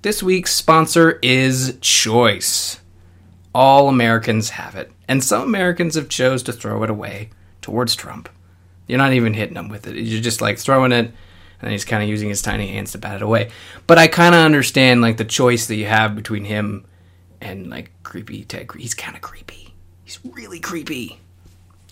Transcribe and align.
This 0.00 0.22
week's 0.22 0.54
sponsor 0.54 1.18
is 1.22 1.76
Choice. 1.80 2.80
All 3.52 3.88
Americans 3.88 4.50
have 4.50 4.76
it, 4.76 4.92
and 5.08 5.24
some 5.24 5.42
Americans 5.42 5.96
have 5.96 6.08
chose 6.08 6.44
to 6.44 6.52
throw 6.52 6.84
it 6.84 6.90
away 6.90 7.30
towards 7.60 7.96
Trump. 7.96 8.28
You're 8.86 8.98
not 8.98 9.12
even 9.12 9.34
hitting 9.34 9.56
him 9.56 9.68
with 9.68 9.88
it. 9.88 9.96
You're 9.96 10.22
just 10.22 10.40
like 10.40 10.56
throwing 10.56 10.92
it, 10.92 11.12
and 11.60 11.72
he's 11.72 11.84
kind 11.84 12.00
of 12.00 12.08
using 12.08 12.28
his 12.28 12.42
tiny 12.42 12.68
hands 12.68 12.92
to 12.92 12.98
bat 12.98 13.16
it 13.16 13.22
away. 13.22 13.50
But 13.88 13.98
I 13.98 14.06
kind 14.06 14.36
of 14.36 14.44
understand 14.44 15.00
like 15.02 15.16
the 15.16 15.24
choice 15.24 15.66
that 15.66 15.74
you 15.74 15.86
have 15.86 16.14
between 16.14 16.44
him 16.44 16.86
and 17.40 17.68
like 17.68 17.90
creepy 18.04 18.44
Ted. 18.44 18.70
He's 18.78 18.94
kind 18.94 19.16
of 19.16 19.22
creepy. 19.22 19.74
He's 20.04 20.20
really 20.24 20.60
creepy. 20.60 21.18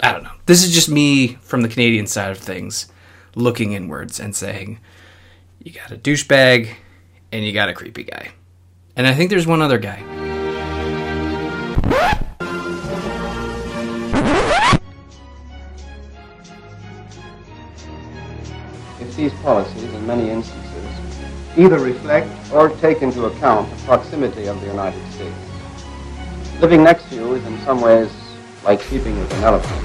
I 0.00 0.12
don't 0.12 0.22
know. 0.22 0.36
This 0.46 0.62
is 0.62 0.72
just 0.72 0.88
me 0.88 1.38
from 1.40 1.62
the 1.62 1.68
Canadian 1.68 2.06
side 2.06 2.30
of 2.30 2.38
things, 2.38 2.86
looking 3.34 3.72
inwards 3.72 4.20
and 4.20 4.36
saying, 4.36 4.78
you 5.60 5.72
got 5.72 5.90
a 5.90 5.96
douchebag 5.96 6.76
and 7.32 7.44
you 7.44 7.52
got 7.52 7.68
a 7.68 7.74
creepy 7.74 8.04
guy. 8.04 8.30
And 8.96 9.06
I 9.06 9.14
think 9.14 9.30
there's 9.30 9.46
one 9.46 9.62
other 9.62 9.78
guy. 9.78 10.02
if 19.00 19.14
these 19.16 19.32
policies, 19.42 19.92
in 19.92 20.06
many 20.06 20.30
instances, 20.30 20.66
either 21.56 21.78
reflect 21.78 22.28
or 22.52 22.70
take 22.80 23.02
into 23.02 23.26
account 23.26 23.70
the 23.70 23.84
proximity 23.84 24.46
of 24.46 24.60
the 24.60 24.66
United 24.66 25.02
States. 25.12 25.36
Living 26.60 26.82
next 26.82 27.08
to 27.10 27.16
you 27.16 27.34
is 27.34 27.44
in 27.44 27.58
some 27.60 27.80
ways 27.80 28.10
like 28.64 28.80
sleeping 28.82 29.18
with 29.18 29.32
an 29.34 29.44
elephant. 29.44 29.82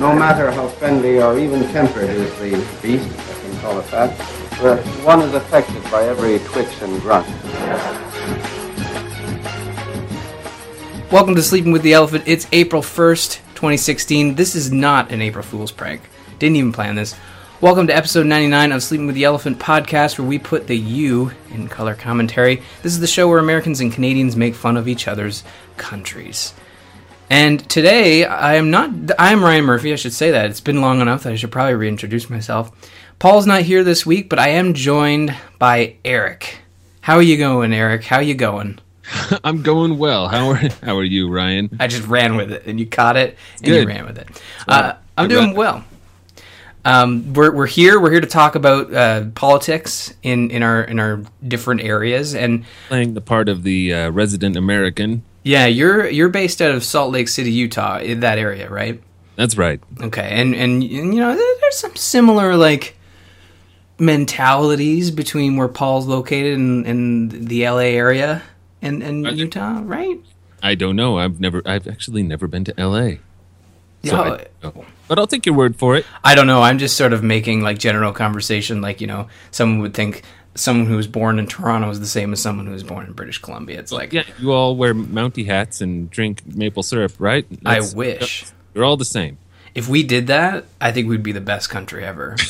No 0.00 0.14
matter 0.14 0.50
how 0.50 0.68
friendly 0.68 1.22
or 1.22 1.38
even 1.38 1.62
tempered 1.68 2.08
is 2.08 2.32
the 2.38 2.50
beast, 2.82 3.06
if 3.06 3.46
I 3.46 3.48
can 3.48 3.60
call 3.60 3.78
it 3.78 3.90
that, 3.90 4.43
one 4.60 5.20
is 5.20 5.34
affected 5.34 5.82
by 5.90 6.04
every 6.04 6.38
twitch 6.38 6.80
and 6.80 7.00
grunt. 7.00 7.26
Welcome 11.10 11.34
to 11.34 11.42
Sleeping 11.42 11.72
with 11.72 11.82
the 11.82 11.92
Elephant. 11.92 12.24
It's 12.26 12.46
April 12.52 12.80
1st, 12.80 13.38
2016. 13.54 14.36
This 14.36 14.54
is 14.54 14.70
not 14.70 15.10
an 15.10 15.20
April 15.20 15.42
Fool's 15.42 15.72
prank. 15.72 16.02
Didn't 16.38 16.56
even 16.56 16.72
plan 16.72 16.94
this. 16.94 17.16
Welcome 17.60 17.88
to 17.88 17.96
episode 17.96 18.26
99 18.26 18.70
of 18.70 18.82
Sleeping 18.82 19.06
with 19.06 19.16
the 19.16 19.24
Elephant 19.24 19.58
podcast, 19.58 20.18
where 20.18 20.28
we 20.28 20.38
put 20.38 20.68
the 20.68 20.78
U 20.78 21.32
in 21.50 21.68
color 21.68 21.94
commentary. 21.94 22.62
This 22.82 22.92
is 22.92 23.00
the 23.00 23.06
show 23.08 23.28
where 23.28 23.40
Americans 23.40 23.80
and 23.80 23.92
Canadians 23.92 24.36
make 24.36 24.54
fun 24.54 24.76
of 24.76 24.86
each 24.86 25.08
other's 25.08 25.42
countries. 25.76 26.54
And 27.30 27.68
today, 27.70 28.24
I 28.24 28.54
am 28.54 28.70
not. 28.70 28.90
I 29.18 29.32
am 29.32 29.42
Ryan 29.42 29.64
Murphy. 29.64 29.92
I 29.92 29.96
should 29.96 30.12
say 30.12 30.30
that. 30.30 30.50
It's 30.50 30.60
been 30.60 30.82
long 30.82 31.00
enough 31.00 31.22
that 31.22 31.32
I 31.32 31.36
should 31.36 31.50
probably 31.50 31.74
reintroduce 31.74 32.28
myself. 32.28 32.70
Paul's 33.18 33.46
not 33.46 33.62
here 33.62 33.84
this 33.84 34.04
week, 34.04 34.28
but 34.28 34.38
I 34.38 34.48
am 34.48 34.74
joined 34.74 35.34
by 35.58 35.96
Eric. 36.04 36.58
How 37.00 37.16
are 37.16 37.22
you 37.22 37.36
going, 37.36 37.72
Eric? 37.72 38.04
How 38.04 38.20
you 38.20 38.34
going? 38.34 38.78
I'm 39.44 39.62
going 39.62 39.98
well. 39.98 40.28
How 40.28 40.50
are 40.50 40.56
How 40.82 40.96
are 40.98 41.04
you, 41.04 41.30
Ryan? 41.30 41.70
I 41.78 41.86
just 41.86 42.06
ran 42.06 42.36
with 42.36 42.52
it, 42.52 42.66
and 42.66 42.78
you 42.80 42.86
caught 42.86 43.16
it, 43.16 43.36
and 43.62 43.66
you 43.66 43.86
ran 43.86 44.06
with 44.06 44.18
it. 44.18 44.28
Uh, 44.66 44.94
I'm 45.16 45.28
doing 45.28 45.54
well. 45.54 45.84
Um, 46.86 47.32
we're 47.32 47.50
we're 47.50 47.66
here. 47.66 47.98
We're 47.98 48.10
here 48.10 48.20
to 48.20 48.26
talk 48.26 48.54
about 48.56 48.92
uh, 48.92 49.26
politics 49.34 50.12
in, 50.22 50.50
in 50.50 50.62
our 50.62 50.82
in 50.82 51.00
our 51.00 51.22
different 51.46 51.82
areas, 51.82 52.34
and 52.34 52.64
Playing 52.88 53.14
the 53.14 53.20
part 53.22 53.48
of 53.48 53.62
the 53.62 53.92
uh, 53.94 54.10
resident 54.10 54.56
American. 54.56 55.22
yeah, 55.44 55.66
you're 55.66 56.06
you're 56.08 56.28
based 56.28 56.60
out 56.60 56.74
of 56.74 56.84
Salt 56.84 57.10
Lake 57.12 57.28
City, 57.28 57.52
Utah, 57.52 57.98
in 57.98 58.20
that 58.20 58.38
area, 58.38 58.68
right? 58.68 59.02
That's 59.36 59.56
right. 59.56 59.80
Okay, 60.00 60.28
and 60.30 60.54
and, 60.54 60.82
and 60.82 61.14
you 61.14 61.20
know 61.20 61.34
there's 61.34 61.76
some 61.76 61.96
similar 61.96 62.54
like 62.56 62.96
mentalities 63.98 65.10
between 65.10 65.56
where 65.56 65.68
Paul's 65.68 66.06
located 66.06 66.58
and, 66.58 66.86
and 66.86 67.30
the 67.48 67.68
LA 67.68 67.78
area 67.78 68.42
and 68.82 69.02
and? 69.02 69.26
Utah, 69.38 69.80
right? 69.84 70.20
I 70.62 70.74
don't 70.74 70.96
know. 70.96 71.18
I've 71.18 71.40
never. 71.40 71.62
I've 71.66 71.86
actually 71.86 72.22
never 72.22 72.46
been 72.46 72.64
to 72.64 72.80
L.A. 72.80 73.20
So 74.02 74.10
Yeah, 74.10 74.20
I 74.20 74.46
don't 74.62 74.86
but 75.08 75.18
I'll 75.18 75.26
take 75.26 75.44
your 75.46 75.54
word 75.54 75.76
for 75.76 75.96
it. 75.96 76.06
I 76.22 76.34
don't 76.34 76.46
know. 76.46 76.62
I'm 76.62 76.78
just 76.78 76.96
sort 76.96 77.12
of 77.12 77.22
making 77.22 77.60
like 77.60 77.78
general 77.78 78.12
conversation. 78.12 78.80
Like 78.80 79.00
you 79.00 79.06
know, 79.06 79.28
someone 79.50 79.80
would 79.80 79.94
think 79.94 80.22
someone 80.54 80.86
who 80.86 80.96
was 80.96 81.06
born 81.06 81.38
in 81.38 81.46
Toronto 81.46 81.90
is 81.90 82.00
the 82.00 82.06
same 82.06 82.32
as 82.32 82.40
someone 82.40 82.66
who 82.66 82.72
was 82.72 82.84
born 82.84 83.06
in 83.06 83.12
British 83.12 83.38
Columbia. 83.38 83.78
It's 83.78 83.92
like 83.92 84.12
Yeah, 84.12 84.24
you 84.38 84.52
all 84.52 84.76
wear 84.76 84.94
Mountie 84.94 85.46
hats 85.46 85.80
and 85.80 86.10
drink 86.10 86.42
maple 86.46 86.82
syrup, 86.82 87.12
right? 87.18 87.46
I 87.64 87.80
wish. 87.94 88.46
You're 88.72 88.84
all 88.84 88.96
the 88.96 89.04
same. 89.04 89.38
If 89.74 89.88
we 89.88 90.02
did 90.02 90.28
that, 90.28 90.64
I 90.80 90.92
think 90.92 91.08
we'd 91.08 91.22
be 91.22 91.32
the 91.32 91.40
best 91.40 91.70
country 91.70 92.04
ever. 92.04 92.36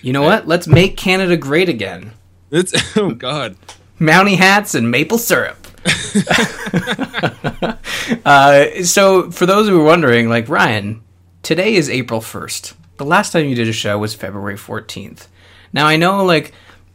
You 0.00 0.12
know 0.12 0.22
what? 0.22 0.46
Let's 0.46 0.68
make 0.68 0.96
Canada 0.96 1.36
great 1.36 1.68
again. 1.68 2.12
it's 2.52 2.72
oh 2.96 3.10
god. 3.10 3.56
Mountie 3.98 4.36
hats 4.36 4.76
and 4.76 4.92
maple 4.92 5.18
syrup. 5.18 5.66
uh, 8.24 8.84
so, 8.84 9.32
for 9.32 9.44
those 9.44 9.68
who 9.68 9.80
are 9.80 9.84
wondering, 9.84 10.28
like 10.28 10.48
Ryan, 10.48 11.02
today 11.42 11.74
is 11.74 11.90
April 11.90 12.20
1st. 12.20 12.74
The 12.96 13.04
last 13.04 13.32
time 13.32 13.46
you 13.46 13.56
did 13.56 13.66
a 13.66 13.72
show 13.72 13.98
was 13.98 14.14
February 14.14 14.56
14th. 14.56 15.26
Now, 15.72 15.86
I 15.86 15.96
know, 15.96 16.24
like, 16.24 16.52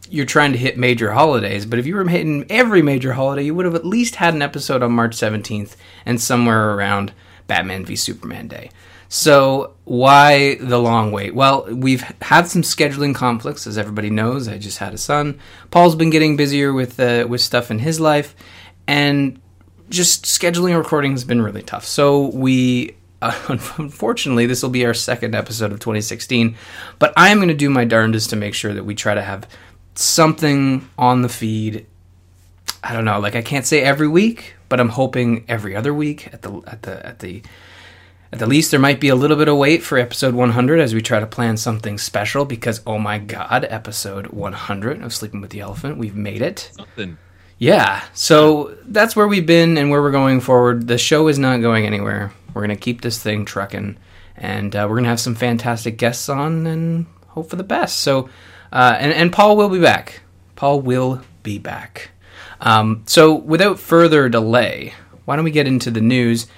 you're 0.08 0.24
trying 0.24 0.52
to 0.52 0.58
hit 0.58 0.78
major 0.78 1.12
holidays, 1.12 1.66
but 1.66 1.78
if 1.78 1.86
you 1.86 1.94
were 1.94 2.08
hitting 2.08 2.46
every 2.48 2.80
major 2.80 3.12
holiday, 3.12 3.44
you 3.44 3.54
would 3.54 3.66
have 3.66 3.74
at 3.74 3.84
least 3.84 4.16
had 4.16 4.34
an 4.34 4.42
episode 4.42 4.82
on 4.82 4.92
March 4.92 5.14
17th 5.14 5.76
and 6.06 6.20
somewhere 6.20 6.74
around 6.74 7.12
Batman 7.46 7.84
v 7.84 7.96
Superman 7.96 8.48
Day. 8.48 8.70
So, 9.16 9.74
why 9.84 10.56
the 10.56 10.80
long 10.80 11.12
wait? 11.12 11.36
Well, 11.36 11.66
we've 11.72 12.00
had 12.20 12.48
some 12.48 12.62
scheduling 12.62 13.14
conflicts, 13.14 13.64
as 13.64 13.78
everybody 13.78 14.10
knows. 14.10 14.48
I 14.48 14.58
just 14.58 14.78
had 14.78 14.92
a 14.92 14.98
son. 14.98 15.38
Paul's 15.70 15.94
been 15.94 16.10
getting 16.10 16.36
busier 16.36 16.72
with 16.72 16.98
uh, 16.98 17.24
with 17.28 17.40
stuff 17.40 17.70
in 17.70 17.78
his 17.78 18.00
life, 18.00 18.34
and 18.88 19.40
just 19.88 20.24
scheduling 20.24 20.76
recording 20.76 21.12
has 21.12 21.22
been 21.22 21.42
really 21.42 21.62
tough. 21.62 21.84
So 21.84 22.26
we, 22.30 22.96
uh, 23.22 23.40
unfortunately, 23.78 24.46
this 24.46 24.64
will 24.64 24.70
be 24.70 24.84
our 24.84 24.94
second 24.94 25.36
episode 25.36 25.70
of 25.70 25.78
2016. 25.78 26.56
But 26.98 27.12
I'm 27.16 27.38
going 27.38 27.46
to 27.46 27.54
do 27.54 27.70
my 27.70 27.84
darndest 27.84 28.30
to 28.30 28.36
make 28.36 28.54
sure 28.54 28.74
that 28.74 28.82
we 28.82 28.96
try 28.96 29.14
to 29.14 29.22
have 29.22 29.48
something 29.94 30.90
on 30.98 31.22
the 31.22 31.28
feed. 31.28 31.86
I 32.82 32.92
don't 32.92 33.04
know, 33.04 33.20
like 33.20 33.36
I 33.36 33.42
can't 33.42 33.64
say 33.64 33.80
every 33.80 34.08
week, 34.08 34.56
but 34.68 34.80
I'm 34.80 34.88
hoping 34.88 35.44
every 35.46 35.76
other 35.76 35.94
week 35.94 36.34
at 36.34 36.42
the 36.42 36.60
at 36.66 36.82
the 36.82 37.06
at 37.06 37.20
the 37.20 37.42
at 38.34 38.40
the 38.40 38.46
least 38.48 38.72
there 38.72 38.80
might 38.80 38.98
be 38.98 39.10
a 39.10 39.14
little 39.14 39.36
bit 39.36 39.46
of 39.46 39.56
wait 39.56 39.80
for 39.80 39.96
episode 39.96 40.34
100 40.34 40.80
as 40.80 40.92
we 40.92 41.00
try 41.00 41.20
to 41.20 41.26
plan 41.26 41.56
something 41.56 41.96
special 41.96 42.44
because 42.44 42.80
oh 42.84 42.98
my 42.98 43.16
god, 43.16 43.64
episode 43.70 44.26
100 44.26 45.02
of 45.04 45.14
Sleeping 45.14 45.40
with 45.40 45.50
the 45.50 45.60
Elephant, 45.60 45.98
we've 45.98 46.16
made 46.16 46.42
it. 46.42 46.68
Something. 46.72 47.16
Yeah, 47.58 48.02
so 48.12 48.76
that's 48.86 49.14
where 49.14 49.28
we've 49.28 49.46
been 49.46 49.78
and 49.78 49.88
where 49.88 50.02
we're 50.02 50.10
going 50.10 50.40
forward. 50.40 50.88
The 50.88 50.98
show 50.98 51.28
is 51.28 51.38
not 51.38 51.60
going 51.60 51.86
anywhere. 51.86 52.32
We're 52.52 52.66
going 52.66 52.76
to 52.76 52.82
keep 52.82 53.02
this 53.02 53.22
thing 53.22 53.44
trucking, 53.44 53.98
and 54.36 54.74
uh, 54.74 54.80
we're 54.88 54.96
going 54.96 55.04
to 55.04 55.10
have 55.10 55.20
some 55.20 55.36
fantastic 55.36 55.96
guests 55.96 56.28
on 56.28 56.66
and 56.66 57.06
hope 57.28 57.48
for 57.48 57.54
the 57.54 57.62
best. 57.62 58.00
So, 58.00 58.28
uh, 58.72 58.96
and, 58.98 59.12
and 59.12 59.32
Paul 59.32 59.56
will 59.56 59.68
be 59.68 59.80
back. 59.80 60.22
Paul 60.56 60.80
will 60.80 61.22
be 61.44 61.60
back. 61.60 62.10
Um, 62.60 63.04
so, 63.06 63.32
without 63.32 63.78
further 63.78 64.28
delay, 64.28 64.92
why 65.24 65.36
don't 65.36 65.44
we 65.44 65.52
get 65.52 65.68
into 65.68 65.92
the 65.92 66.00
news? 66.00 66.48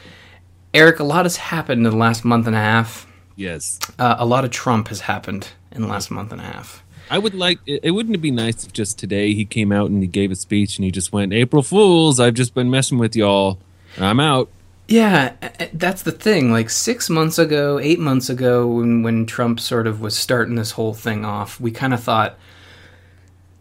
Eric, 0.77 1.01
a 1.01 1.05
lot 1.05 1.25
has 1.25 1.39
happened 1.39 1.87
in 1.87 1.91
the 1.91 1.97
last 1.97 2.23
month 2.23 2.47
and 2.47 2.55
a 2.55 2.61
half. 2.61 3.07
Yes. 3.35 3.81
Uh, 3.99 4.17
a 4.19 4.27
lot 4.27 4.45
of 4.45 4.51
Trump 4.51 4.89
has 4.89 5.01
happened 5.01 5.49
in 5.73 5.81
the 5.81 5.89
last 5.89 6.11
month 6.11 6.33
and 6.33 6.41
a 6.41 6.45
half. 6.45 6.85
I 7.09 7.17
would 7.17 7.35
like. 7.35 7.61
It, 7.67 7.93
wouldn't 7.93 8.15
it 8.15 8.19
be 8.19 8.31
nice 8.31 8.67
if 8.67 8.75
just 8.75 8.99
today 8.99 9.33
he 9.33 9.47
came 9.47 9.73
out 9.73 9.89
and 9.89 10.03
he 10.03 10.07
gave 10.07 10.31
a 10.31 10.37
speech 10.37 10.77
and 10.77 10.85
he 10.85 10.91
just 10.91 11.15
went, 11.15 11.33
"April 11.33 11.63
Fools! 11.63 12.21
I've 12.21 12.35
just 12.35 12.53
been 12.53 12.71
messing 12.71 12.99
with 12.99 13.17
y'all. 13.17 13.59
I'm 13.97 14.21
out." 14.21 14.51
Yeah, 14.87 15.33
that's 15.73 16.03
the 16.03 16.13
thing. 16.13 16.53
Like 16.53 16.69
six 16.69 17.09
months 17.09 17.39
ago, 17.39 17.79
eight 17.79 17.99
months 17.99 18.29
ago, 18.29 18.67
when 18.67 19.03
when 19.03 19.25
Trump 19.25 19.61
sort 19.61 19.87
of 19.87 20.03
was 20.03 20.15
starting 20.15 20.57
this 20.57 20.73
whole 20.73 20.93
thing 20.93 21.25
off, 21.25 21.59
we 21.59 21.71
kind 21.71 21.95
of 21.95 22.03
thought 22.03 22.39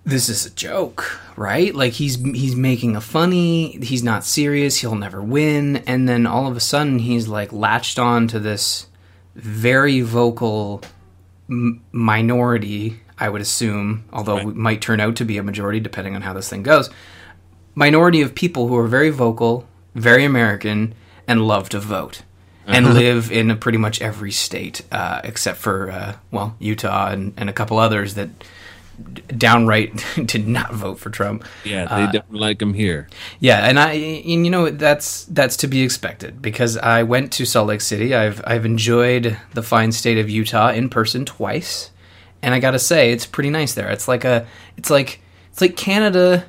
this 0.06 0.30
is 0.30 0.46
a 0.46 0.50
joke, 0.52 1.20
right? 1.36 1.74
Like 1.74 1.94
he's 1.94 2.16
he's 2.18 2.56
making 2.56 2.96
a 2.96 3.02
funny. 3.02 3.72
He's 3.84 4.04
not 4.04 4.24
serious. 4.24 4.78
He'll 4.78 4.96
never 4.96 5.22
win. 5.22 5.78
And 5.88 6.08
then 6.08 6.26
all 6.28 6.48
of 6.48 6.56
a 6.56 6.60
sudden, 6.60 7.00
he's 7.00 7.28
like 7.28 7.52
latched 7.52 7.98
on 8.00 8.28
to 8.30 8.40
this 8.40 8.88
very 9.36 10.02
vocal 10.02 10.82
m- 11.50 11.82
minority. 11.92 13.00
I 13.18 13.30
would 13.30 13.42
assume, 13.42 14.04
although 14.12 14.36
Right. 14.38 14.48
it 14.48 14.56
might 14.56 14.82
turn 14.82 15.00
out 15.00 15.16
to 15.18 15.26
be 15.26 15.38
a 15.38 15.44
majority 15.44 15.80
depending 15.80 16.16
on 16.16 16.22
how 16.22 16.34
this 16.34 16.50
thing 16.50 16.64
goes 16.64 16.90
minority 17.78 18.22
of 18.22 18.34
people 18.36 18.68
who 18.70 18.76
are 18.78 18.88
very 18.88 19.10
vocal, 19.10 19.66
very 19.96 20.24
American, 20.24 20.94
and 21.28 21.42
love 21.46 21.68
to 21.70 21.80
vote, 21.80 22.22
and 22.68 22.94
live 22.94 23.32
in 23.32 23.58
pretty 23.58 23.78
much 23.78 24.02
every 24.02 24.32
state 24.32 24.82
uh, 24.92 25.20
except 25.24 25.58
for 25.58 25.92
uh, 25.92 26.14
well 26.32 26.56
Utah 26.60 27.10
and, 27.10 27.34
and 27.38 27.50
a 27.50 27.54
couple 27.54 27.78
others 27.80 28.14
that 28.16 28.30
downright 29.38 30.04
did 30.26 30.48
not 30.48 30.74
vote 30.74 31.00
for 31.00 31.10
Trump. 31.10 31.44
Yeah, 31.64 31.86
they 32.06 32.20
don't 32.20 32.34
like 32.34 32.62
him 32.62 32.74
here. 32.74 33.08
Yeah, 33.40 33.68
and 33.68 33.80
I 33.80 33.94
and 33.94 34.46
you 34.46 34.50
know 34.52 34.70
that's 34.70 35.26
that's 35.26 35.58
to 35.58 35.68
be 35.68 35.82
expected 35.82 36.42
because 36.42 36.78
I 36.78 37.04
went 37.04 37.32
to 37.34 37.46
Salt 37.46 37.68
Lake 37.68 37.82
City. 37.82 38.14
I've 38.16 38.42
I've 38.46 38.66
enjoyed 38.66 39.38
the 39.54 39.64
fine 39.64 39.92
state 39.92 40.18
of 40.18 40.30
Utah 40.30 40.70
in 40.72 40.90
person 40.90 41.26
twice, 41.26 41.92
and 42.42 42.54
I 42.54 42.60
got 42.60 42.72
to 42.72 42.80
say 42.80 43.12
it's 43.12 43.26
pretty 43.26 43.50
nice 43.50 43.74
there. 43.74 43.90
It's 43.90 44.08
like 44.08 44.24
a 44.26 44.48
it's 44.78 44.90
like 44.90 45.22
it's 45.52 45.62
like 45.62 45.76
Canada. 45.78 46.46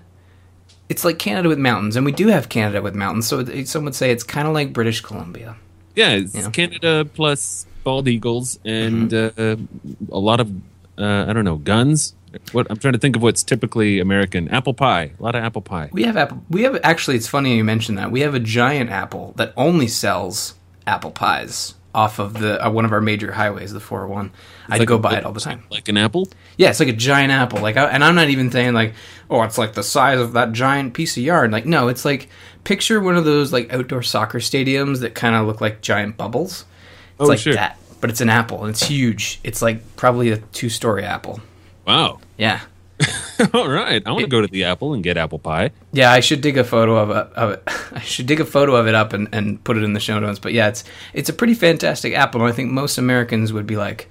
It's 0.89 1.05
like 1.05 1.19
Canada 1.19 1.49
with 1.49 1.59
mountains, 1.59 1.97
and 1.97 2.07
we 2.07 2.13
do 2.13 2.29
have 2.29 2.49
Canada 2.49 2.81
with 2.81 2.95
mountains. 2.95 3.27
So 3.27 3.45
some 3.65 3.85
would 3.85 3.95
say 3.97 4.13
it's 4.13 4.23
kind 4.23 4.47
of 4.47 4.55
like 4.55 4.73
British 4.73 5.01
Columbia. 5.01 5.57
Yeah, 5.97 6.11
it's 6.13 6.35
Yeah. 6.35 6.51
Canada 6.51 7.05
plus 7.05 7.67
bald 7.83 8.07
eagles 8.09 8.59
and 8.65 9.11
Mm-hmm. 9.11 10.13
uh, 10.13 10.17
a 10.17 10.19
lot 10.19 10.41
of 10.41 10.51
uh, 10.99 11.27
I 11.29 11.33
don't 11.33 11.45
know 11.45 11.57
guns. 11.57 12.15
What 12.53 12.67
I'm 12.71 12.77
trying 12.77 12.93
to 12.95 12.99
think 12.99 13.17
of 13.17 13.23
what's 13.23 13.43
typically 13.43 13.99
American 14.01 14.49
apple 14.49 14.75
pie. 14.75 15.13
A 15.19 15.23
lot 15.23 15.35
of 15.35 15.43
apple 15.45 15.63
pie. 15.63 15.89
We 15.93 16.05
have 16.05 16.17
apple. 16.17 16.43
We 16.51 16.63
have 16.63 16.79
actually. 16.83 17.17
It's 17.17 17.29
funny 17.29 17.57
you 17.57 17.65
mentioned 17.65 17.99
that. 17.99 18.11
We 18.11 18.21
have 18.21 18.35
a 18.35 18.41
giant 18.41 18.91
apple 18.91 19.33
that 19.37 19.53
only 19.57 19.89
sells 19.89 20.55
apple 20.87 21.11
pies 21.11 21.75
off 21.95 22.19
of 22.19 22.35
the 22.35 22.65
uh, 22.65 22.71
one 22.71 22.85
of 22.85 22.93
our 22.93 23.01
major 23.01 23.33
highways, 23.33 23.73
the 23.73 23.81
401. 23.81 24.31
I 24.69 24.77
like 24.79 24.87
go 24.89 24.99
big- 24.99 25.13
it 25.13 25.25
all 25.25 25.33
the 25.33 25.41
time. 25.41 25.65
Like 25.71 25.89
an 25.89 25.97
apple. 25.97 26.29
Yeah, 26.59 26.69
it's 26.71 26.79
like 26.81 26.91
a 26.91 26.93
giant 26.93 27.33
apple. 27.33 27.61
Like, 27.61 27.77
I, 27.79 27.85
and 27.87 28.05
I'm 28.05 28.15
not 28.15 28.29
even 28.29 28.51
saying 28.51 28.75
like, 28.75 28.93
oh, 29.31 29.43
it's 29.45 29.57
like 29.59 29.73
the 29.75 29.83
size 29.83 30.19
of 30.21 30.33
that 30.35 30.53
giant 30.53 30.93
piece 30.95 31.17
of 31.17 31.23
yard. 31.23 31.53
Like, 31.53 31.65
no, 31.67 31.89
it's 31.89 32.05
like 32.05 32.29
picture 32.65 33.01
one 33.01 33.17
of 33.17 33.25
those 33.25 33.51
like 33.53 33.73
outdoor 33.73 34.03
soccer 34.03 34.39
stadiums 34.41 35.01
that 35.01 35.15
kind 35.15 35.35
of 35.35 35.47
look 35.47 35.61
like 35.63 35.81
giant 35.81 36.17
bubbles. 36.19 36.65
It's 37.13 37.21
Oh, 37.21 37.25
like 37.27 37.39
sure. 37.39 37.55
that, 37.55 37.79
but 38.03 38.11
it's 38.11 38.21
an 38.21 38.29
apple 38.29 38.61
and 38.63 38.71
it's 38.71 38.83
huge. 38.87 39.41
It's 39.43 39.63
like 39.63 39.97
probably 39.97 40.31
a 40.33 40.37
two 40.39 40.69
story 40.69 41.03
apple. 41.05 41.41
Wow. 41.87 42.21
Yeah. 42.37 42.61
All 43.53 43.69
right, 43.69 44.03
I 44.07 44.11
want 44.11 44.25
to 44.25 44.31
go 44.31 44.41
to 44.41 44.47
the 44.47 44.65
apple 44.65 44.95
and 44.95 45.03
get 45.03 45.19
apple 45.19 45.39
pie. 45.39 45.71
Yeah, 45.93 46.11
I 46.11 46.21
should 46.21 46.41
dig 46.41 46.57
a 46.57 46.65
photo 46.65 46.97
of, 46.97 47.11
it, 47.11 47.37
of 47.37 47.51
it. 47.51 47.63
I 47.93 48.01
should 48.01 48.27
dig 48.27 48.41
a 48.41 48.47
photo 48.47 48.75
of 48.75 48.87
it 48.87 48.95
up 48.95 49.13
and, 49.13 49.29
and 49.33 49.63
put 49.65 49.77
it 49.77 49.83
in 49.83 49.93
the 49.93 50.01
show 50.01 50.19
notes. 50.19 50.39
But 50.39 50.55
yeah, 50.55 50.69
it's 50.69 50.85
it's 51.13 51.29
a 51.29 51.35
pretty 51.35 51.53
fantastic 51.55 52.15
apple. 52.15 52.41
And 52.41 52.51
I 52.51 52.55
think 52.55 52.71
most 52.71 52.97
Americans 52.97 53.53
would 53.53 53.67
be 53.67 53.77
like, 53.77 54.09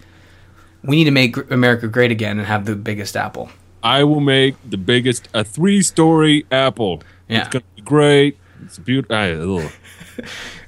we 0.83 0.95
need 0.95 1.05
to 1.05 1.11
make 1.11 1.35
America 1.49 1.87
great 1.87 2.11
again 2.11 2.37
and 2.37 2.47
have 2.47 2.65
the 2.65 2.75
biggest 2.75 3.17
apple. 3.17 3.49
I 3.81 4.03
will 4.03 4.19
make 4.19 4.55
the 4.67 4.77
biggest 4.77 5.27
a 5.33 5.43
three 5.43 5.81
story 5.81 6.45
apple. 6.51 7.01
Yeah. 7.27 7.41
It's 7.41 7.49
gonna 7.49 7.65
be 7.75 7.81
great. 7.81 8.37
It's 8.63 8.79
beautiful. 8.79 9.63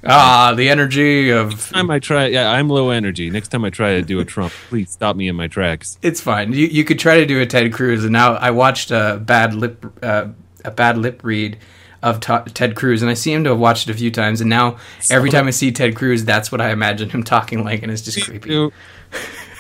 Ah, 0.04 0.54
the 0.56 0.70
energy 0.70 1.30
of 1.30 1.50
Next 1.52 1.72
time 1.72 1.90
I 1.90 2.00
try, 2.00 2.28
yeah, 2.28 2.52
I'm 2.52 2.70
low 2.70 2.90
energy. 2.90 3.30
Next 3.30 3.48
time 3.48 3.64
I 3.66 3.70
try 3.70 3.94
to 3.96 4.02
do 4.02 4.20
a 4.20 4.26
Trump, 4.26 4.52
please 4.70 4.90
stop 4.92 5.16
me 5.16 5.28
in 5.30 5.36
my 5.38 5.48
tracks. 5.48 5.98
It's 6.02 6.20
fine. 6.22 6.52
You 6.54 6.68
you 6.68 6.84
could 6.84 7.00
try 7.00 7.18
to 7.18 7.26
do 7.26 7.40
a 7.42 7.46
Ted 7.46 7.72
Cruz, 7.74 8.04
and 8.04 8.12
now 8.14 8.34
I 8.36 8.52
watched 8.52 8.92
a 8.92 9.22
bad 9.24 9.54
lip 9.54 9.86
uh, 10.04 10.28
a 10.66 10.72
bad 10.72 10.98
lip 10.98 11.22
read 11.24 11.58
of 12.04 12.20
to- 12.22 12.44
Ted 12.54 12.76
Cruz, 12.76 13.02
and 13.02 13.10
I 13.10 13.14
seem 13.16 13.44
to 13.46 13.52
have 13.52 13.60
watched 13.60 13.88
it 13.90 13.92
a 13.94 13.98
few 13.98 14.12
times, 14.12 14.42
and 14.42 14.50
now 14.50 14.78
every 15.10 15.30
time 15.30 15.48
I 15.48 15.52
see 15.52 15.72
Ted 15.72 15.96
Cruz, 15.96 16.26
that's 16.26 16.52
what 16.52 16.60
I 16.62 16.72
imagine 16.72 17.10
him 17.10 17.24
talking 17.24 17.64
like, 17.64 17.84
and 17.84 17.92
it's 17.92 18.02
just 18.02 18.22
creepy. 18.26 18.50
Ew. 18.52 18.72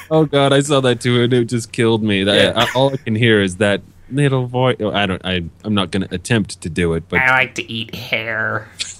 Oh 0.09 0.23
god, 0.25 0.53
I 0.53 0.61
saw 0.61 0.79
that 0.81 1.01
too, 1.01 1.23
and 1.23 1.33
it 1.33 1.45
just 1.45 1.73
killed 1.73 2.01
me. 2.01 2.23
That, 2.23 2.35
Yeah. 2.35 2.53
I- 2.63 2.67
all 2.75 2.93
I 2.93 2.97
can 2.97 3.13
hear 3.15 3.41
is 3.41 3.57
that 3.57 3.81
little 4.11 4.45
voice. 4.47 4.77
I 4.81 5.05
don't. 5.05 5.21
I. 5.25 5.43
I'm 5.63 5.73
not 5.73 5.91
going 5.91 6.07
to 6.07 6.13
attempt 6.13 6.61
to 6.61 6.69
do 6.69 6.93
it, 6.93 7.07
but 7.09 7.19
I 7.19 7.31
like 7.31 7.55
to 7.55 7.71
eat 7.71 7.93
hair. 7.95 8.69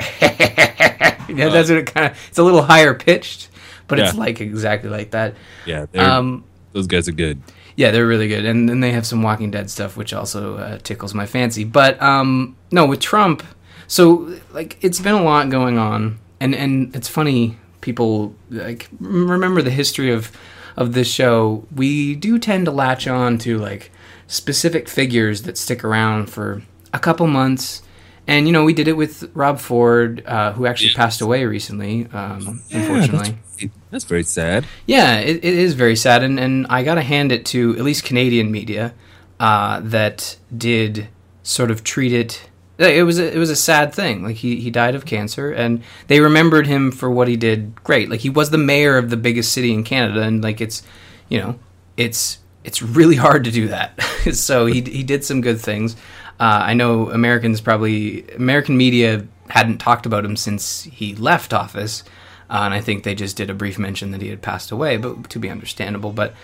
yeah, 0.22 1.48
that's 1.48 1.68
what 1.68 1.78
it 1.78 1.86
kind 1.94 2.12
of. 2.12 2.18
It's 2.28 2.38
a 2.38 2.42
little 2.42 2.62
higher 2.62 2.94
pitched, 2.94 3.48
but 3.86 3.98
it's 3.98 4.16
like 4.16 4.40
exactly 4.40 4.90
like 4.90 5.10
that. 5.12 5.34
yeah, 5.66 5.86
Um, 5.94 6.44
those 6.72 6.86
guys 6.86 7.08
are 7.08 7.12
good. 7.12 7.40
Yeah, 7.76 7.90
they're 7.92 8.06
really 8.06 8.28
good, 8.28 8.44
and 8.44 8.68
then 8.68 8.80
they 8.80 8.92
have 8.92 9.06
some 9.06 9.22
Walking 9.22 9.50
Dead 9.50 9.70
stuff, 9.70 9.96
which 9.96 10.12
also 10.12 10.56
uh, 10.58 10.78
tickles 10.82 11.14
my 11.14 11.26
fancy. 11.26 11.64
But 11.64 12.00
um, 12.02 12.56
no, 12.70 12.86
with 12.86 13.00
Trump, 13.00 13.42
so 13.86 14.36
like 14.52 14.76
it's 14.82 15.00
been 15.00 15.14
a 15.14 15.22
lot 15.22 15.50
going 15.50 15.78
on, 15.78 16.18
and 16.40 16.54
and 16.54 16.94
it's 16.94 17.08
funny. 17.08 17.56
People 17.80 18.34
like 18.50 18.88
remember 19.00 19.62
the 19.62 19.70
history 19.70 20.10
of 20.10 20.30
of 20.76 20.92
this 20.92 21.10
show. 21.10 21.66
We 21.74 22.14
do 22.16 22.38
tend 22.38 22.66
to 22.66 22.70
latch 22.70 23.06
on 23.06 23.38
to 23.38 23.58
like 23.58 23.90
specific 24.30 24.88
figures 24.88 25.42
that 25.42 25.58
stick 25.58 25.82
around 25.84 26.30
for 26.30 26.62
a 26.94 26.98
couple 26.98 27.26
months. 27.26 27.82
And 28.28 28.46
you 28.46 28.52
know, 28.52 28.64
we 28.64 28.72
did 28.72 28.86
it 28.86 28.92
with 28.96 29.28
Rob 29.34 29.58
Ford, 29.58 30.22
uh, 30.24 30.52
who 30.52 30.66
actually 30.66 30.94
passed 30.94 31.20
away 31.20 31.44
recently, 31.44 32.06
um, 32.12 32.62
Yeah, 32.68 32.78
unfortunately. 32.78 33.36
that's, 33.58 33.74
that's 33.90 34.04
very 34.04 34.22
sad. 34.22 34.64
Yeah, 34.86 35.16
it, 35.18 35.36
it 35.38 35.44
is 35.44 35.74
very 35.74 35.96
sad, 35.96 36.22
and, 36.22 36.38
and 36.38 36.66
I 36.68 36.84
got 36.84 36.94
to 36.94 37.02
hand 37.02 37.32
it 37.32 37.44
to 37.46 37.72
at 37.76 37.82
least 37.82 38.04
Canadian 38.04 38.52
media 38.52 38.94
uh, 39.40 39.80
that 39.82 40.36
did 40.56 41.08
sort 41.42 41.72
of 41.72 41.82
treat 41.82 42.12
it. 42.12 42.48
It 42.78 43.02
was 43.04 43.18
a, 43.18 43.34
it 43.34 43.38
was 43.38 43.50
a 43.50 43.56
sad 43.56 43.92
thing. 43.92 44.22
Like 44.22 44.36
he, 44.36 44.60
he 44.60 44.70
died 44.70 44.94
of 44.94 45.04
cancer, 45.06 45.50
and 45.50 45.82
they 46.06 46.20
remembered 46.20 46.68
him 46.68 46.92
for 46.92 47.10
what 47.10 47.26
he 47.26 47.36
did. 47.36 47.82
Great. 47.82 48.08
Like 48.08 48.20
he 48.20 48.30
was 48.30 48.50
the 48.50 48.58
mayor 48.58 48.96
of 48.96 49.10
the 49.10 49.16
biggest 49.16 49.52
city 49.52 49.72
in 49.74 49.82
Canada, 49.82 50.22
and 50.22 50.40
like 50.42 50.60
it's, 50.60 50.82
you 51.28 51.38
know, 51.38 51.58
it's 51.96 52.38
it's 52.62 52.80
really 52.80 53.16
hard 53.16 53.42
to 53.44 53.50
do 53.50 53.68
that. 53.68 53.98
so 54.32 54.66
he 54.66 54.80
he 54.82 55.02
did 55.02 55.24
some 55.24 55.40
good 55.40 55.60
things. 55.60 55.96
Uh, 56.38 56.62
I 56.64 56.74
know 56.74 57.10
Americans 57.10 57.60
probably 57.60 58.28
American 58.30 58.76
media 58.76 59.26
hadn't 59.48 59.78
talked 59.78 60.06
about 60.06 60.24
him 60.24 60.36
since 60.36 60.84
he 60.84 61.14
left 61.14 61.52
office, 61.52 62.02
uh, 62.48 62.60
and 62.62 62.74
I 62.74 62.80
think 62.80 63.04
they 63.04 63.14
just 63.14 63.36
did 63.36 63.50
a 63.50 63.54
brief 63.54 63.78
mention 63.78 64.10
that 64.12 64.22
he 64.22 64.28
had 64.28 64.40
passed 64.40 64.70
away, 64.70 64.96
but 64.96 65.28
to 65.30 65.38
be 65.38 65.50
understandable. 65.50 66.12
But 66.12 66.34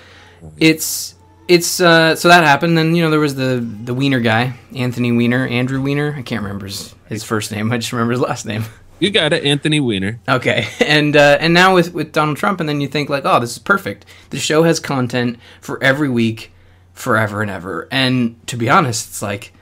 it's 0.58 1.14
it's 1.48 1.80
uh, 1.80 2.16
so 2.16 2.28
that 2.28 2.44
happened. 2.44 2.76
Then 2.76 2.94
you 2.94 3.02
know 3.02 3.10
there 3.10 3.20
was 3.20 3.34
the 3.34 3.66
the 3.84 3.94
Weiner 3.94 4.20
guy, 4.20 4.54
Anthony 4.74 5.12
Weiner, 5.12 5.46
Andrew 5.46 5.82
Weiner. 5.82 6.14
I 6.16 6.22
can't 6.22 6.42
remember 6.42 6.66
his, 6.66 6.94
his 7.08 7.24
first 7.24 7.52
name. 7.52 7.72
I 7.72 7.78
just 7.78 7.92
remember 7.92 8.12
his 8.12 8.20
last 8.20 8.46
name. 8.46 8.64
You 8.98 9.10
got 9.10 9.34
it, 9.34 9.44
Anthony 9.44 9.78
Weiner. 9.78 10.20
Okay, 10.26 10.68
and 10.80 11.14
uh, 11.14 11.36
and 11.38 11.52
now 11.52 11.74
with 11.74 11.92
with 11.92 12.12
Donald 12.12 12.38
Trump, 12.38 12.60
and 12.60 12.68
then 12.68 12.80
you 12.80 12.88
think 12.88 13.10
like, 13.10 13.26
oh, 13.26 13.38
this 13.40 13.52
is 13.52 13.58
perfect. 13.58 14.06
The 14.30 14.38
show 14.38 14.62
has 14.62 14.80
content 14.80 15.38
for 15.60 15.82
every 15.84 16.08
week, 16.08 16.50
forever 16.96 17.42
and 17.42 17.50
ever. 17.50 17.86
And 17.92 18.44
to 18.48 18.56
be 18.56 18.68
honest, 18.68 19.08
it's 19.08 19.22
like 19.22 19.52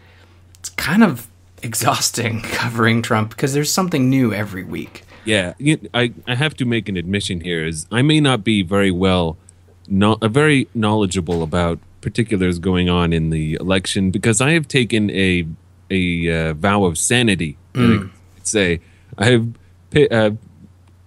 it's 0.58 0.70
kind 0.70 1.04
of 1.04 1.26
exhausting 1.62 2.40
covering 2.42 3.02
Trump 3.02 3.30
because 3.30 3.52
there's 3.52 3.70
something 3.70 4.08
new 4.08 4.32
every 4.32 4.64
week. 4.64 5.02
Yeah, 5.26 5.54
I 5.92 6.12
I 6.26 6.34
have 6.34 6.54
to 6.56 6.64
make 6.64 6.88
an 6.88 6.96
admission 6.96 7.40
here. 7.40 7.66
Is 7.66 7.86
I 7.90 8.02
may 8.02 8.20
not 8.20 8.44
be 8.44 8.62
very 8.62 8.90
well, 8.90 9.36
not 9.88 10.22
uh, 10.22 10.28
very 10.28 10.68
knowledgeable 10.74 11.42
about 11.42 11.78
particulars 12.00 12.58
going 12.58 12.90
on 12.90 13.12
in 13.12 13.30
the 13.30 13.54
election 13.54 14.10
because 14.10 14.40
I 14.40 14.52
have 14.52 14.68
taken 14.68 15.10
a 15.10 15.46
a 15.90 16.30
uh, 16.30 16.54
vow 16.54 16.84
of 16.84 16.98
sanity. 16.98 17.56
Mm. 17.72 18.08
I 18.08 18.34
could 18.36 18.46
say 18.46 18.80
I 19.16 19.24
have 19.26 19.48
uh, 20.10 20.30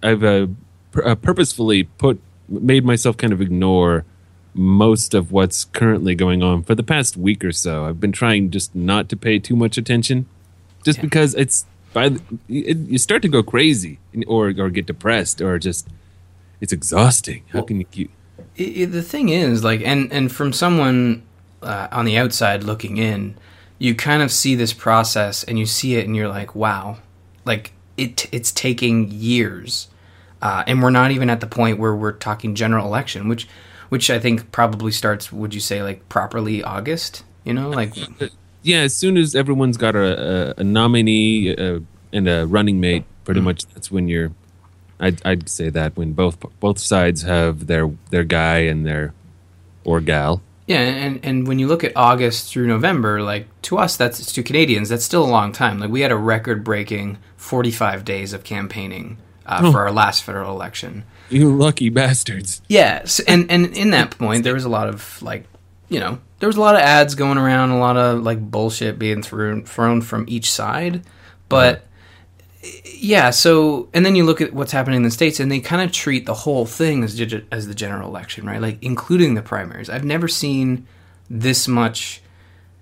I've 0.02 0.24
uh, 0.24 0.46
pur- 0.90 1.06
uh, 1.06 1.14
purposefully 1.14 1.84
put 1.84 2.20
made 2.48 2.84
myself 2.84 3.16
kind 3.16 3.32
of 3.32 3.40
ignore 3.40 4.04
most 4.58 5.14
of 5.14 5.30
what's 5.32 5.64
currently 5.66 6.14
going 6.14 6.42
on 6.42 6.62
for 6.64 6.74
the 6.74 6.82
past 6.82 7.16
week 7.16 7.44
or 7.44 7.52
so. 7.52 7.86
I've 7.86 8.00
been 8.00 8.12
trying 8.12 8.50
just 8.50 8.74
not 8.74 9.08
to 9.10 9.16
pay 9.16 9.38
too 9.38 9.56
much 9.56 9.78
attention, 9.78 10.26
just 10.84 10.98
Yeah. 10.98 11.02
because 11.02 11.34
it's 11.36 11.64
by 11.94 12.10
the, 12.10 12.20
it, 12.48 12.76
you 12.76 12.98
start 12.98 13.22
to 13.22 13.28
go 13.28 13.42
crazy 13.42 13.98
or 14.26 14.48
or 14.58 14.68
get 14.70 14.86
depressed 14.86 15.40
or 15.40 15.58
just 15.58 15.88
it's 16.60 16.72
exhausting. 16.72 17.42
How 17.52 17.60
Well- 17.60 17.66
can 17.66 17.78
you 17.78 17.86
keep? 17.86 18.10
I- 18.58 18.74
I- 18.82 18.84
the 18.86 19.02
thing 19.02 19.28
is 19.28 19.62
like 19.64 19.80
and 19.84 20.12
and 20.12 20.30
from 20.30 20.52
someone 20.52 21.22
uh, 21.62 21.88
on 21.92 22.04
the 22.04 22.16
outside 22.18 22.62
looking 22.64 22.96
in 22.98 23.34
you 23.78 23.94
kind 23.94 24.22
of 24.22 24.30
see 24.32 24.54
this 24.56 24.72
process 24.72 25.44
and 25.44 25.58
you 25.58 25.66
see 25.66 25.94
it 25.96 26.06
and 26.06 26.14
you're 26.16 26.28
like 26.28 26.54
wow 26.54 26.98
like 27.44 27.72
it 27.96 28.26
it's 28.32 28.50
taking 28.52 29.08
years 29.10 29.88
uh, 30.42 30.62
and 30.68 30.82
we're 30.82 30.90
not 30.90 31.10
even 31.10 31.28
at 31.30 31.40
the 31.40 31.46
point 31.48 31.78
where 31.78 31.94
we're 31.94 32.12
talking 32.12 32.54
general 32.54 32.86
election 32.86 33.28
which 33.28 33.48
which 33.88 34.10
i 34.10 34.18
think 34.18 34.50
probably 34.52 34.92
starts 34.92 35.32
would 35.32 35.54
you 35.54 35.60
say 35.60 35.82
like 35.82 36.08
properly 36.08 36.62
august 36.62 37.24
you 37.44 37.52
know 37.52 37.70
like 37.70 37.94
Yeah, 38.62 38.80
as 38.80 38.94
soon 38.94 39.16
as 39.16 39.34
everyone's 39.34 39.76
got 39.76 39.94
a, 39.94 40.54
a, 40.58 40.60
a 40.60 40.64
nominee 40.64 41.56
uh, 41.56 41.80
and 42.12 42.28
a 42.28 42.46
running 42.46 42.80
mate, 42.80 43.04
pretty 43.24 43.40
much 43.40 43.66
that's 43.66 43.90
when 43.90 44.08
you're. 44.08 44.32
I'd, 45.00 45.24
I'd 45.24 45.48
say 45.48 45.70
that 45.70 45.96
when 45.96 46.12
both 46.12 46.38
both 46.58 46.78
sides 46.78 47.22
have 47.22 47.66
their 47.68 47.90
their 48.10 48.24
guy 48.24 48.58
and 48.58 48.84
their 48.84 49.14
or 49.84 50.00
gal. 50.00 50.42
Yeah, 50.66 50.80
and 50.80 51.20
and 51.22 51.46
when 51.46 51.58
you 51.58 51.68
look 51.68 51.84
at 51.84 51.92
August 51.96 52.52
through 52.52 52.66
November, 52.66 53.22
like 53.22 53.46
to 53.62 53.78
us, 53.78 53.96
that's 53.96 54.32
to 54.32 54.42
Canadians, 54.42 54.88
that's 54.88 55.04
still 55.04 55.24
a 55.24 55.30
long 55.30 55.52
time. 55.52 55.78
Like 55.78 55.90
we 55.90 56.00
had 56.00 56.10
a 56.10 56.16
record-breaking 56.16 57.18
45 57.36 58.04
days 58.04 58.32
of 58.32 58.44
campaigning 58.44 59.18
uh, 59.48 59.72
for 59.72 59.80
our 59.80 59.90
last 59.90 60.22
federal 60.22 60.52
election. 60.52 61.04
You 61.30 61.54
lucky 61.54 61.88
bastards. 61.88 62.62
Yes, 62.68 63.20
and 63.20 63.50
and 63.50 63.76
in 63.76 63.90
that 63.90 64.16
point, 64.16 64.44
there 64.44 64.54
was 64.54 64.64
a 64.64 64.68
lot 64.68 64.88
of 64.88 65.20
like, 65.22 65.44
you 65.88 66.00
know, 66.00 66.18
there 66.38 66.48
was 66.48 66.56
a 66.56 66.60
lot 66.60 66.74
of 66.74 66.82
ads 66.82 67.14
going 67.14 67.38
around, 67.38 67.70
a 67.70 67.78
lot 67.78 67.96
of 67.96 68.22
like 68.22 68.40
bullshit 68.40 68.98
being 68.98 69.22
thrown 69.22 69.64
thrown 69.64 70.02
from 70.02 70.24
each 70.28 70.50
side, 70.50 71.02
but. 71.48 71.84
Yeah, 72.84 73.30
so 73.30 73.88
and 73.94 74.04
then 74.04 74.16
you 74.16 74.24
look 74.24 74.40
at 74.40 74.52
what's 74.52 74.72
happening 74.72 74.96
in 74.96 75.02
the 75.04 75.12
states, 75.12 75.38
and 75.38 75.50
they 75.50 75.60
kind 75.60 75.80
of 75.80 75.92
treat 75.92 76.26
the 76.26 76.34
whole 76.34 76.66
thing 76.66 77.04
as 77.04 77.18
as 77.52 77.68
the 77.68 77.74
general 77.74 78.08
election, 78.08 78.46
right? 78.46 78.60
Like 78.60 78.82
including 78.82 79.34
the 79.34 79.42
primaries. 79.42 79.88
I've 79.88 80.04
never 80.04 80.26
seen 80.26 80.84
this 81.30 81.68
much 81.68 82.20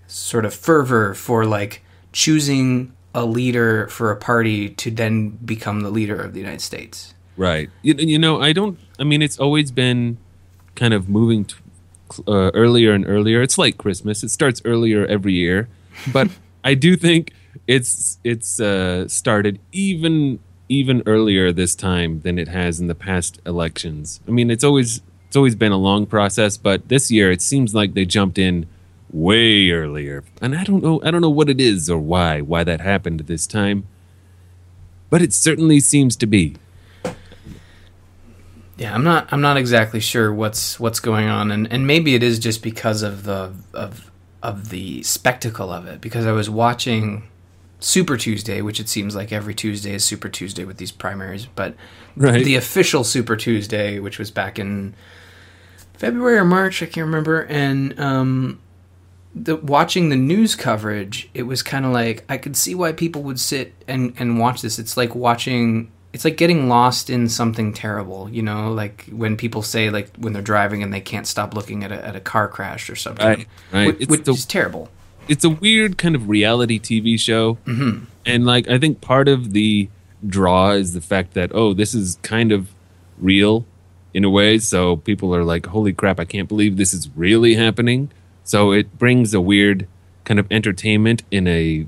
sort 0.06 0.46
of 0.46 0.54
fervor 0.54 1.12
for 1.12 1.44
like 1.44 1.82
choosing 2.12 2.96
a 3.16 3.25
leader 3.25 3.88
for 3.88 4.12
a 4.12 4.16
party 4.16 4.68
to 4.68 4.90
then 4.90 5.30
become 5.30 5.80
the 5.80 5.90
leader 5.90 6.14
of 6.14 6.35
the 6.35 6.38
United 6.38 6.61
States. 6.61 7.14
Right. 7.38 7.70
You, 7.82 7.94
you 7.94 8.18
know, 8.18 8.40
I 8.40 8.52
don't. 8.52 8.78
I 9.00 9.04
mean, 9.04 9.23
it's 9.23 9.38
always 9.38 9.70
been 9.70 10.18
kind 10.75 10.92
of 10.92 11.08
moving 11.08 11.46
uh, 12.28 12.50
earlier 12.54 12.92
and 12.92 13.06
earlier. 13.06 13.42
It's 13.42 13.58
like 13.58 13.78
Christmas; 13.78 14.23
it 14.23 14.30
starts 14.30 14.61
earlier 14.64 15.06
every 15.06 15.32
year, 15.32 15.68
but 16.12 16.28
I 16.62 16.75
do 16.75 16.94
think 16.96 17.32
it's 17.66 18.18
it's 18.23 18.61
uh, 18.61 19.08
started 19.08 19.58
even 19.73 20.38
even 20.68 21.02
earlier 21.06 21.52
this 21.52 21.75
time 21.75 22.20
than 22.20 22.38
it 22.38 22.49
has 22.49 22.80
in 22.80 22.87
the 22.87 22.94
past 22.94 23.40
elections. 23.46 24.20
I 24.28 24.30
mean, 24.30 24.50
it's 24.50 24.64
always 24.64 25.00
it's 25.26 25.37
always 25.37 25.54
been 25.54 25.73
a 25.73 25.78
long 25.78 26.06
process, 26.06 26.56
but 26.56 26.88
this 26.88 27.11
year 27.11 27.30
it 27.30 27.40
seems 27.40 27.75
like 27.75 27.94
they 27.94 28.04
jumped 28.04 28.38
in 28.38 28.66
way 29.16 29.70
earlier, 29.70 30.23
and 30.42 30.54
I 30.56 30.64
don't 30.64 30.82
know 30.82 31.00
I 31.02 31.11
don't 31.11 31.20
know 31.23 31.30
what 31.30 31.49
it 31.49 31.61
is 31.61 31.88
or 31.88 31.99
why 31.99 32.40
why 32.40 32.64
that 32.64 32.80
happened 32.80 33.20
this 33.20 33.46
time, 33.46 33.87
but 35.11 35.23
it 35.23 35.32
certainly 35.32 35.80
seems 35.80 36.16
to 36.16 36.26
be. 36.26 36.56
Yeah, 38.76 38.94
I'm 38.94 39.02
not. 39.04 39.32
I'm 39.32 39.40
not 39.40 39.56
exactly 39.56 40.00
sure 40.00 40.32
what's 40.35 40.78
what's 40.78 41.00
going 41.00 41.28
on, 41.28 41.50
and, 41.50 41.66
and 41.73 41.87
maybe 41.87 42.14
it 42.14 42.23
is 42.23 42.38
just 42.38 42.62
because 42.62 43.02
of 43.02 43.25
the 43.25 43.52
of 43.73 44.11
of 44.42 44.68
the 44.68 45.02
spectacle 45.02 45.73
of 45.73 45.87
it. 45.87 46.00
Because 46.02 46.26
I 46.26 46.32
was 46.32 46.50
watching 46.50 47.23
Super 47.80 48.18
Tuesday, 48.18 48.61
which 48.61 48.78
it 48.78 48.90
seems 48.90 49.16
like 49.16 49.32
every 49.32 49.54
Tuesday 49.54 49.94
is 49.94 50.04
Super 50.04 50.28
Tuesday 50.28 50.64
with 50.64 50.76
these 50.76 50.92
primaries, 50.92 51.46
but 51.46 51.75
Right. 52.16 52.44
the 52.44 52.56
official 52.56 53.02
Super 53.02 53.35
Tuesday, 53.37 53.99
which 53.99 54.18
was 54.18 54.30
back 54.30 54.58
in 54.58 54.94
February 55.94 56.37
or 56.38 56.44
March, 56.44 56.82
I 56.82 56.87
can't 56.87 57.06
remember, 57.06 57.42
and 57.44 57.99
um, 57.99 58.61
the 59.38 59.57
watching 59.57 60.09
the 60.09 60.16
news 60.16 60.57
coverage, 60.57 61.28
it 61.35 61.43
was 61.43 61.62
kind 61.62 61.85
of 61.85 61.93
like 61.93 62.25
I 62.28 62.38
could 62.38 62.57
see 62.57 62.75
why 62.75 62.93
people 62.93 63.23
would 63.25 63.38
sit 63.38 63.75
and 63.87 64.14
and 64.19 64.38
watch 64.38 64.62
this. 64.62 64.78
It's 64.78 64.97
like 64.97 65.14
watching. 65.14 65.93
It's 66.12 66.25
like 66.25 66.38
getting 66.38 66.71
lost 66.71 67.11
in 67.11 67.28
something 67.28 67.75
terrible, 67.75 68.31
you 68.31 68.40
know, 68.40 68.73
like 68.73 69.05
when 69.12 69.37
people 69.37 69.61
say 69.61 69.90
like 69.90 70.09
when 70.16 70.33
they're 70.33 70.40
driving 70.40 70.83
and 70.83 70.90
they 70.90 71.02
can't 71.02 71.26
stop 71.26 71.52
looking 71.52 71.85
at 71.85 71.93
a, 71.93 72.02
at 72.02 72.16
a 72.16 72.21
car 72.21 72.49
crash 72.49 72.88
or 72.88 72.97
something, 72.97 73.26
Right, 73.26 73.49
right. 73.71 73.87
Which, 73.88 74.09
It's 74.09 74.26
which 74.26 74.49
terrible. 74.49 74.88
it's 75.28 75.45
a 75.45 75.50
weird 75.50 75.99
kind 75.99 76.14
of 76.14 76.31
reality 76.31 76.81
TV 76.81 77.21
show, 77.21 77.59
mm-hmm. 77.66 78.05
and 78.25 78.47
like 78.47 78.66
I 78.66 78.78
think 78.78 79.02
part 79.02 79.28
of 79.28 79.52
the 79.52 79.90
draw 80.26 80.71
is 80.71 80.95
the 80.95 81.02
fact 81.02 81.35
that 81.35 81.50
oh, 81.52 81.75
this 81.75 81.93
is 81.93 82.19
kind 82.23 82.50
of 82.50 82.71
real 83.19 83.66
in 84.14 84.25
a 84.25 84.31
way. 84.31 84.57
So 84.59 84.97
people 84.97 85.37
are 85.37 85.45
like, 85.45 85.66
"Holy 85.66 85.93
crap! 85.93 86.19
I 86.19 86.25
can't 86.25 86.49
believe 86.49 86.78
this 86.78 86.95
is 86.95 87.11
really 87.14 87.57
happening." 87.57 88.11
So 88.47 88.73
it 88.73 88.97
brings 88.97 89.35
a 89.35 89.41
weird 89.41 89.87
kind 90.25 90.41
of 90.41 90.47
entertainment 90.50 91.25
in 91.31 91.47
a 91.47 91.87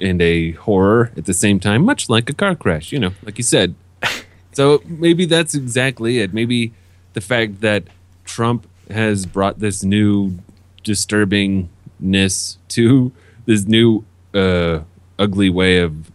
in 0.00 0.20
a 0.20 0.52
horror 0.52 1.12
at 1.16 1.26
the 1.26 1.34
same 1.34 1.60
time, 1.60 1.84
much 1.84 2.08
like 2.08 2.30
a 2.30 2.32
car 2.32 2.54
crash. 2.56 2.90
You 2.90 2.98
know, 2.98 3.12
like 3.22 3.38
you 3.38 3.44
said. 3.44 3.74
So 4.50 4.82
maybe 4.86 5.24
that's 5.24 5.54
exactly 5.54 6.18
it. 6.18 6.34
Maybe 6.34 6.72
the 7.12 7.20
fact 7.20 7.60
that 7.60 7.84
Trump 8.24 8.66
has 8.90 9.24
brought 9.24 9.60
this 9.60 9.84
new 9.84 10.40
disturbingness 10.82 12.56
to 12.70 13.12
this 13.46 13.66
new 13.66 14.04
uh, 14.34 14.80
ugly 15.16 15.48
way 15.48 15.78
of 15.78 16.10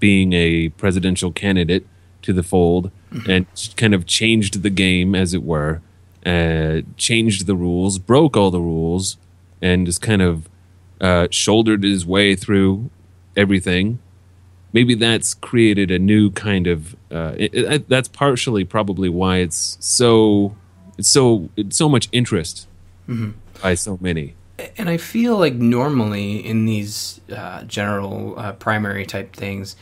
being 0.00 0.32
a 0.32 0.70
presidential 0.70 1.30
candidate 1.30 1.86
to 2.22 2.32
the 2.32 2.42
fold 2.42 2.90
and 3.28 3.46
kind 3.76 3.94
of 3.94 4.04
changed 4.04 4.62
the 4.64 4.70
game, 4.70 5.14
as 5.14 5.32
it 5.32 5.44
were, 5.44 5.80
uh, 6.26 6.82
changed 6.96 7.46
the 7.46 7.54
rules, 7.54 7.98
broke 7.98 8.36
all 8.36 8.50
the 8.50 8.60
rules, 8.60 9.16
and 9.62 9.86
just 9.86 10.02
kind 10.02 10.22
of 10.22 10.48
uh, 11.00 11.28
shouldered 11.30 11.82
his 11.82 12.04
way 12.04 12.34
through 12.34 12.90
everything. 13.36 13.98
Maybe 14.72 14.94
that's 14.94 15.34
created 15.34 15.90
a 15.90 15.98
new 15.98 16.30
kind 16.30 16.66
of 16.66 16.94
uh, 17.10 17.34
it, 17.36 17.54
it, 17.54 17.88
that's 17.88 18.08
partially 18.08 18.64
probably 18.64 19.08
why 19.08 19.38
it's 19.38 19.76
so 19.80 20.54
it's 20.96 21.08
so 21.08 21.48
it's 21.56 21.76
so 21.76 21.88
much 21.88 22.08
interest 22.12 22.68
by 23.62 23.74
so 23.74 23.98
many. 24.00 24.36
And 24.76 24.88
I 24.90 24.98
feel 24.98 25.38
like 25.38 25.54
normally 25.54 26.44
in 26.44 26.66
these 26.66 27.20
uh, 27.34 27.62
general 27.64 28.38
uh, 28.38 28.52
primary 28.52 29.06
type 29.06 29.34
things, 29.34 29.74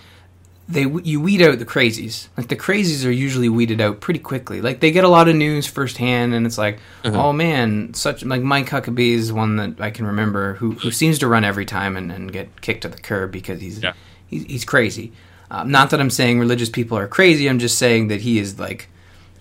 they 0.68 0.82
you 0.82 1.20
weed 1.20 1.40
out 1.40 1.58
the 1.58 1.64
crazies. 1.64 2.28
Like 2.37 2.48
the 2.48 2.56
crazies 2.56 3.06
are 3.06 3.10
usually 3.10 3.48
weeded 3.48 3.80
out 3.80 4.00
pretty 4.00 4.20
quickly. 4.20 4.60
Like 4.60 4.80
they 4.80 4.90
get 4.90 5.04
a 5.04 5.08
lot 5.08 5.28
of 5.28 5.34
news 5.34 5.66
firsthand, 5.66 6.34
and 6.34 6.44
it's 6.46 6.58
like, 6.58 6.78
oh 7.04 7.32
man, 7.32 7.94
such 7.94 8.25
like 8.25 8.42
Mike 8.42 8.66
Huckabee 8.68 9.12
is 9.14 9.32
one 9.32 9.56
that 9.56 9.80
I 9.80 9.90
can 9.90 10.06
remember 10.06 10.54
who 10.54 10.72
who 10.72 10.90
seems 10.90 11.18
to 11.20 11.28
run 11.28 11.44
every 11.44 11.64
time 11.64 11.96
and, 11.96 12.12
and 12.12 12.30
get 12.32 12.60
kicked 12.60 12.82
to 12.82 12.88
the 12.88 12.98
curb 12.98 13.32
because 13.32 13.60
he's 13.60 13.82
Yeah. 13.82 13.94
he's, 14.26 14.44
he's 14.44 14.64
crazy. 14.64 15.12
Um, 15.50 15.70
not 15.70 15.88
that 15.90 16.00
I'm 16.00 16.10
saying 16.10 16.38
religious 16.38 16.68
people 16.68 16.98
are 16.98 17.08
crazy. 17.08 17.48
I'm 17.48 17.58
just 17.58 17.78
saying 17.78 18.08
that 18.08 18.20
he 18.20 18.38
is 18.38 18.58
like 18.58 18.88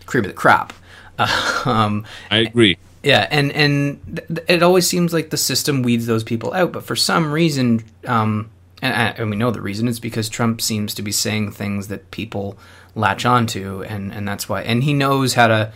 cream 0.05 0.23
of 0.23 0.29
the 0.29 0.35
crop. 0.35 0.71
um, 1.65 2.05
i 2.29 2.37
agree 2.37 2.77
yeah, 3.03 3.27
and 3.31 3.51
and 3.53 4.21
th- 4.27 4.45
it 4.49 4.63
always 4.63 4.85
seems 4.87 5.13
like 5.13 5.29
the 5.29 5.37
system 5.37 5.81
weeds 5.81 6.07
those 6.07 6.23
people 6.23 6.53
out, 6.53 6.73
but 6.73 6.83
for 6.83 6.95
some 6.95 7.31
reason, 7.31 7.83
um, 8.05 8.49
and, 8.81 9.19
and 9.19 9.29
we 9.29 9.35
know 9.35 9.51
the 9.51 9.61
reason 9.61 9.87
is 9.87 9.99
because 9.99 10.29
Trump 10.29 10.61
seems 10.61 10.93
to 10.95 11.01
be 11.01 11.11
saying 11.11 11.51
things 11.51 11.87
that 11.87 12.11
people 12.11 12.57
latch 12.95 13.25
onto, 13.25 13.83
and 13.83 14.13
and 14.13 14.27
that's 14.27 14.47
why. 14.47 14.61
And 14.61 14.83
he 14.83 14.93
knows 14.93 15.33
how 15.33 15.47
to. 15.47 15.71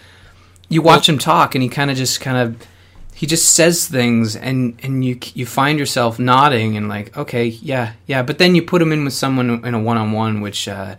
You 0.69 0.81
watch 0.81 1.09
him 1.09 1.17
talk, 1.17 1.53
and 1.53 1.61
he 1.61 1.67
kind 1.67 1.91
of 1.91 1.97
just 1.97 2.21
kind 2.21 2.37
of 2.37 2.67
he 3.13 3.25
just 3.27 3.53
says 3.53 3.87
things, 3.87 4.35
and 4.35 4.79
and 4.83 5.03
you 5.03 5.19
you 5.33 5.45
find 5.45 5.77
yourself 5.77 6.17
nodding 6.19 6.77
and 6.77 6.87
like, 6.87 7.15
okay, 7.17 7.45
yeah, 7.45 7.93
yeah, 8.07 8.23
but 8.23 8.37
then 8.37 8.55
you 8.55 8.61
put 8.61 8.81
him 8.81 8.91
in 8.91 9.03
with 9.03 9.13
someone 9.13 9.65
in 9.65 9.73
a 9.73 9.79
one 9.79 9.97
on 9.97 10.11
one, 10.11 10.41
which 10.41 10.67
uh, 10.67 10.95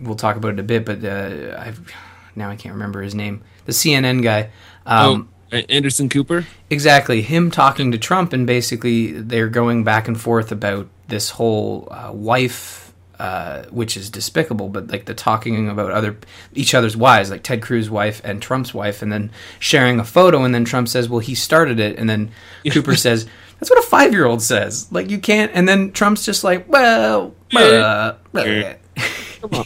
we'll 0.00 0.16
talk 0.16 0.36
about 0.36 0.54
it 0.54 0.60
a 0.60 0.62
bit, 0.62 0.84
but 0.84 1.04
uh, 1.04 1.56
I've 1.58 1.92
now 2.34 2.50
I 2.50 2.56
can't 2.56 2.74
remember 2.74 3.02
his 3.02 3.14
name, 3.14 3.42
the 3.66 3.72
CNN 3.72 4.22
guy. 4.22 4.50
Um, 4.86 5.28
oh 5.30 5.30
anderson 5.68 6.08
cooper 6.08 6.44
Exactly. 6.70 7.22
Him 7.22 7.50
talking 7.50 7.92
to 7.92 7.98
Trump, 7.98 8.32
and 8.32 8.46
basically 8.46 9.12
they're 9.12 9.48
going 9.48 9.84
back 9.84 10.08
and 10.08 10.20
forth 10.20 10.50
about 10.50 10.88
this 11.08 11.30
whole 11.30 11.88
uh, 11.90 12.10
wife, 12.12 12.92
uh, 13.18 13.64
which 13.64 13.96
is 13.96 14.10
despicable, 14.10 14.68
but 14.68 14.90
like 14.90 15.04
the 15.04 15.14
talking 15.14 15.68
about 15.68 15.92
other 15.92 16.16
each 16.54 16.74
other's 16.74 16.96
wives, 16.96 17.30
like 17.30 17.42
Ted 17.42 17.62
Cruz's 17.62 17.90
wife 17.90 18.20
and 18.24 18.40
Trump's 18.40 18.74
wife, 18.74 19.02
and 19.02 19.12
then 19.12 19.30
sharing 19.58 20.00
a 20.00 20.04
photo, 20.04 20.42
and 20.44 20.54
then 20.54 20.64
Trump 20.64 20.88
says, 20.88 21.08
"Well, 21.08 21.20
he 21.20 21.34
started 21.34 21.78
it," 21.80 21.98
and 21.98 22.08
then 22.08 22.30
Cooper 22.70 22.96
says, 22.96 23.26
"That's 23.58 23.70
what 23.70 23.78
a 23.78 23.86
five 23.86 24.12
year 24.12 24.26
old 24.26 24.42
says." 24.42 24.88
Like 24.90 25.10
you 25.10 25.18
can't, 25.18 25.52
and 25.54 25.68
then 25.68 25.92
Trump's 25.92 26.24
just 26.24 26.44
like, 26.44 26.68
"Well, 26.68 27.34
uh, 27.54 28.14
uh." 28.34 28.74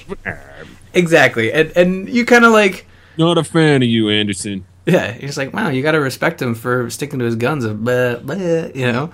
exactly," 0.93 1.53
and 1.53 1.73
and 1.77 2.09
you 2.09 2.25
kind 2.25 2.45
of 2.45 2.53
like. 2.53 2.87
not 3.17 3.39
a 3.39 3.45
fan 3.45 3.83
of 3.83 3.89
you 3.89 4.09
anderson 4.11 4.65
Yeah, 4.89 5.13
he's 5.13 5.37
like, 5.37 5.53
wow, 5.53 5.69
you 5.69 5.83
got 5.83 5.93
to 5.93 6.01
respect 6.01 6.41
him 6.41 6.55
for 6.55 6.89
sticking 6.89 7.19
to 7.19 7.27
his 7.27 7.37
guns 7.37 7.65
of 7.67 7.85
blah, 7.85 8.17
blah, 8.17 8.37
you 8.37 8.91
know. 8.91 9.11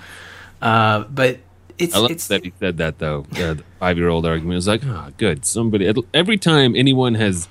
Uh, 0.63 1.01
but 1.01 1.41
it's 1.79 1.95
I 1.95 1.99
love 1.99 2.11
it's 2.11 2.27
that 2.29 2.45
he 2.45 2.53
said 2.61 2.79
that 2.79 2.99
though. 2.99 3.27
Uh, 3.33 3.55
the 3.55 3.65
five-year-old 3.79 4.27
argument 4.27 4.57
was 4.57 4.69
like, 4.69 4.83
"Ah, 4.87 5.11
good. 5.17 5.45
Somebody." 5.45 5.93
Every 6.13 6.37
time 6.39 6.75
anyone 6.77 7.15
has 7.15 7.49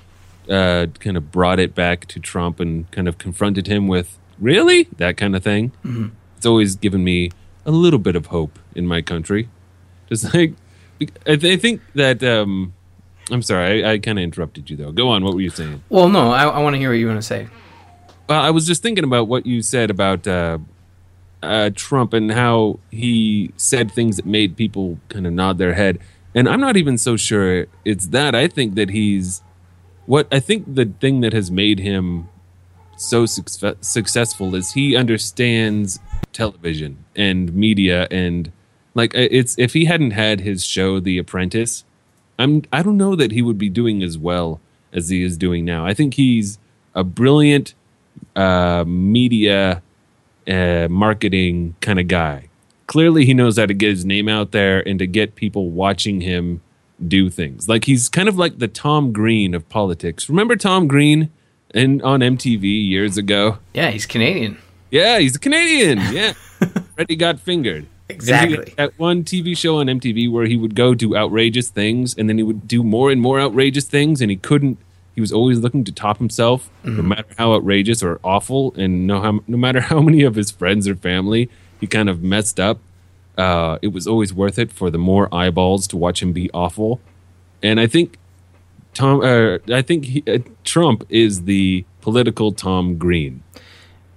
uh, 0.48 0.86
kind 1.00 1.16
of 1.16 1.30
brought 1.30 1.58
it 1.58 1.74
back 1.74 2.06
to 2.06 2.20
Trump 2.20 2.60
and 2.60 2.90
kind 2.90 3.08
of 3.08 3.18
confronted 3.18 3.66
him 3.66 3.88
with 3.88 4.18
"really" 4.38 4.88
that 4.96 5.16
kind 5.16 5.34
of 5.36 5.42
thing, 5.42 5.72
it's 6.36 6.46
always 6.46 6.76
given 6.76 7.04
me 7.04 7.30
a 7.66 7.70
little 7.70 7.98
bit 7.98 8.16
of 8.16 8.26
hope 8.26 8.58
in 8.74 8.86
my 8.86 9.00
country. 9.02 9.48
Just 10.08 10.34
like 10.34 10.54
I, 11.26 11.36
th- 11.36 11.58
I 11.58 11.60
think 11.60 11.80
that. 11.94 12.22
Um, 12.22 12.72
I'm 13.30 13.40
sorry, 13.40 13.82
I, 13.82 13.92
I 13.92 13.98
kind 13.98 14.18
of 14.18 14.22
interrupted 14.22 14.68
you 14.68 14.76
though. 14.76 14.92
Go 14.92 15.08
on. 15.08 15.24
What 15.24 15.34
were 15.34 15.40
you 15.40 15.48
saying? 15.50 15.82
well, 15.88 16.10
no, 16.10 16.30
I, 16.30 16.44
I 16.44 16.58
want 16.58 16.74
to 16.74 16.78
hear 16.78 16.90
what 16.90 16.98
you 16.98 17.06
want 17.06 17.18
to 17.18 17.22
say. 17.26 17.48
Well, 18.28 18.40
I 18.40 18.50
was 18.50 18.66
just 18.66 18.82
thinking 18.82 19.04
about 19.04 19.28
what 19.28 19.46
you 19.46 19.62
said 19.62 19.90
about 19.90 20.26
uh, 20.26 20.58
uh, 21.44 21.70
Trump 21.74 22.12
and 22.12 22.32
how 22.32 22.78
he 22.90 23.50
said 23.56 23.90
things 23.90 24.16
that 24.16 24.26
made 24.26 24.56
people 24.56 24.98
kind 25.08 25.26
of 25.26 25.32
nod 25.32 25.58
their 25.58 25.74
head. 25.74 25.98
And 26.34 26.48
I'm 26.48 26.60
not 26.60 26.76
even 26.76 26.98
so 26.98 27.16
sure 27.16 27.66
it's 27.84 28.08
that. 28.08 28.34
I 28.34 28.48
think 28.48 28.74
that 28.74 28.90
he's 28.90 29.42
what 30.06 30.26
I 30.32 30.40
think 30.40 30.74
the 30.74 30.86
thing 30.86 31.20
that 31.20 31.32
has 31.32 31.50
made 31.50 31.78
him 31.78 32.28
so 32.96 33.26
success- 33.26 33.76
successful 33.80 34.54
is 34.54 34.72
he 34.72 34.96
understands 34.96 35.98
television 36.32 37.04
and 37.16 37.54
media 37.54 38.06
and 38.10 38.52
like 38.94 39.14
uh, 39.14 39.28
it's 39.30 39.58
if 39.58 39.72
he 39.72 39.86
hadn't 39.86 40.12
had 40.12 40.40
his 40.40 40.64
show 40.64 41.00
The 41.00 41.18
Apprentice, 41.18 41.84
I'm 42.38 42.62
I 42.72 42.82
don't 42.82 42.96
know 42.96 43.16
that 43.16 43.32
he 43.32 43.42
would 43.42 43.58
be 43.58 43.68
doing 43.68 44.02
as 44.02 44.18
well 44.18 44.60
as 44.92 45.08
he 45.08 45.22
is 45.22 45.36
doing 45.36 45.64
now. 45.64 45.84
I 45.86 45.94
think 45.94 46.14
he's 46.14 46.58
a 46.94 47.02
brilliant 47.02 47.74
uh, 48.36 48.84
media 48.86 49.82
uh, 50.48 50.88
marketing 50.90 51.74
kind 51.80 51.98
of 51.98 52.08
guy. 52.08 52.48
Clearly, 52.86 53.24
he 53.24 53.34
knows 53.34 53.58
how 53.58 53.66
to 53.66 53.74
get 53.74 53.90
his 53.90 54.04
name 54.04 54.28
out 54.28 54.52
there 54.52 54.86
and 54.86 54.98
to 54.98 55.06
get 55.06 55.34
people 55.34 55.70
watching 55.70 56.20
him 56.20 56.60
do 57.06 57.30
things. 57.30 57.68
Like 57.68 57.84
he's 57.84 58.08
kind 58.08 58.28
of 58.28 58.36
like 58.36 58.58
the 58.58 58.68
Tom 58.68 59.12
Green 59.12 59.54
of 59.54 59.68
politics. 59.68 60.28
Remember 60.28 60.56
Tom 60.56 60.86
Green 60.86 61.30
in 61.74 62.00
on 62.02 62.20
MTV 62.20 62.62
years 62.62 63.16
ago? 63.16 63.58
Yeah, 63.72 63.90
he's 63.90 64.06
Canadian. 64.06 64.58
Yeah, 64.90 65.18
he's 65.18 65.36
a 65.36 65.40
Canadian. 65.40 65.98
Yeah, 66.12 66.34
Freddy 66.94 67.16
Got 67.16 67.40
Fingered. 67.40 67.86
Exactly. 68.08 68.74
That 68.76 68.98
one 68.98 69.24
TV 69.24 69.56
show 69.56 69.78
on 69.78 69.86
MTV 69.86 70.30
where 70.30 70.46
he 70.46 70.56
would 70.56 70.74
go 70.74 70.94
do 70.94 71.16
outrageous 71.16 71.68
things, 71.70 72.14
and 72.16 72.28
then 72.28 72.36
he 72.38 72.44
would 72.44 72.68
do 72.68 72.84
more 72.84 73.10
and 73.10 73.20
more 73.20 73.40
outrageous 73.40 73.86
things, 73.86 74.20
and 74.20 74.30
he 74.30 74.36
couldn't 74.36 74.78
he 75.14 75.20
was 75.20 75.32
always 75.32 75.60
looking 75.60 75.84
to 75.84 75.92
top 75.92 76.18
himself, 76.18 76.70
no 76.82 77.02
matter 77.02 77.26
how 77.38 77.54
outrageous 77.54 78.02
or 78.02 78.20
awful, 78.24 78.74
and 78.76 79.06
no 79.06 79.20
how, 79.20 79.40
no 79.46 79.56
matter 79.56 79.80
how 79.80 80.00
many 80.00 80.22
of 80.22 80.34
his 80.34 80.50
friends 80.50 80.88
or 80.88 80.96
family 80.96 81.48
he 81.80 81.86
kind 81.86 82.08
of 82.08 82.22
messed 82.22 82.58
up. 82.58 82.80
Uh, 83.36 83.78
it 83.82 83.88
was 83.88 84.06
always 84.06 84.32
worth 84.32 84.58
it 84.58 84.72
for 84.72 84.90
the 84.90 84.98
more 84.98 85.32
eyeballs 85.34 85.86
to 85.88 85.96
watch 85.96 86.22
him 86.22 86.32
be 86.32 86.50
awful. 86.52 87.00
And 87.62 87.80
I 87.80 87.86
think 87.86 88.16
Tom, 88.92 89.20
uh, 89.20 89.58
I 89.72 89.82
think 89.82 90.04
he, 90.04 90.24
uh, 90.26 90.38
Trump 90.62 91.04
is 91.08 91.42
the 91.42 91.84
political 92.00 92.52
Tom 92.52 92.96
Green. 92.96 93.42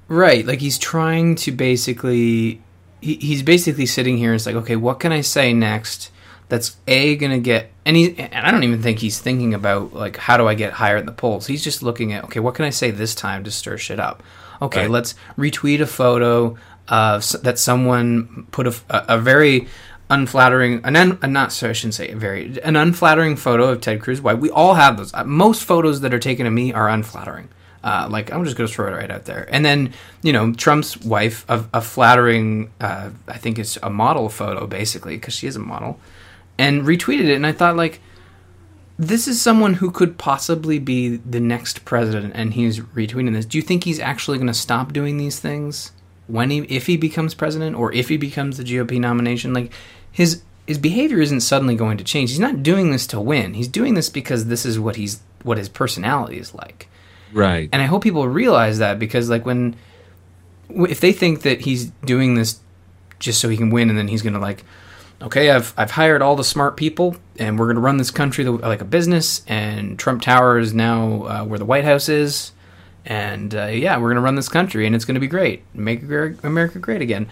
Right, 0.07 0.45
like 0.45 0.61
he's 0.61 0.77
trying 0.77 1.35
to 1.35 1.51
basically 1.51 2.61
he, 3.01 3.15
he's 3.15 3.43
basically 3.43 3.85
sitting 3.85 4.17
here 4.17 4.31
and 4.31 4.35
it's 4.35 4.45
like, 4.45 4.55
okay, 4.55 4.75
what 4.75 4.99
can 4.99 5.11
I 5.11 5.21
say 5.21 5.53
next 5.53 6.11
that's 6.49 6.77
a 6.87 7.15
gonna 7.17 7.39
get 7.39 7.71
and 7.85 7.95
he 7.97 8.17
and 8.17 8.45
I 8.45 8.51
don't 8.51 8.63
even 8.63 8.81
think 8.81 8.99
he's 8.99 9.19
thinking 9.19 9.53
about 9.53 9.93
like 9.93 10.17
how 10.17 10.37
do 10.37 10.47
I 10.47 10.53
get 10.53 10.73
higher 10.73 10.97
in 10.97 11.05
the 11.05 11.11
polls. 11.11 11.47
He's 11.47 11.63
just 11.63 11.83
looking 11.83 12.13
at 12.13 12.23
okay, 12.25 12.39
what 12.39 12.55
can 12.55 12.65
I 12.65 12.69
say 12.69 12.91
this 12.91 13.13
time 13.15 13.43
to 13.43 13.51
stir 13.51 13.77
shit 13.77 13.99
up? 13.99 14.23
Okay, 14.61 14.81
Right. 14.81 14.89
let's 14.89 15.15
retweet 15.37 15.81
a 15.81 15.85
photo 15.85 16.57
of 16.87 17.29
that 17.43 17.59
someone 17.59 18.47
put 18.51 18.65
a, 18.67 18.73
a, 18.89 19.17
very 19.19 19.67
unflattering 20.09 20.79
an 20.85 20.95
un, 20.95 21.19
not 21.33 21.51
sorry, 21.51 21.71
I 21.71 21.73
shouldn't 21.73 21.95
say 21.95 22.13
very 22.13 22.57
an 22.63 22.75
unflattering 22.75 23.35
photo 23.35 23.69
of 23.69 23.81
Ted 23.81 24.01
Cruz. 24.01 24.21
Why 24.21 24.33
we 24.33 24.49
all 24.49 24.75
have 24.75 24.97
those. 24.97 25.13
Uh, 25.13 25.23
Most 25.25 25.63
photos 25.63 26.01
that 26.01 26.13
are 26.13 26.19
taken 26.19 26.47
of 26.47 26.53
me 26.53 26.71
are 26.73 26.89
unflattering. 26.89 27.49
Uh, 27.83 28.07
like 28.09 28.31
I'm 28.31 28.43
just 28.43 28.57
gonna 28.57 28.67
throw 28.67 28.87
it 28.87 28.95
right 28.95 29.11
out 29.11 29.25
there. 29.25 29.47
And 29.51 29.63
then 29.63 29.93
you 30.21 30.33
know 30.33 30.53
Trump's 30.53 30.97
wife, 30.97 31.45
a, 31.49 31.63
a 31.73 31.81
flattering, 31.81 32.71
uh, 32.81 33.09
I 33.27 33.37
think 33.37 33.59
it's 33.59 33.77
a 33.83 33.89
model 33.89 34.29
photo 34.29 34.65
basically 34.65 35.17
because 35.17 35.33
she 35.33 35.45
is 35.47 35.55
a 35.55 35.59
model, 35.59 35.99
and 36.57 36.83
retweeted 36.83 37.25
it. 37.29 37.35
And 37.35 37.45
I 37.45 37.51
thought 37.51 37.75
like, 37.75 37.99
this 38.99 39.27
is 39.27 39.39
someone 39.41 39.75
who 39.75 39.91
could 39.91 40.17
possibly 40.17 40.79
be 40.79 41.17
the 41.17 41.39
next 41.39 41.85
president, 41.85 42.33
and 42.35 42.53
he's 42.53 42.79
retweeting 42.79 43.33
this. 43.33 43.45
Do 43.45 43.57
you 43.57 43.61
think 43.61 43.83
he's 43.83 43.99
actually 43.99 44.37
gonna 44.39 44.53
stop 44.53 44.91
doing 44.93 45.17
these 45.17 45.39
things 45.39 45.91
when 46.25 46.49
he, 46.49 46.59
if 46.63 46.87
he 46.87 46.97
becomes 46.97 47.33
president, 47.35 47.75
or 47.75 47.93
if 47.93 48.09
he 48.09 48.17
becomes 48.17 48.57
the 48.57 48.63
GOP 48.63 48.99
nomination? 48.99 49.53
Like 49.53 49.71
his 50.11 50.41
his 50.65 50.77
behavior 50.79 51.21
isn't 51.21 51.41
suddenly 51.41 51.75
going 51.75 51.97
to 51.97 52.03
change. 52.03 52.29
He's 52.31 52.39
not 52.39 52.61
doing 52.63 52.91
this 52.91 53.07
to 53.07 53.21
win. 53.21 53.53
He's 53.53 53.69
doing 53.69 53.93
this 53.93 54.09
because 54.09 54.47
this 54.47 54.65
is 54.65 54.79
what 54.79 54.95
he's 54.97 55.21
what 55.43 55.57
his 55.57 55.69
personality 55.69 56.37
is 56.39 56.53
like 56.55 56.89
Right. 57.31 57.69
and 57.71 57.81
I 57.81 57.85
hope 57.85 58.03
people 58.03 58.27
realize 58.27 58.79
that 58.79 58.97
because 58.99 59.29
like 59.29 59.45
when 59.45 59.75
if 60.69 60.99
they 60.99 61.13
think 61.13 61.43
that 61.43 61.61
he's 61.61 61.85
doing 62.03 62.33
this 62.35 62.59
just 63.19 63.39
so 63.39 63.47
he 63.47 63.55
can 63.55 63.69
win 63.69 63.89
and 63.89 63.97
then 63.97 64.07
he's 64.09 64.21
gonna 64.23 64.39
like 64.39 64.65
okay 65.21 65.51
I've 65.51 65.73
I've 65.77 65.91
hired 65.91 66.21
all 66.21 66.35
the 66.35 66.43
smart 66.43 66.77
people 66.77 67.15
and 67.37 67.57
we're 67.57 67.67
gonna 67.67 67.79
run 67.79 67.97
this 67.97 68.11
country 68.11 68.45
like 68.45 68.81
a 68.81 68.85
business 68.85 69.43
and 69.47 69.97
Trump 69.97 70.21
Tower 70.21 70.59
is 70.59 70.73
now 70.73 71.23
uh, 71.23 71.43
where 71.43 71.59
the 71.59 71.65
White 71.65 71.85
House 71.85 72.09
is 72.09 72.51
and 73.05 73.55
uh, 73.55 73.65
yeah 73.65 73.97
we're 73.97 74.09
gonna 74.09 74.21
run 74.21 74.35
this 74.35 74.49
country 74.49 74.85
and 74.85 74.95
it's 74.95 75.05
gonna 75.05 75.19
be 75.19 75.27
great 75.27 75.63
make 75.73 76.03
America 76.03 76.79
great 76.79 77.01
again. 77.01 77.27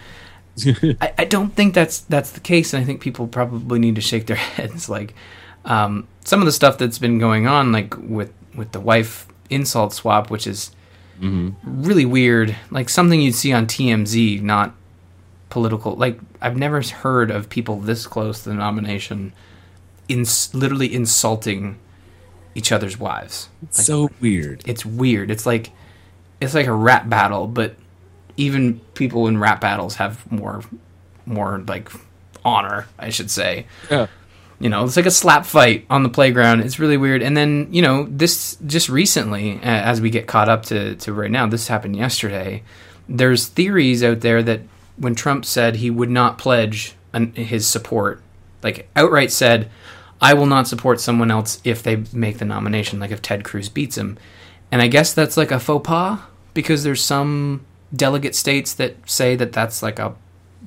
I, 1.00 1.12
I 1.18 1.24
don't 1.24 1.50
think 1.50 1.74
that's 1.74 2.00
that's 2.00 2.30
the 2.30 2.40
case, 2.40 2.72
and 2.72 2.82
I 2.82 2.86
think 2.86 3.00
people 3.00 3.26
probably 3.26 3.78
need 3.78 3.94
to 3.96 4.00
shake 4.00 4.26
their 4.26 4.36
heads. 4.56 4.88
Like 4.88 5.14
um, 5.64 6.06
some 6.24 6.40
of 6.40 6.46
the 6.46 6.52
stuff 6.52 6.78
that's 6.78 6.98
been 6.98 7.18
going 7.18 7.46
on, 7.46 7.72
like 7.72 7.94
with 7.98 8.32
with 8.54 8.72
the 8.72 8.80
wife 8.80 9.26
insult 9.50 9.92
swap, 9.92 10.30
which 10.30 10.46
is 10.46 10.70
really 11.64 12.04
weird. 12.04 12.56
Like 12.70 12.88
something 12.88 13.20
you'd 13.20 13.34
see 13.34 13.52
on 13.52 13.66
TMZ, 13.66 14.40
not 14.42 14.74
political. 15.50 15.96
Like 15.96 16.18
I've 16.40 16.56
never 16.56 16.82
heard 16.82 17.30
of 17.30 17.48
people 17.48 17.80
this 17.80 18.06
close 18.06 18.42
to 18.42 18.50
the 18.50 18.54
nomination, 18.54 19.32
ins- 20.08 20.54
literally 20.54 20.92
insulting 20.92 21.78
each 22.54 22.72
other's 22.72 22.98
wives. 22.98 23.48
It's 23.62 23.84
so 23.84 24.10
weird. 24.20 24.62
It's 24.66 24.84
weird. 24.84 25.30
It's 25.30 25.46
like 25.46 25.70
it's 26.40 26.54
like 26.54 26.66
a 26.66 26.72
rap 26.72 27.08
battle, 27.08 27.46
but 27.46 27.76
even 28.36 28.80
people 28.94 29.26
in 29.26 29.38
rap 29.38 29.60
battles 29.60 29.96
have 29.96 30.30
more 30.30 30.62
more 31.24 31.62
like 31.66 31.90
honor, 32.44 32.86
I 32.98 33.10
should 33.10 33.30
say. 33.30 33.66
Yeah. 33.90 34.06
You 34.58 34.70
know, 34.70 34.84
it's 34.84 34.96
like 34.96 35.06
a 35.06 35.10
slap 35.10 35.44
fight 35.44 35.84
on 35.90 36.02
the 36.02 36.08
playground. 36.08 36.60
It's 36.60 36.78
really 36.78 36.96
weird. 36.96 37.22
And 37.22 37.36
then, 37.36 37.68
you 37.70 37.82
know, 37.82 38.06
this 38.08 38.56
just 38.64 38.88
recently, 38.88 39.60
as 39.62 40.00
we 40.00 40.08
get 40.08 40.26
caught 40.26 40.48
up 40.48 40.64
to, 40.66 40.94
to 40.96 41.12
right 41.12 41.30
now, 41.30 41.46
this 41.46 41.68
happened 41.68 41.94
yesterday. 41.94 42.62
There's 43.06 43.48
theories 43.48 44.02
out 44.02 44.20
there 44.20 44.42
that 44.42 44.62
when 44.96 45.14
Trump 45.14 45.44
said 45.44 45.76
he 45.76 45.90
would 45.90 46.10
not 46.10 46.38
pledge 46.38 46.94
an, 47.12 47.32
his 47.34 47.66
support, 47.66 48.22
like 48.62 48.88
outright 48.96 49.30
said, 49.30 49.70
I 50.20 50.34
will 50.34 50.46
not 50.46 50.66
support 50.66 51.00
someone 51.00 51.30
else 51.30 51.60
if 51.64 51.82
they 51.82 52.04
make 52.12 52.38
the 52.38 52.44
nomination, 52.44 52.98
like 53.00 53.10
if 53.10 53.20
Ted 53.20 53.44
Cruz 53.44 53.68
beats 53.68 53.98
him. 53.98 54.18
And 54.72 54.80
I 54.80 54.88
guess 54.88 55.12
that's 55.12 55.36
like 55.36 55.50
a 55.50 55.60
faux 55.60 55.86
pas 55.86 56.20
because 56.54 56.82
there's 56.82 57.02
some 57.02 57.64
delegate 57.94 58.34
states 58.34 58.74
that 58.74 58.96
say 59.08 59.36
that 59.36 59.52
that's 59.52 59.82
like 59.82 59.98
a 59.98 60.14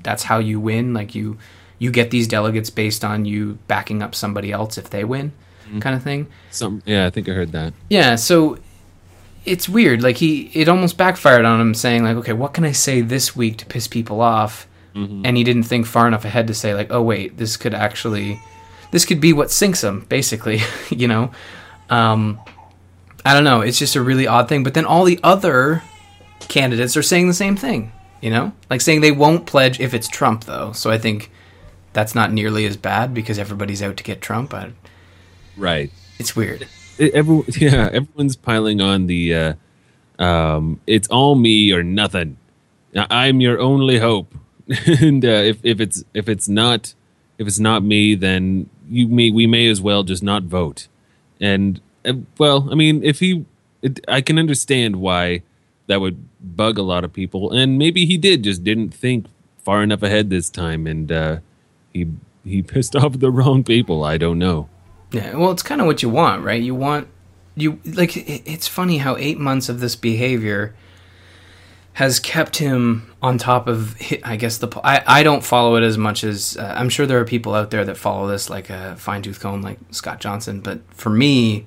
that's 0.02 0.24
how 0.24 0.40
you 0.40 0.60
win 0.60 0.94
like 0.94 1.14
you 1.14 1.38
you 1.78 1.92
get 1.92 2.12
these 2.12 2.28
delegates 2.28 2.70
based 2.70 3.04
on 3.04 3.26
you 3.26 3.58
backing 3.68 4.02
up 4.02 4.16
somebody 4.16 4.52
else 4.52 4.78
if 4.78 4.90
they 4.90 5.04
win 5.04 5.32
mm-hmm. 5.66 5.80
kind 5.80 5.96
of 5.96 6.04
thing 6.04 6.28
Some. 6.52 6.82
Yeah, 6.86 7.06
I 7.06 7.10
think 7.10 7.28
I 7.28 7.34
heard 7.34 7.52
that. 7.52 7.74
yeah 7.90 8.16
so 8.16 8.58
it's 9.50 9.68
weird 9.68 10.02
like 10.04 10.18
he 10.18 10.50
it 10.54 10.70
almost 10.70 10.96
backfired 10.98 11.46
on 11.46 11.60
him 11.60 11.74
saying 11.74 12.04
like 12.04 12.16
okay 12.18 12.34
what 12.34 12.54
can 12.54 12.64
i 12.64 12.72
say 12.72 13.02
this 13.02 13.36
week 13.36 13.58
to 13.58 13.66
piss 13.66 13.88
people 13.88 14.22
off? 14.22 14.68
And 14.96 15.38
he 15.38 15.46
didn't 15.46 15.64
think 15.64 15.86
far 15.86 16.08
enough 16.08 16.26
ahead 16.26 16.48
to 16.48 16.54
say 16.54 16.74
like 16.74 16.92
oh 16.92 17.02
wait 17.02 17.38
this 17.38 17.56
could 17.56 17.74
actually 17.74 18.42
this 18.92 19.06
could 19.06 19.22
be 19.22 19.32
what 19.32 19.50
sinks 19.50 19.82
him 19.82 20.02
basically 20.10 20.60
you 20.90 21.08
know? 21.08 21.32
Um 21.90 22.40
i 23.24 23.34
don't 23.34 23.46
know 23.46 23.62
it's 23.62 23.80
just 23.80 23.96
a 23.96 24.02
really 24.02 24.28
odd 24.28 24.50
thing 24.50 24.64
but 24.64 24.74
then 24.74 24.84
all 24.86 25.06
the 25.06 25.20
other 25.24 25.84
candidates 26.50 26.98
are 26.98 27.04
saying 27.04 27.28
the 27.28 27.34
same 27.34 27.56
thing 27.56 27.92
you 28.22 28.30
know? 28.30 28.52
Like 28.70 28.82
saying 28.82 29.00
they 29.00 29.12
won't 29.14 29.46
pledge 29.46 29.80
if 29.80 29.94
it's 29.94 30.08
trump 30.10 30.44
though 30.44 30.74
so 30.74 30.92
i 30.92 30.98
think 30.98 31.32
that's 31.94 32.14
not 32.14 32.32
nearly 32.34 32.66
as 32.66 32.76
bad 32.78 33.14
because 33.14 33.40
everybody's 33.40 33.82
out 33.82 33.96
to 33.98 34.04
get 34.04 34.20
trump 34.22 34.54
I, 34.54 34.74
Right. 35.56 35.92
it's 36.18 36.36
weird 36.36 36.68
Every, 37.00 37.44
yeah, 37.58 37.90
everyone's 37.92 38.36
piling 38.36 38.82
on 38.82 39.08
the. 39.08 39.34
Uh, 39.36 39.54
um, 40.20 40.82
it's 40.86 41.08
all 41.08 41.36
me 41.36 41.72
or 41.72 41.82
nothing. 41.82 42.38
I'm 42.96 43.40
your 43.42 43.60
only 43.60 44.00
hope. 44.00 44.34
and 45.02 45.26
uh, 45.26 45.30
if 45.30 45.60
if 45.64 45.80
it's 45.80 46.04
if 46.14 46.30
it's 46.30 46.48
not 46.48 46.94
if 47.38 47.48
it's 47.48 47.60
not 47.60 47.84
me, 47.84 48.16
then 48.16 48.70
you 48.90 49.08
may 49.08 49.32
we 49.32 49.48
may 49.48 49.68
as 49.68 49.82
well 49.82 50.04
just 50.04 50.22
not 50.22 50.44
vote. 50.44 50.88
And 51.40 51.82
uh, 52.06 52.14
well, 52.38 52.68
I 52.72 52.76
mean, 52.76 53.04
if 53.04 53.20
he, 53.20 53.46
it, 53.82 54.00
I 54.08 54.22
can 54.22 54.38
understand 54.38 54.98
why 54.98 55.42
that 55.88 56.02
would 56.02 56.28
bug 56.40 56.78
a 56.78 56.84
lot 56.84 57.04
of 57.04 57.14
people, 57.14 57.52
and 57.52 57.78
maybe 57.78 58.06
he 58.06 58.18
did 58.18 58.44
just 58.44 58.64
didn't 58.64 58.94
think 58.94 59.26
far 59.64 59.82
enough 59.82 60.04
ahead 60.04 60.30
this 60.30 60.50
time, 60.50 60.86
and 60.86 61.12
uh, 61.12 61.38
he 61.94 62.08
he 62.44 62.62
pissed 62.74 62.96
off 62.96 63.20
the 63.20 63.32
wrong 63.32 63.64
people. 63.64 64.04
I 64.04 64.18
don't 64.18 64.40
know. 64.40 64.70
Yeah, 65.12 65.36
well, 65.36 65.52
it's 65.52 65.64
kind 65.64 65.82
of 65.82 65.88
what 65.88 66.04
you 66.04 66.10
want, 66.10 66.44
right? 66.44 66.62
You 66.62 66.76
want 66.76 67.08
you 67.56 67.80
like. 67.86 68.16
It's 68.16 68.68
funny 68.68 68.98
how 69.00 69.16
eight 69.18 69.40
months 69.40 69.68
of 69.70 69.80
this 69.80 69.96
behavior 69.96 70.76
has 71.94 72.20
kept 72.20 72.58
him 72.58 73.12
on 73.22 73.38
top 73.38 73.68
of. 73.68 73.96
I 74.24 74.36
guess 74.36 74.58
the. 74.58 74.68
I 74.84 75.04
I 75.06 75.24
don't 75.24 75.44
follow 75.44 75.76
it 75.76 75.84
as 75.84 75.98
much 75.98 76.24
as 76.24 76.58
uh, 76.58 76.74
I'm 76.78 76.90
sure 76.90 77.06
there 77.06 77.20
are 77.20 77.26
people 77.26 77.54
out 77.56 77.72
there 77.72 77.84
that 77.86 77.98
follow 77.98 78.28
this 78.28 78.50
like 78.50 78.70
a 78.70 78.96
fine 78.98 79.22
tooth 79.22 79.40
comb, 79.40 79.62
like 79.62 79.80
Scott 79.92 80.20
Johnson. 80.20 80.62
But 80.62 80.82
for 80.94 81.10
me, 81.10 81.66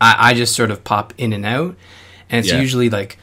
I, 0.00 0.30
I 0.30 0.34
just 0.34 0.54
sort 0.54 0.70
of 0.70 0.84
pop 0.84 1.12
in 1.18 1.32
and 1.32 1.44
out, 1.44 1.76
and 2.30 2.38
it's 2.38 2.52
Yeah. 2.52 2.60
usually 2.60 2.88
like 2.88 3.18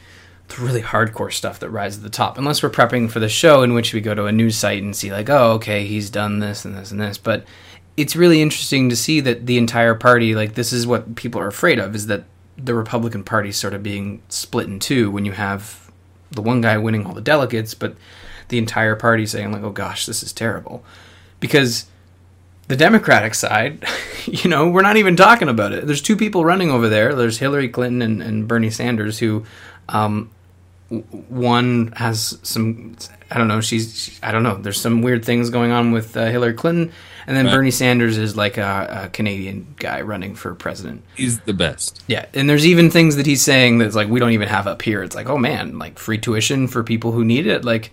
the 0.48 0.62
really 0.62 0.82
hardcore 0.82 1.32
stuff 1.32 1.58
that 1.60 1.70
rises 1.70 1.96
to 1.98 2.02
the 2.04 2.10
top. 2.10 2.36
Unless 2.36 2.62
we're 2.62 2.68
prepping 2.70 3.10
for 3.10 3.18
the 3.18 3.30
show, 3.30 3.62
in 3.62 3.72
which 3.72 3.94
we 3.94 4.00
go 4.02 4.14
to 4.14 4.26
a 4.26 4.32
news 4.32 4.56
site 4.58 4.82
and 4.82 4.94
see 4.94 5.10
like, 5.10 5.30
oh, 5.30 5.52
okay, 5.52 5.86
he's 5.86 6.10
done 6.10 6.38
this 6.40 6.66
and 6.66 6.76
this 6.76 6.90
and 6.90 7.00
this. 7.00 7.16
But 7.16 7.46
it's 7.96 8.16
really 8.16 8.42
interesting 8.42 8.90
to 8.90 8.96
see 8.96 9.20
that 9.20 9.46
the 9.46 9.58
entire 9.58 9.94
party, 9.94 10.34
like, 10.34 10.54
this 10.54 10.72
is 10.72 10.86
what 10.86 11.14
people 11.14 11.40
are 11.40 11.46
afraid 11.46 11.78
of, 11.78 11.94
is 11.94 12.06
that 12.08 12.24
the 12.56 12.74
Republican 12.74 13.24
Party 13.24 13.52
sort 13.52 13.74
of 13.74 13.82
being 13.82 14.22
split 14.28 14.66
in 14.66 14.78
two 14.78 15.10
when 15.10 15.24
you 15.24 15.32
have 15.32 15.90
the 16.30 16.42
one 16.42 16.60
guy 16.60 16.76
winning 16.76 17.06
all 17.06 17.14
the 17.14 17.20
delegates, 17.20 17.74
but 17.74 17.96
the 18.48 18.58
entire 18.58 18.96
party 18.96 19.26
saying 19.26 19.52
like, 19.52 19.62
oh 19.62 19.70
gosh, 19.70 20.06
this 20.06 20.22
is 20.22 20.32
terrible, 20.32 20.84
because 21.40 21.86
the 22.68 22.76
Democratic 22.76 23.34
side, 23.34 23.84
you 24.26 24.48
know, 24.48 24.68
we're 24.68 24.82
not 24.82 24.96
even 24.96 25.16
talking 25.16 25.48
about 25.48 25.72
it. 25.72 25.86
There's 25.86 26.02
two 26.02 26.16
people 26.16 26.44
running 26.44 26.70
over 26.70 26.88
there. 26.88 27.14
There's 27.14 27.38
Hillary 27.38 27.68
Clinton 27.68 28.02
and, 28.02 28.22
and 28.22 28.48
Bernie 28.48 28.70
Sanders, 28.70 29.18
who 29.18 29.44
um, 29.88 30.30
one 30.90 31.92
has 31.96 32.38
some, 32.42 32.96
I 33.30 33.38
don't 33.38 33.48
know, 33.48 33.60
she's, 33.60 33.98
she, 33.98 34.12
I 34.22 34.32
don't 34.32 34.42
know, 34.42 34.56
there's 34.56 34.80
some 34.80 35.02
weird 35.02 35.24
things 35.24 35.50
going 35.50 35.72
on 35.72 35.92
with 35.92 36.16
uh, 36.16 36.26
Hillary 36.26 36.54
Clinton, 36.54 36.92
and 37.26 37.36
then 37.36 37.46
Right. 37.46 37.54
Bernie 37.54 37.70
Sanders 37.70 38.18
is 38.18 38.36
like 38.36 38.58
a, 38.58 39.04
a 39.04 39.08
Canadian 39.08 39.74
guy 39.78 40.02
running 40.02 40.34
for 40.34 40.54
president. 40.54 41.02
He's 41.16 41.40
the 41.40 41.54
best. 41.54 42.02
Yeah, 42.06 42.26
and 42.34 42.48
there's 42.48 42.66
even 42.66 42.90
things 42.90 43.16
that 43.16 43.26
he's 43.26 43.42
saying 43.42 43.78
that's 43.78 43.94
like 43.94 44.08
we 44.08 44.20
don't 44.20 44.32
even 44.32 44.48
have 44.48 44.66
up 44.66 44.82
here. 44.82 45.02
It's 45.02 45.14
like, 45.16 45.28
oh 45.28 45.38
man, 45.38 45.78
like 45.78 45.98
free 45.98 46.18
tuition 46.18 46.68
for 46.68 46.84
people 46.84 47.12
who 47.12 47.24
need 47.24 47.46
it. 47.46 47.64
Like, 47.64 47.92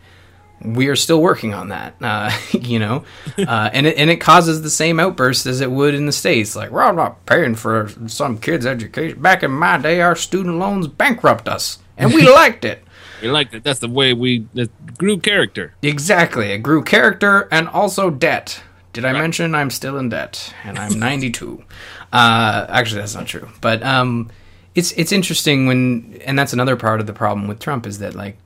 we 0.64 0.90
are 0.90 0.96
still 0.96 1.22
working 1.22 1.54
on 1.54 1.70
that, 1.70 1.96
uh, 2.02 2.30
you 2.52 2.78
know, 2.78 3.06
uh, 3.38 3.70
and 3.74 3.88
it, 3.88 3.98
and 3.98 4.10
it 4.10 4.18
causes 4.18 4.62
the 4.62 4.70
same 4.70 5.00
outburst 5.00 5.46
as 5.46 5.62
it 5.62 5.72
would 5.72 5.96
in 5.96 6.06
the 6.06 6.12
states. 6.12 6.56
Like, 6.56 6.72
well, 6.72 6.90
I'm 6.90 6.96
not 6.98 7.26
paying 7.26 7.56
for 7.56 7.90
some 8.08 8.38
kid's 8.38 8.66
education. 8.66 9.22
Back 9.22 9.44
in 9.44 9.52
my 9.52 9.78
day, 9.78 10.02
our 10.02 10.16
student 10.16 10.58
loans 10.60 10.88
bankrupt 10.88 11.48
us, 11.48 11.80
and 12.02 12.14
we 12.14 12.28
liked 12.34 12.66
it. 12.66 12.84
We 13.22 13.30
liked 13.30 13.54
it. 13.54 13.64
That's 13.64 13.80
the 13.80 13.88
way 13.88 14.14
we 14.14 14.48
that 14.56 14.98
grew 14.98 15.20
character. 15.20 15.74
Exactly, 15.82 16.52
it 16.52 16.60
grew 16.60 16.84
character 16.84 17.48
and 17.52 17.68
also 17.70 18.10
debt. 18.10 18.62
Did 18.94 19.06
I 19.06 19.14
mention 19.14 19.56
I'm 19.56 19.70
still 19.70 19.98
in 19.98 20.10
debt 20.10 20.54
and 20.66 20.78
I'm 20.78 21.00
92? 21.00 21.64
Uh, 22.12 22.66
actually, 22.68 23.00
that's 23.00 23.16
not 23.16 23.26
true, 23.26 23.48
but 23.62 23.82
um, 23.84 24.30
it's 24.76 24.92
it's 24.94 25.12
interesting 25.12 25.68
when, 25.68 26.20
and 26.26 26.38
that's 26.38 26.52
another 26.52 26.76
part 26.76 27.00
of 27.00 27.08
the 27.08 27.14
problem 27.14 27.48
with 27.48 27.60
Trump 27.60 27.86
is 27.86 28.00
that 28.00 28.16
like 28.16 28.38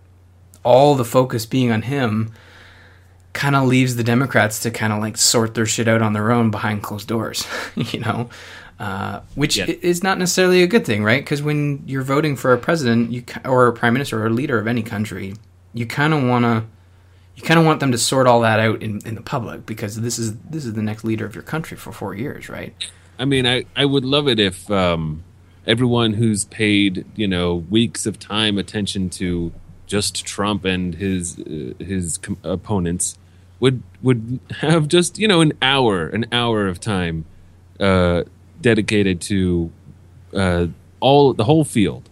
all 0.63 0.95
the 0.95 1.05
focus 1.05 1.45
being 1.45 1.71
on 1.71 1.83
him 1.83 2.31
kind 3.33 3.55
of 3.55 3.67
leaves 3.67 3.95
the 3.95 4.03
Democrats 4.03 4.59
to 4.61 4.71
kind 4.71 4.93
of 4.93 4.99
like 4.99 5.17
sort 5.17 5.55
their 5.55 5.65
shit 5.65 5.87
out 5.87 6.01
on 6.01 6.13
their 6.13 6.31
own 6.31 6.51
behind 6.51 6.83
closed 6.83 7.07
doors, 7.07 7.47
you 7.75 7.99
know, 7.99 8.29
uh, 8.79 9.21
which 9.35 9.57
Yeah. 9.57 9.65
is 9.81 10.03
not 10.03 10.17
necessarily 10.19 10.61
a 10.63 10.67
good 10.67 10.85
thing, 10.85 11.03
right? 11.03 11.23
Because 11.23 11.41
when 11.41 11.81
you're 11.85 12.03
voting 12.03 12.35
for 12.35 12.53
a 12.53 12.57
president, 12.57 13.11
you 13.11 13.23
or 13.45 13.67
a 13.67 13.73
prime 13.73 13.93
minister 13.93 14.21
or 14.21 14.27
a 14.27 14.29
leader 14.29 14.59
of 14.59 14.67
any 14.67 14.83
country, 14.83 15.33
you 15.73 15.85
kind 15.85 16.13
of 16.13 16.23
want 16.23 16.43
to. 16.45 16.63
You 17.37 17.43
kind 17.43 17.59
of 17.59 17.65
want 17.65 17.81
them 17.81 17.91
to 17.91 17.97
sort 17.97 18.27
all 18.27 18.39
that 18.41 18.61
out 18.61 18.81
in, 18.81 19.01
in 19.05 19.15
the 19.15 19.21
public 19.21 19.65
because 19.65 19.99
this 19.99 20.17
is 20.17 20.37
this 20.37 20.65
is 20.65 20.73
the 20.73 20.81
next 20.81 21.03
leader 21.03 21.25
of 21.25 21.35
your 21.35 21.43
country 21.43 21.75
for 21.75 21.91
four 21.91 22.15
years, 22.15 22.47
right? 22.47 22.73
I 23.19 23.25
mean, 23.25 23.45
I, 23.45 23.65
I 23.75 23.83
would 23.83 24.05
love 24.05 24.29
it 24.29 24.39
if 24.39 24.71
um, 24.71 25.25
everyone 25.67 26.13
who's 26.13 26.45
paid 26.45 27.05
you 27.17 27.27
know 27.27 27.55
weeks 27.69 28.05
of 28.05 28.19
time 28.19 28.57
attention 28.57 29.09
to 29.09 29.51
just 29.85 30.25
Trump 30.25 30.63
and 30.63 30.95
his 30.95 31.37
uh, 31.39 31.73
his 31.83 32.17
com- 32.19 32.37
opponents 32.43 33.17
would 33.59 33.83
would 34.01 34.39
have 34.61 34.87
just 34.87 35.19
you 35.19 35.27
know 35.27 35.41
an 35.41 35.51
hour 35.61 36.07
an 36.07 36.25
hour 36.31 36.67
of 36.67 36.79
time 36.79 37.25
uh, 37.81 38.23
dedicated 38.65 39.21
to 39.21 39.71
uh, 40.33 40.65
all 40.99 41.33
the 41.33 41.43
whole 41.43 41.63
field, 41.63 42.09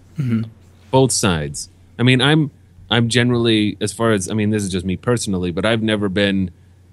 both 0.92 1.12
sides. 1.12 1.70
I 1.98 2.04
mean, 2.04 2.22
I'm 2.22 2.52
I'm 2.92 3.10
generally 3.10 3.76
as 3.82 3.92
far 3.92 4.12
as 4.12 4.30
I 4.30 4.36
mean, 4.36 4.52
this 4.52 4.62
is 4.62 4.72
just 4.72 4.86
me 4.86 4.96
personally, 4.96 5.52
but 5.52 5.66
I've 5.66 5.82
never 5.82 6.10
been 6.10 6.52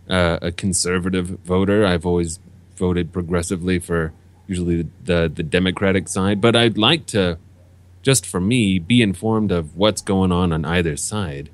uh, 0.09 0.39
a 0.41 0.51
conservative 0.51 1.27
voter. 1.45 1.85
I've 1.85 2.07
always 2.07 2.41
voted 2.77 3.13
progressively 3.13 3.79
for 3.79 4.15
usually 4.47 4.77
the, 4.83 4.89
the 5.05 5.33
the 5.35 5.43
Democratic 5.43 6.09
side, 6.09 6.41
but 6.41 6.57
I'd 6.57 6.79
like 6.79 7.05
to 7.17 7.37
just 8.01 8.25
for 8.25 8.41
me 8.41 8.79
be 8.79 9.03
informed 9.03 9.53
of 9.53 9.77
what's 9.77 10.01
going 10.01 10.33
on 10.33 10.55
on 10.55 10.65
either 10.65 10.97
side. 10.97 11.51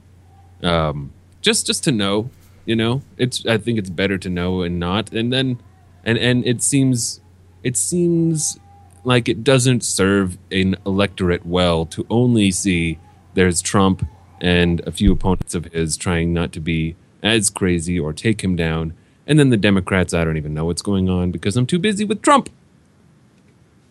Um, 0.63 1.11
just 1.41 1.67
just 1.67 1.83
to 1.85 1.91
know, 1.91 2.31
you 2.65 2.77
know, 2.77 3.03
it's 3.19 3.45
I 3.47 3.59
think 3.59 3.81
it's 3.81 3.91
better 3.91 4.17
to 4.17 4.31
know 4.31 4.63
and 4.63 4.79
not, 4.79 5.13
and 5.13 5.33
then 5.33 5.59
and 6.05 6.17
and 6.19 6.47
it 6.47 6.63
seems 6.63 7.21
it 7.67 7.77
seems 7.77 8.61
like 9.03 9.29
it 9.29 9.43
doesn't 9.43 9.83
serve 9.83 10.39
an 10.53 10.77
electorate 10.87 11.45
well 11.45 11.85
to 11.85 12.07
only 12.09 12.53
see 12.53 12.97
there's 13.35 13.61
Trump 13.61 14.07
and 14.41 14.79
a 14.87 14.93
few 14.93 15.11
opponents 15.11 15.53
of 15.53 15.65
his 15.65 15.97
trying 15.97 16.33
not 16.33 16.53
to 16.53 16.61
be 16.61 16.95
as 17.25 17.51
crazy 17.51 17.99
or 17.99 18.13
take 18.13 18.45
him 18.45 18.55
down. 18.55 18.95
And 19.27 19.37
then 19.37 19.51
the 19.51 19.57
Democrats, 19.57 20.15
I 20.15 20.23
don't 20.23 20.37
even 20.37 20.55
know 20.55 20.65
what's 20.65 20.81
going 20.81 21.11
on 21.11 21.33
because 21.33 21.57
I'm 21.57 21.67
too 21.67 21.81
busy 21.81 22.05
with 22.05 22.23
Trump. 22.23 22.51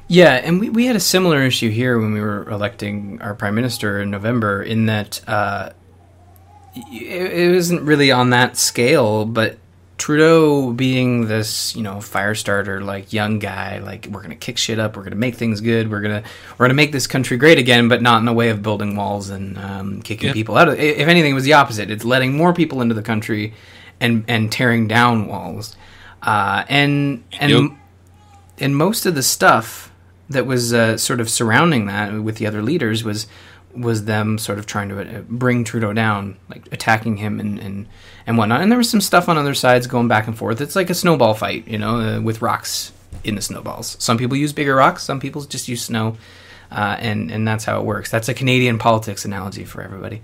Yeah, 0.07 0.35
and 0.35 0.61
we, 0.61 0.69
we 0.69 0.85
had 0.85 0.95
a 0.95 1.01
similar 1.01 1.43
issue 1.43 1.69
here 1.69 1.99
when 1.99 2.13
we 2.13 2.21
were 2.21 2.49
electing 2.49 3.21
our 3.21 3.35
prime 3.35 3.55
minister 3.55 3.99
in 3.99 4.09
November, 4.09 4.63
in 4.63 4.85
that 4.85 5.19
uh, 5.27 5.71
it, 6.77 7.33
it 7.33 7.53
wasn't 7.53 7.81
really 7.81 8.09
on 8.09 8.29
that 8.29 8.55
scale, 8.55 9.25
but 9.25 9.57
Trudeau 9.97 10.73
being 10.73 11.27
this, 11.27 11.75
you 11.75 11.81
know, 11.81 12.01
fire 12.01 12.35
starter, 12.35 12.81
like 12.81 13.13
young 13.13 13.39
guy, 13.39 13.79
like 13.79 14.07
we're 14.11 14.21
gonna 14.21 14.35
kick 14.35 14.57
shit 14.57 14.77
up, 14.77 14.97
we're 14.97 15.03
gonna 15.03 15.15
make 15.15 15.35
things 15.35 15.61
good, 15.61 15.89
we're 15.89 16.01
gonna 16.01 16.21
we're 16.57 16.65
gonna 16.65 16.73
make 16.73 16.91
this 16.91 17.07
country 17.07 17.37
great 17.37 17.57
again, 17.57 17.87
but 17.87 18.01
not 18.01 18.19
in 18.19 18.25
the 18.25 18.33
way 18.33 18.49
of 18.49 18.61
building 18.61 18.95
walls 18.97 19.29
and 19.29 19.57
um, 19.57 20.01
kicking 20.01 20.27
Yeah. 20.27 20.33
people 20.33 20.57
out. 20.57 20.67
Of, 20.67 20.77
if 20.79 21.07
anything, 21.07 21.31
it 21.31 21.35
was 21.35 21.45
the 21.45 21.53
opposite. 21.53 21.89
It's 21.89 22.03
letting 22.03 22.35
more 22.35 22.53
people 22.53 22.81
into 22.81 22.93
the 22.93 23.01
country 23.01 23.53
and 24.01 24.25
and 24.27 24.51
tearing 24.51 24.87
down 24.89 25.27
walls, 25.27 25.77
uh, 26.23 26.65
and 26.67 27.23
and 27.39 27.51
Yep. 27.51 27.71
and 28.59 28.75
most 28.75 29.05
of 29.05 29.15
the 29.15 29.23
stuff 29.23 29.91
that 30.29 30.45
was 30.45 30.73
uh, 30.73 30.97
sort 30.97 31.21
of 31.21 31.29
surrounding 31.29 31.85
that 31.85 32.11
with 32.21 32.35
the 32.37 32.47
other 32.47 32.61
leaders 32.61 33.03
was 33.05 33.27
was 33.75 34.05
them 34.05 34.37
sort 34.37 34.59
of 34.59 34.65
trying 34.65 34.89
to 34.89 35.17
uh, 35.17 35.21
bring 35.27 35.63
Trudeau 35.63 35.93
down, 35.93 36.37
like 36.49 36.67
attacking 36.71 37.17
him 37.17 37.39
and, 37.39 37.59
and 37.59 37.87
and 38.27 38.37
whatnot. 38.37 38.61
And 38.61 38.71
there 38.71 38.77
was 38.77 38.89
some 38.89 39.01
stuff 39.01 39.29
on 39.29 39.37
other 39.37 39.53
sides 39.53 39.87
going 39.87 40.07
back 40.07 40.27
and 40.27 40.37
forth. 40.37 40.61
It's 40.61 40.75
like 40.75 40.89
a 40.89 40.95
snowball 40.95 41.33
fight, 41.33 41.67
you 41.67 41.77
know, 41.77 41.99
uh, 41.99 42.21
with 42.21 42.41
rocks 42.41 42.91
in 43.23 43.35
the 43.35 43.41
snowballs. 43.41 43.97
Some 43.99 44.17
people 44.17 44.37
use 44.37 44.53
bigger 44.53 44.75
rocks, 44.75 45.03
some 45.03 45.19
people 45.19 45.43
just 45.43 45.67
use 45.67 45.83
snow, 45.83 46.17
uh, 46.71 46.95
and 46.99 47.31
and 47.31 47.47
that's 47.47 47.65
how 47.65 47.79
it 47.79 47.85
works. 47.85 48.09
That's 48.09 48.29
a 48.29 48.33
Canadian 48.33 48.77
politics 48.77 49.25
analogy 49.25 49.65
for 49.65 49.81
everybody. 49.81 50.21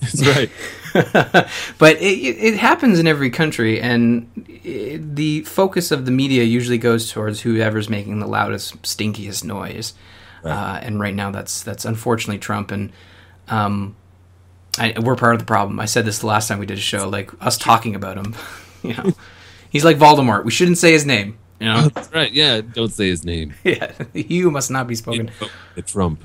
That's 0.00 0.26
right. 0.26 0.50
but 1.78 1.96
it, 1.96 2.18
it 2.18 2.54
it 2.54 2.58
happens 2.58 2.98
in 2.98 3.06
every 3.06 3.30
country, 3.30 3.80
and 3.80 4.46
it, 4.64 5.16
the 5.16 5.42
focus 5.42 5.90
of 5.90 6.04
the 6.04 6.12
media 6.12 6.44
usually 6.44 6.78
goes 6.78 7.10
towards 7.10 7.40
whoever's 7.40 7.88
making 7.88 8.20
the 8.20 8.26
loudest, 8.26 8.80
stinkiest 8.82 9.44
noise. 9.44 9.94
Uh, 10.50 10.78
and 10.82 11.00
right 11.00 11.14
now, 11.14 11.30
that's 11.30 11.62
that's 11.62 11.84
unfortunately 11.84 12.38
Trump, 12.38 12.70
and 12.70 12.92
um, 13.48 13.96
I, 14.78 14.94
we're 15.00 15.16
part 15.16 15.34
of 15.34 15.40
the 15.40 15.46
problem. 15.46 15.80
I 15.80 15.86
said 15.86 16.04
this 16.04 16.18
the 16.18 16.26
last 16.26 16.48
time 16.48 16.58
we 16.58 16.66
did 16.66 16.78
a 16.78 16.80
show, 16.80 17.08
like 17.08 17.30
us 17.44 17.56
talking 17.58 17.94
about 17.94 18.16
him. 18.16 18.34
you 18.82 18.94
know, 18.94 19.12
he's 19.70 19.84
like 19.84 19.98
Voldemort. 19.98 20.44
We 20.44 20.50
shouldn't 20.50 20.78
say 20.78 20.92
his 20.92 21.06
name. 21.06 21.38
You 21.60 21.66
know, 21.66 21.88
That's 21.88 22.12
right. 22.12 22.32
Yeah, 22.32 22.60
don't 22.60 22.92
say 22.92 23.08
his 23.08 23.24
name. 23.24 23.54
yeah, 23.64 23.92
you 24.12 24.50
must 24.50 24.70
not 24.70 24.86
be 24.86 24.94
spoken. 24.94 25.30
The 25.74 25.82
Trump. 25.82 26.22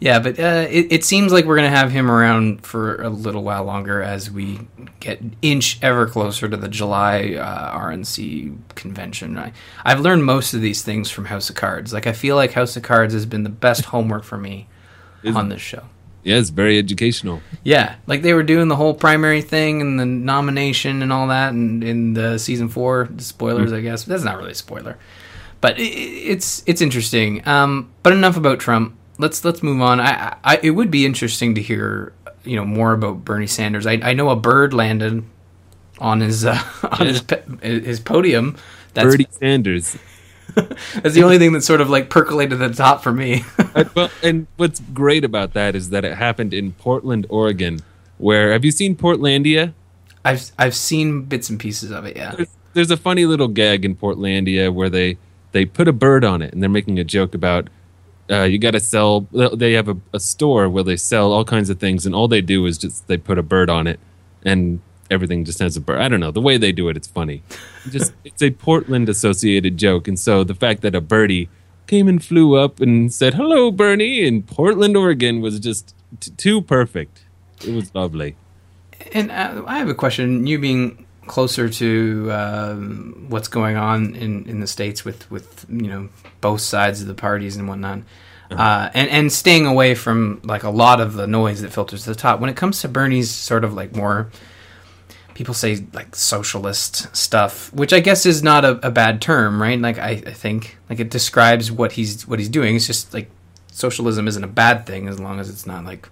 Yeah, 0.00 0.18
but 0.18 0.40
uh, 0.40 0.66
it, 0.70 0.90
it 0.90 1.04
seems 1.04 1.30
like 1.30 1.44
we're 1.44 1.56
going 1.56 1.70
to 1.70 1.76
have 1.76 1.92
him 1.92 2.10
around 2.10 2.64
for 2.64 3.02
a 3.02 3.10
little 3.10 3.42
while 3.42 3.64
longer 3.64 4.02
as 4.02 4.30
we 4.30 4.60
get 4.98 5.20
inch 5.42 5.78
ever 5.82 6.06
closer 6.06 6.48
to 6.48 6.56
the 6.56 6.68
July 6.68 7.34
uh, 7.34 7.78
RNC 7.78 8.56
convention. 8.76 9.38
I, 9.38 9.52
I've 9.84 10.00
learned 10.00 10.24
most 10.24 10.54
of 10.54 10.62
these 10.62 10.82
things 10.82 11.10
from 11.10 11.26
House 11.26 11.50
of 11.50 11.56
Cards. 11.56 11.92
Like, 11.92 12.06
I 12.06 12.12
feel 12.12 12.34
like 12.34 12.52
House 12.52 12.76
of 12.76 12.82
Cards 12.82 13.12
has 13.12 13.26
been 13.26 13.42
the 13.42 13.50
best 13.50 13.84
homework 13.86 14.24
for 14.24 14.38
me 14.38 14.68
on 15.26 15.50
this 15.50 15.60
show. 15.60 15.82
Yeah, 16.22 16.36
it's 16.36 16.50
very 16.50 16.78
educational. 16.78 17.40
Yeah, 17.64 17.96
like 18.06 18.22
they 18.22 18.34
were 18.34 18.42
doing 18.42 18.68
the 18.68 18.76
whole 18.76 18.94
primary 18.94 19.40
thing 19.40 19.80
and 19.80 19.98
the 19.98 20.04
nomination 20.04 21.02
and 21.02 21.12
all 21.12 21.28
that, 21.28 21.52
and 21.52 21.82
in 21.82 22.12
the 22.14 22.38
season 22.38 22.68
four 22.68 23.08
spoilers, 23.18 23.72
I 23.72 23.80
guess 23.80 24.04
that's 24.04 24.24
not 24.24 24.36
really 24.36 24.52
a 24.52 24.54
spoiler, 24.54 24.98
but 25.60 25.76
i 25.76 25.82
it's 25.82 26.62
it's 26.66 26.82
interesting. 26.82 27.46
Um, 27.48 27.90
but 28.02 28.12
enough 28.12 28.36
about 28.36 28.58
Trump. 28.60 28.96
Let's 29.20 29.44
let's 29.44 29.62
move 29.62 29.80
on. 29.80 30.00
I, 30.00 30.36
I 30.42 30.58
it 30.62 30.70
would 30.70 30.90
be 30.90 31.04
interesting 31.04 31.54
to 31.54 31.62
hear 31.62 32.12
you 32.44 32.56
know 32.56 32.64
more 32.64 32.92
about 32.92 33.24
Bernie 33.24 33.46
Sanders. 33.46 33.86
I, 33.86 33.92
I 34.02 34.12
know 34.14 34.30
a 34.30 34.36
bird 34.36 34.72
landed 34.72 35.24
on 35.98 36.20
his 36.20 36.44
uh, 36.44 36.60
on 37.00 37.06
his 37.06 37.22
pe- 37.22 37.42
his 37.62 38.00
podium. 38.00 38.56
That's 38.94 39.06
Bernie 39.06 39.26
Sanders. 39.30 39.96
that's 40.54 41.14
the 41.14 41.22
only 41.22 41.38
thing 41.38 41.52
that 41.52 41.62
sort 41.62 41.80
of 41.80 41.90
like 41.90 42.10
percolated 42.10 42.58
to 42.58 42.68
the 42.68 42.74
top 42.74 43.02
for 43.02 43.12
me. 43.12 43.44
Uh, 43.72 43.84
well, 43.94 44.10
and 44.24 44.48
what's 44.56 44.80
great 44.80 45.24
about 45.24 45.52
that 45.52 45.76
is 45.76 45.90
that 45.90 46.04
it 46.04 46.16
happened 46.16 46.52
in 46.52 46.72
Portland, 46.72 47.24
Oregon. 47.30 47.78
Where 48.18 48.50
have 48.50 48.64
you 48.64 48.72
seen 48.72 48.96
Portlandia? 48.96 49.74
I've 50.24 50.50
I've 50.58 50.74
seen 50.74 51.22
bits 51.22 51.48
and 51.48 51.60
pieces 51.60 51.92
of 51.92 52.04
it. 52.04 52.16
Yeah. 52.16 52.34
There's, 52.34 52.48
there's 52.72 52.90
a 52.90 52.96
funny 52.96 53.26
little 53.26 53.46
gag 53.46 53.84
in 53.84 53.94
Portlandia 53.94 54.74
where 54.74 54.90
they 54.90 55.18
they 55.52 55.66
put 55.66 55.86
a 55.86 55.92
bird 55.92 56.24
on 56.24 56.42
it 56.42 56.52
and 56.52 56.60
they're 56.60 56.68
making 56.68 56.98
a 56.98 57.04
joke 57.04 57.32
about 57.32 57.70
uh, 58.30 58.42
you 58.44 58.58
got 58.58 58.72
to 58.72 58.80
sell. 58.80 59.22
They 59.32 59.72
have 59.72 59.88
a, 59.88 59.96
a 60.12 60.20
store 60.20 60.68
where 60.68 60.84
they 60.84 60.96
sell 60.96 61.32
all 61.32 61.44
kinds 61.44 61.70
of 61.70 61.80
things, 61.80 62.06
and 62.06 62.14
all 62.14 62.28
they 62.28 62.40
do 62.40 62.66
is 62.66 62.78
just 62.78 63.06
they 63.08 63.16
put 63.16 63.38
a 63.38 63.42
bird 63.42 63.68
on 63.68 63.86
it, 63.86 63.98
and 64.44 64.80
everything 65.10 65.44
just 65.44 65.58
has 65.58 65.76
a 65.76 65.80
bird. 65.80 66.00
I 66.00 66.08
don't 66.08 66.20
know 66.20 66.30
the 66.30 66.40
way 66.40 66.56
they 66.56 66.72
do 66.72 66.88
it. 66.88 66.96
It's 66.96 67.08
funny. 67.08 67.42
Just 67.90 68.12
it's 68.24 68.42
a 68.42 68.50
Portland 68.50 69.08
associated 69.08 69.76
joke, 69.76 70.06
and 70.06 70.18
so 70.18 70.44
the 70.44 70.54
fact 70.54 70.82
that 70.82 70.94
a 70.94 71.00
birdie 71.00 71.48
came 71.86 72.06
and 72.06 72.22
flew 72.24 72.54
up 72.56 72.80
and 72.80 73.12
said 73.12 73.34
hello, 73.34 73.72
Bernie, 73.72 74.24
in 74.24 74.42
Portland, 74.42 74.96
Oregon, 74.96 75.40
was 75.40 75.58
just 75.58 75.94
t- 76.20 76.30
too 76.36 76.62
perfect. 76.62 77.24
It 77.66 77.74
was 77.74 77.92
lovely. 77.94 78.36
And 79.12 79.30
uh, 79.32 79.64
I 79.66 79.78
have 79.78 79.88
a 79.88 79.94
question. 79.94 80.46
You 80.46 80.58
being 80.58 81.04
closer 81.30 81.68
to 81.68 82.28
um, 82.32 83.26
what's 83.28 83.46
going 83.46 83.76
on 83.76 84.16
in, 84.16 84.44
in 84.46 84.58
the 84.58 84.66
states 84.66 85.04
with, 85.04 85.30
with 85.30 85.64
you 85.68 85.86
know 85.86 86.08
both 86.40 86.60
sides 86.60 87.00
of 87.00 87.06
the 87.06 87.14
parties 87.14 87.56
and 87.56 87.68
whatnot, 87.68 88.00
uh, 88.50 88.90
and 88.94 89.08
and 89.08 89.32
staying 89.32 89.64
away 89.64 89.94
from 89.94 90.40
like 90.42 90.64
a 90.64 90.70
lot 90.70 91.00
of 91.00 91.14
the 91.14 91.28
noise 91.28 91.62
that 91.62 91.72
filters 91.72 92.02
to 92.02 92.10
the 92.10 92.16
top. 92.16 92.40
When 92.40 92.50
it 92.50 92.56
comes 92.56 92.80
to 92.80 92.88
Bernie's 92.88 93.30
sort 93.30 93.62
of 93.62 93.72
like 93.74 93.94
more 93.94 94.28
people 95.34 95.54
say 95.54 95.86
like 95.92 96.16
socialist 96.16 97.16
stuff, 97.16 97.72
which 97.72 97.92
I 97.92 98.00
guess 98.00 98.26
is 98.26 98.42
not 98.42 98.64
a, 98.64 98.88
a 98.88 98.90
bad 98.90 99.22
term, 99.22 99.62
right? 99.62 99.78
Like 99.78 99.98
I, 99.98 100.10
I 100.10 100.32
think 100.32 100.78
like 100.90 100.98
it 100.98 101.10
describes 101.10 101.70
what 101.70 101.92
he's 101.92 102.26
what 102.26 102.40
he's 102.40 102.48
doing. 102.48 102.74
It's 102.74 102.88
just 102.88 103.14
like 103.14 103.30
socialism 103.70 104.26
isn't 104.26 104.42
a 104.42 104.48
bad 104.48 104.84
thing 104.84 105.06
as 105.06 105.20
long 105.20 105.38
as 105.38 105.48
it's 105.48 105.64
not 105.64 105.84
like 105.84 106.08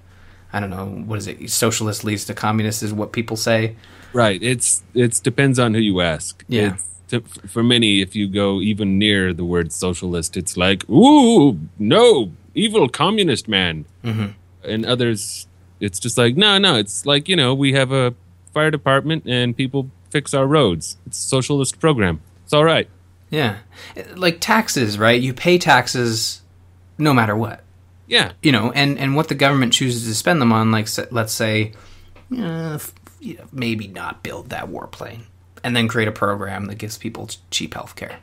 I 0.52 0.60
don't 0.60 0.70
know 0.70 0.86
what 0.86 1.18
is 1.18 1.26
it. 1.26 1.50
Socialist 1.50 2.04
leads 2.04 2.24
to 2.26 2.34
communist 2.34 2.84
is 2.84 2.92
what 2.92 3.12
people 3.12 3.36
say. 3.36 3.74
Right. 4.12 4.42
It's 4.42 4.82
it's 4.94 5.20
depends 5.20 5.58
on 5.58 5.74
who 5.74 5.80
you 5.80 6.00
ask. 6.00 6.44
Yeah. 6.48 6.76
To, 7.08 7.20
for 7.20 7.62
many, 7.62 8.02
if 8.02 8.14
you 8.14 8.28
go 8.28 8.60
even 8.60 8.98
near 8.98 9.32
the 9.32 9.44
word 9.44 9.72
socialist, 9.72 10.36
it's 10.36 10.56
like, 10.58 10.88
ooh, 10.90 11.58
no, 11.78 12.32
evil 12.54 12.88
communist 12.88 13.48
man. 13.48 13.86
Mm-hmm. 14.04 14.26
And 14.64 14.84
others, 14.84 15.46
it's 15.80 15.98
just 15.98 16.18
like, 16.18 16.36
no, 16.36 16.58
no. 16.58 16.76
It's 16.76 17.06
like 17.06 17.28
you 17.28 17.36
know, 17.36 17.54
we 17.54 17.72
have 17.72 17.92
a 17.92 18.14
fire 18.52 18.70
department 18.70 19.24
and 19.26 19.56
people 19.56 19.90
fix 20.10 20.34
our 20.34 20.46
roads. 20.46 20.96
It's 21.06 21.18
a 21.18 21.28
socialist 21.28 21.80
program. 21.80 22.20
It's 22.44 22.52
all 22.52 22.64
right. 22.64 22.88
Yeah, 23.30 23.58
like 24.16 24.40
taxes, 24.40 24.98
right? 24.98 25.20
You 25.20 25.34
pay 25.34 25.58
taxes 25.58 26.42
no 26.96 27.12
matter 27.12 27.36
what. 27.36 27.62
Yeah. 28.06 28.32
you 28.42 28.52
know, 28.52 28.72
and 28.72 28.98
and 28.98 29.14
what 29.16 29.28
the 29.28 29.34
government 29.34 29.72
chooses 29.74 30.08
to 30.08 30.14
spend 30.14 30.40
them 30.40 30.52
on, 30.52 30.70
like 30.70 30.88
let's 31.12 31.32
say, 31.32 31.72
uh, 32.36 32.78
you 33.20 33.36
know, 33.36 33.44
maybe 33.52 33.88
not 33.88 34.22
build 34.22 34.50
that 34.50 34.68
warplane, 34.68 35.22
and 35.62 35.76
then 35.76 35.88
create 35.88 36.08
a 36.08 36.12
program 36.12 36.66
that 36.66 36.76
gives 36.76 36.98
people 36.98 37.28
cheap 37.50 37.74
health 37.74 37.96
care 37.96 38.18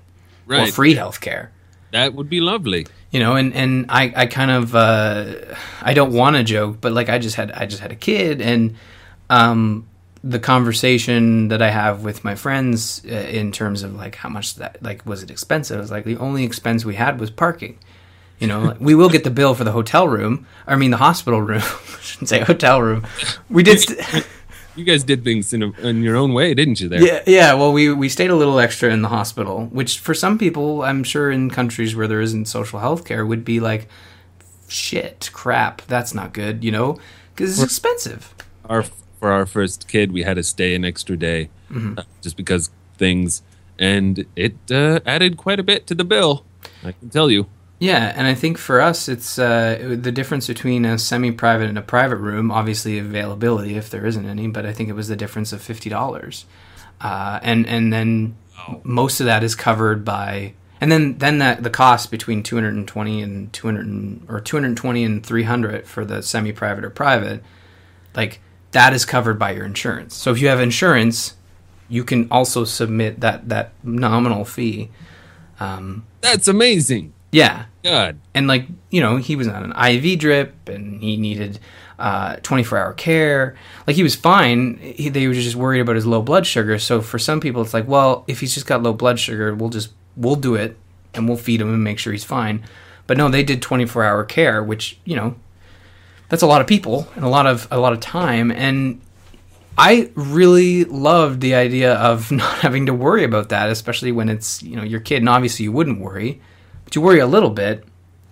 or 0.50 0.68
free 0.68 0.96
health 0.96 1.22
care. 1.22 1.52
That 1.92 2.14
would 2.14 2.30
be 2.30 2.42
lovely. 2.42 2.88
You 3.12 3.20
know, 3.20 3.36
and 3.36 3.54
and 3.54 3.86
I 3.90 4.12
I 4.16 4.26
kind 4.26 4.52
of 4.52 4.76
uh, 4.76 5.36
I 5.82 5.94
don't 5.94 6.12
want 6.12 6.36
to 6.36 6.44
joke, 6.44 6.78
but 6.82 6.92
like 6.92 7.10
I 7.10 7.20
just 7.20 7.36
had 7.36 7.52
I 7.52 7.66
just 7.66 7.82
had 7.82 7.92
a 7.92 7.96
kid, 7.96 8.42
and 8.42 8.76
um, 9.30 9.88
the 10.24 10.40
conversation 10.40 11.50
that 11.50 11.62
I 11.62 11.70
have 11.70 12.04
with 12.04 12.24
my 12.24 12.36
friends 12.36 13.04
uh, 13.06 13.14
in 13.14 13.52
terms 13.52 13.84
of 13.84 13.96
like 13.96 14.16
how 14.16 14.28
much 14.28 14.56
that 14.56 14.82
like 14.82 15.06
was 15.06 15.24
it 15.24 15.32
expensive? 15.32 15.80
It's 15.80 15.92
like 15.92 16.04
the 16.04 16.18
only 16.18 16.44
expense 16.44 16.84
we 16.84 16.96
had 16.96 17.20
was 17.20 17.30
parking. 17.30 17.78
You 18.40 18.48
know, 18.48 18.62
like, 18.64 18.78
we 18.82 18.96
will 18.96 19.10
get 19.10 19.24
the 19.24 19.30
bill 19.30 19.54
for 19.54 19.64
the 19.64 19.72
hotel 19.72 20.08
room. 20.08 20.48
I 20.68 20.76
mean, 20.76 20.92
the 20.92 20.98
hospital 20.98 21.42
room. 21.42 21.62
I 21.64 22.02
shouldn't 22.02 22.30
say 22.30 22.42
hotel 22.42 22.82
room. 22.82 23.08
We 23.50 23.64
did. 23.64 23.80
St- 23.80 24.26
You 24.76 24.84
guys 24.84 25.04
did 25.04 25.24
things 25.24 25.54
in, 25.54 25.64
a, 25.64 25.72
in 25.82 26.04
your 26.04 26.16
own 26.18 26.34
way, 26.34 26.54
didn't 26.54 26.82
you? 26.82 26.90
There. 26.90 27.02
yeah, 27.02 27.24
yeah. 27.26 27.54
Well, 27.54 27.72
we 27.72 27.94
we 27.94 28.10
stayed 28.10 28.30
a 28.30 28.36
little 28.36 28.60
extra 28.60 28.92
in 28.92 29.02
the 29.02 29.08
hospital, 29.10 29.66
which 29.68 30.00
for 30.00 30.14
some 30.14 30.38
people, 30.38 30.84
I'm 30.84 31.04
sure 31.04 31.32
in 31.32 31.50
countries 31.50 31.96
where 31.96 32.08
there 32.08 32.22
isn't 32.22 32.46
social 32.46 32.80
health 32.80 33.06
care, 33.06 33.26
would 33.26 33.46
be 33.46 33.60
like, 33.60 33.88
shit, 34.68 35.30
crap. 35.34 35.82
That's 35.88 36.14
not 36.14 36.34
good. 36.34 36.64
You 36.64 36.72
know, 36.72 37.00
because 37.34 37.62
it's 37.62 37.64
expensive. 37.72 38.34
Our 38.66 38.84
for 39.20 39.32
our 39.32 39.46
first 39.46 39.88
kid, 39.88 40.12
we 40.12 40.24
had 40.24 40.36
to 40.36 40.44
stay 40.44 40.76
an 40.76 40.84
extra 40.86 41.16
day, 41.18 41.50
Mm-hmm. 41.72 41.98
uh, 42.00 42.04
just 42.22 42.38
because 42.38 42.70
things, 42.98 43.42
and 43.80 44.26
it 44.36 44.56
uh, 44.70 45.00
added 45.06 45.36
quite 45.38 45.60
a 45.60 45.64
bit 45.64 45.88
to 45.88 45.96
the 45.96 46.04
bill. 46.06 46.46
I 46.84 46.92
can 46.92 47.10
tell 47.10 47.32
you. 47.32 47.48
Yeah, 47.78 48.14
and 48.16 48.26
I 48.26 48.36
think 48.36 48.58
for 48.58 48.80
us, 48.80 49.10
it's 49.10 49.38
uh, 49.38 49.98
the 50.02 50.12
difference 50.12 50.48
between 50.48 50.86
a 50.86 50.98
semi-private 50.98 51.68
and 51.68 51.78
a 51.78 51.82
private 51.82 52.16
room. 52.16 52.50
Obviously, 52.50 52.98
availability 52.98 53.76
if 53.76 53.90
there 53.90 54.06
isn't 54.06 54.26
any, 54.26 54.48
but 54.48 54.66
I 54.66 54.72
think 54.72 54.88
it 54.88 54.94
was 54.94 55.10
the 55.10 55.18
difference 55.18 55.52
of 55.52 55.62
fifty 55.62 55.90
dollars, 55.90 56.46
uh, 57.02 57.40
and 57.44 57.68
and 57.68 57.92
then 57.92 58.38
most 58.84 59.20
of 59.20 59.26
that 59.26 59.44
is 59.44 59.56
covered 59.56 60.06
by, 60.06 60.54
and 60.80 60.90
then 60.90 61.18
then 61.18 61.40
that 61.40 61.64
the 61.64 61.70
cost 61.70 62.12
between 62.12 62.44
two 62.44 62.56
hundred 62.56 62.76
and 62.76 62.88
twenty 62.88 63.22
and 63.22 63.52
two 63.52 63.68
hundred 63.68 64.22
or 64.30 64.40
two 64.40 64.56
hundred 64.56 64.78
twenty 64.78 65.04
and 65.04 65.26
three 65.26 65.44
hundred 65.44 65.86
for 65.86 66.06
the 66.06 66.24
semi-private 66.24 66.86
or 66.86 66.90
private, 66.90 67.44
like 68.16 68.40
that 68.72 68.94
is 68.94 69.04
covered 69.04 69.38
by 69.38 69.52
your 69.52 69.66
insurance. 69.66 70.16
So 70.16 70.32
if 70.32 70.40
you 70.40 70.48
have 70.48 70.62
insurance, 70.62 71.36
you 71.90 72.06
can 72.06 72.30
also 72.32 72.64
submit 72.64 73.20
that 73.20 73.50
that 73.50 73.74
nominal 73.84 74.46
fee. 74.46 74.92
Um, 75.60 76.06
That's 76.22 76.48
amazing. 76.48 77.12
Yeah, 77.32 77.66
Good. 77.84 78.20
and 78.34 78.48
like 78.48 78.68
you 78.90 79.02
know 79.02 79.18
he 79.18 79.36
was 79.36 79.48
on 79.48 79.72
an 79.72 79.96
IV 79.96 80.20
drip 80.20 80.70
and 80.70 81.02
he 81.02 81.18
needed 81.18 81.60
uh, 82.00 82.38
24 82.38 82.78
hour 82.78 82.94
care. 82.94 83.56
Like 83.88 83.96
he 83.96 84.04
was 84.04 84.16
fine. 84.16 84.78
He, 84.78 85.10
they 85.10 85.28
were 85.28 85.34
just 85.34 85.56
worried 85.56 85.82
about 85.82 85.96
his 85.96 86.06
low 86.06 86.22
blood 86.22 86.46
sugar. 86.46 86.80
So 86.80 87.02
for 87.02 87.20
some 87.20 87.40
people 87.40 87.62
it's 87.62 87.74
like 87.74 87.88
well 87.88 88.24
if 88.28 88.40
he's 88.40 88.54
just 88.54 88.68
got 88.68 88.84
low 88.84 88.94
blood 88.94 89.20
sugar 89.20 89.54
we'll 89.54 89.70
just 89.70 89.92
we'll 90.16 90.36
do 90.36 90.56
it 90.56 90.78
and 91.14 91.28
we'll 91.28 91.38
feed 91.38 91.62
him 91.62 91.74
and 91.74 91.84
make 91.84 92.00
sure 92.00 92.14
he's 92.14 92.24
fine. 92.24 92.64
But 93.08 93.18
no 93.18 93.30
they 93.30 93.44
did 93.44 93.62
24 93.62 94.04
hour 94.04 94.24
care 94.24 94.64
which 94.64 95.00
you 95.06 95.16
know 95.16 95.36
that's 96.30 96.42
a 96.42 96.48
lot 96.48 96.62
of 96.62 96.68
people 96.68 97.08
and 97.16 97.24
a 97.24 97.30
lot 97.30 97.46
of 97.46 97.68
a 97.72 97.80
lot 97.80 97.94
of 97.94 98.00
time. 98.00 98.52
And 98.52 99.02
I 99.78 100.10
really 100.16 100.86
loved 100.86 101.42
the 101.42 101.56
idea 101.56 101.96
of 101.96 102.32
not 102.32 102.60
having 102.60 102.86
to 102.88 102.94
worry 102.94 103.24
about 103.24 103.50
that, 103.50 103.70
especially 103.70 104.12
when 104.12 104.30
it's 104.30 104.64
you 104.64 104.76
know 104.76 104.84
your 104.84 105.00
kid. 105.00 105.18
And 105.18 105.30
obviously, 105.30 105.64
you 105.64 105.72
wouldn't 105.72 106.00
worry, 106.00 106.42
but 106.86 106.96
you 106.96 107.02
worry 107.02 107.20
a 107.20 107.28
little 107.28 107.50
bit, 107.50 107.84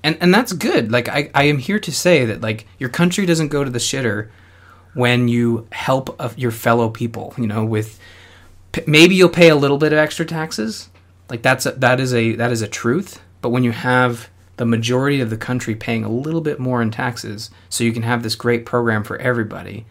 and 0.03 0.17
and 0.21 0.33
that's 0.33 0.53
good. 0.53 0.91
Like 0.91 1.09
I, 1.09 1.29
I 1.33 1.43
am 1.45 1.57
here 1.57 1.79
to 1.79 1.91
say 1.91 2.25
that 2.25 2.41
like 2.41 2.67
your 2.79 2.89
country 2.89 3.25
doesn't 3.25 3.49
go 3.49 3.63
to 3.63 3.69
the 3.69 3.79
shitter 3.79 4.29
when 4.93 5.27
you 5.27 5.67
help 5.71 6.19
of 6.19 6.37
your 6.37 6.51
fellow 6.51 6.89
people. 6.89 7.33
You 7.37 7.47
know, 7.47 7.65
with 7.65 7.99
p- 8.71 8.83
maybe 8.87 9.15
you'll 9.15 9.29
pay 9.29 9.49
a 9.49 9.55
little 9.55 9.77
bit 9.77 9.93
of 9.93 9.99
extra 9.99 10.25
taxes. 10.25 10.89
Like 11.29 11.41
that's 11.41 11.65
a, 11.65 11.71
that 11.71 11.99
is 11.99 12.13
a 12.13 12.35
that 12.35 12.51
is 12.51 12.61
a 12.61 12.67
truth. 12.67 13.21
But 13.41 13.49
when 13.49 13.63
you 13.63 13.71
have 13.71 14.29
the 14.57 14.65
majority 14.65 15.19
of 15.19 15.29
the 15.29 15.37
country 15.37 15.75
paying 15.75 16.05
a 16.05 16.09
little 16.09 16.41
bit 16.41 16.59
more 16.59 16.81
in 16.81 16.91
taxes, 16.91 17.49
so 17.69 17.83
you 17.83 17.91
can 17.91 18.03
have 18.03 18.23
this 18.23 18.35
great 18.35 18.65
program 18.65 19.03
for 19.03 19.17
everybody 19.17 19.85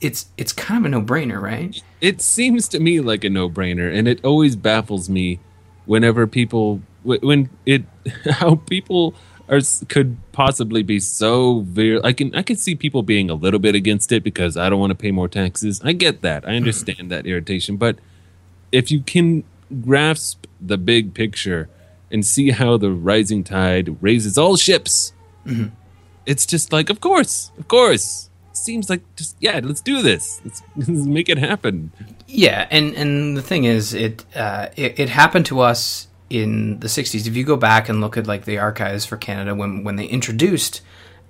it's 0.00 0.26
it's 0.36 0.52
kind 0.52 0.78
of 0.78 0.86
a 0.86 0.88
no-brainer, 0.88 1.40
right? 1.40 1.80
It 2.00 2.20
seems 2.20 2.68
to 2.68 2.80
me 2.80 3.00
like 3.00 3.24
a 3.24 3.30
no-brainer, 3.30 3.92
and 3.92 4.06
it 4.06 4.24
always 4.24 4.56
baffles 4.56 5.08
me 5.08 5.40
whenever 5.86 6.26
people 6.26 6.82
when 7.02 7.50
it 7.66 7.84
how 8.30 8.56
people 8.56 9.14
are 9.48 9.60
could 9.88 10.16
possibly 10.32 10.82
be 10.82 11.00
so 11.00 11.60
very. 11.60 12.02
I 12.04 12.12
can 12.12 12.34
I 12.34 12.42
can 12.42 12.56
see 12.56 12.74
people 12.74 13.02
being 13.02 13.30
a 13.30 13.34
little 13.34 13.60
bit 13.60 13.74
against 13.74 14.12
it 14.12 14.22
because 14.22 14.56
I 14.56 14.68
don't 14.68 14.80
want 14.80 14.90
to 14.90 14.96
pay 14.96 15.10
more 15.10 15.28
taxes. 15.28 15.80
I 15.82 15.92
get 15.92 16.22
that. 16.22 16.46
I 16.46 16.56
understand 16.56 17.10
that 17.10 17.26
irritation, 17.26 17.76
but 17.76 17.98
if 18.72 18.90
you 18.90 19.00
can 19.00 19.44
grasp 19.80 20.46
the 20.60 20.76
big 20.76 21.14
picture 21.14 21.68
and 22.10 22.24
see 22.24 22.50
how 22.50 22.76
the 22.76 22.90
rising 22.90 23.44
tide 23.44 24.02
raises 24.02 24.38
all 24.38 24.56
ships, 24.56 25.12
it's 26.26 26.46
just 26.46 26.72
like, 26.72 26.90
of 26.90 27.00
course, 27.00 27.50
of 27.58 27.68
course. 27.68 28.30
Seems 28.52 28.90
like 28.90 29.02
just 29.14 29.36
yeah, 29.38 29.60
let's 29.62 29.80
do 29.80 30.02
this. 30.02 30.40
Let's, 30.44 30.62
let's 30.76 31.06
make 31.06 31.28
it 31.28 31.38
happen. 31.38 31.92
Yeah, 32.26 32.66
and 32.70 32.92
and 32.94 33.36
the 33.36 33.42
thing 33.42 33.64
is, 33.64 33.94
it 33.94 34.24
uh, 34.34 34.68
it, 34.76 34.98
it 34.98 35.08
happened 35.08 35.46
to 35.46 35.60
us 35.60 36.07
in 36.30 36.80
the 36.80 36.88
'60s. 36.88 37.26
If 37.26 37.36
you 37.36 37.44
go 37.44 37.56
back 37.56 37.88
and 37.88 38.00
look 38.00 38.16
at 38.16 38.26
like 38.26 38.44
the 38.44 38.58
archives 38.58 39.04
for 39.04 39.16
Canada 39.16 39.54
when 39.54 39.84
when 39.84 39.96
they 39.96 40.06
introduced 40.06 40.82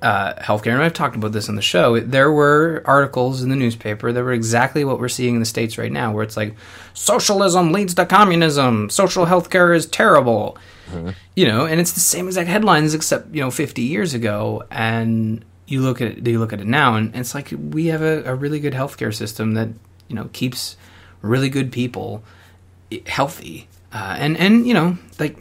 uh, 0.02 0.34
healthcare, 0.34 0.72
and 0.74 0.82
I've 0.82 0.94
talked 0.94 1.16
about 1.16 1.32
this 1.32 1.48
on 1.48 1.56
the 1.56 1.62
show, 1.62 1.98
there 2.00 2.30
were 2.30 2.82
articles 2.84 3.42
in 3.42 3.48
the 3.48 3.56
newspaper 3.56 4.12
that 4.12 4.22
were 4.22 4.32
exactly 4.32 4.84
what 4.84 5.00
we're 5.00 5.08
seeing 5.08 5.34
in 5.34 5.40
the 5.40 5.46
states 5.46 5.76
right 5.76 5.90
now, 5.90 6.12
where 6.12 6.22
it's 6.22 6.36
like 6.36 6.54
socialism 6.94 7.72
leads 7.72 7.94
to 7.94 8.06
communism, 8.06 8.90
social 8.90 9.26
healthcare 9.26 9.74
is 9.74 9.86
terrible, 9.86 10.56
you 11.34 11.46
know, 11.46 11.66
and 11.66 11.80
it's 11.80 11.92
the 11.92 12.00
same 12.00 12.26
exact 12.26 12.48
headlines 12.48 12.94
except 12.94 13.34
you 13.34 13.40
know 13.40 13.50
50 13.50 13.82
years 13.82 14.14
ago, 14.14 14.64
and 14.70 15.44
you 15.66 15.82
look 15.82 16.00
at 16.00 16.08
it, 16.08 16.26
you 16.26 16.38
look 16.38 16.52
at 16.52 16.60
it 16.60 16.66
now, 16.66 16.94
and 16.94 17.14
it's 17.14 17.34
like 17.34 17.52
we 17.58 17.86
have 17.86 18.02
a, 18.02 18.22
a 18.24 18.34
really 18.34 18.60
good 18.60 18.72
healthcare 18.74 19.14
system 19.14 19.54
that 19.54 19.68
you 20.08 20.14
know 20.14 20.30
keeps 20.32 20.76
really 21.22 21.48
good 21.48 21.72
people 21.72 22.22
healthy, 23.06 23.68
uh, 23.98 24.16
and 24.18 24.36
and 24.36 24.66
you 24.66 24.74
know 24.74 24.96
like 25.18 25.36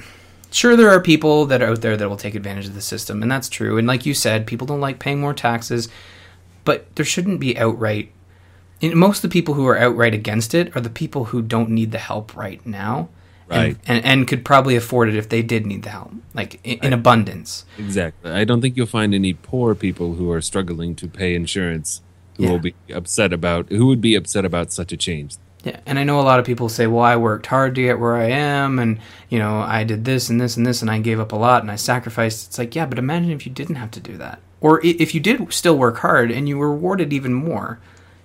sure 0.52 0.76
there 0.76 0.90
are 0.90 1.02
people 1.02 1.46
that 1.46 1.62
are 1.62 1.70
out 1.72 1.82
there 1.82 1.98
that 1.98 2.10
will 2.10 2.18
take 2.18 2.36
advantage 2.36 2.66
of 2.68 2.74
the 2.74 2.82
system, 2.82 3.22
and 3.22 3.32
that's 3.32 3.50
true. 3.50 3.78
And 3.78 3.88
like 3.88 4.06
you 4.06 4.14
said, 4.14 4.48
people 4.48 4.66
don't 4.68 4.82
like 4.82 4.98
paying 5.00 5.20
more 5.20 5.34
taxes, 5.34 5.90
but 6.64 6.96
there 6.96 7.06
shouldn't 7.06 7.40
be 7.40 7.58
outright. 7.58 8.12
And 8.82 8.94
most 8.96 9.24
of 9.24 9.30
the 9.30 9.34
people 9.34 9.54
who 9.56 9.68
are 9.68 9.78
outright 9.78 10.14
against 10.14 10.54
it 10.54 10.76
are 10.76 10.82
the 10.82 10.90
people 10.90 11.26
who 11.26 11.42
don't 11.42 11.70
need 11.70 11.92
the 11.92 11.98
help 12.00 12.36
right 12.36 12.66
now, 12.66 13.10
and- 13.50 13.64
Right. 13.64 13.78
And, 13.88 14.06
and, 14.06 14.28
could 14.28 14.44
probably 14.46 14.76
afford 14.76 15.10
it 15.10 15.16
if 15.16 15.30
they 15.30 15.42
did 15.42 15.66
need 15.66 15.84
the 15.84 15.90
help, 15.90 16.12
like 16.34 16.60
in, 16.64 16.80
in 16.84 16.94
abundance. 16.94 17.66
Exactly. 17.78 18.32
I 18.32 18.44
don't 18.46 18.62
think 18.62 18.76
you'll 18.78 18.86
find 19.00 19.14
any 19.16 19.34
poor 19.34 19.74
people 19.76 20.16
who 20.16 20.30
are 20.32 20.42
struggling 20.42 20.96
to 20.96 21.08
pay 21.08 21.34
insurance 21.36 22.02
who 22.38 22.44
Yeah. 22.44 22.52
will 22.52 22.60
be 22.60 22.76
upset 22.94 23.34
about 23.34 23.70
who 23.70 23.88
would 23.88 24.02
be 24.02 24.16
upset 24.16 24.46
about 24.46 24.72
such 24.72 24.92
a 24.92 24.98
change. 24.98 25.38
Yeah, 25.68 25.82
and 25.86 26.00
I 26.00 26.06
know 26.06 26.22
a 26.22 26.24
lot 26.24 26.40
of 26.40 26.46
people 26.46 26.70
say, 26.70 26.88
"Well, 26.88 27.04
I 27.04 27.18
worked 27.18 27.48
hard 27.48 27.76
to 27.76 27.82
get 27.82 28.00
where 28.00 28.16
I 28.16 28.30
am, 28.30 28.80
and 28.80 29.00
you 29.28 29.38
know, 29.38 29.60
I 29.60 29.84
did 29.84 30.06
this 30.06 30.30
and 30.30 30.40
this 30.40 30.56
and 30.56 30.66
this, 30.66 30.82
and 30.82 30.90
I 30.90 31.00
gave 31.00 31.20
up 31.20 31.34
a 31.34 31.36
lot, 31.36 31.62
and 31.62 31.70
I 31.70 31.76
sacrificed." 31.76 32.48
It's 32.48 32.58
like, 32.58 32.74
yeah, 32.74 32.86
but 32.86 32.98
imagine 32.98 33.32
if 33.32 33.46
you 33.46 33.52
didn't 33.52 33.76
have 33.76 33.92
to 33.92 34.00
do 34.00 34.16
that, 34.16 34.40
or 34.62 34.80
if 34.86 35.14
you 35.14 35.20
did 35.20 35.52
still 35.52 35.78
work 35.78 35.98
hard 35.98 36.32
and 36.32 36.48
you 36.48 36.58
were 36.58 36.72
rewarded 36.72 37.12
even 37.12 37.34
more. 37.34 37.80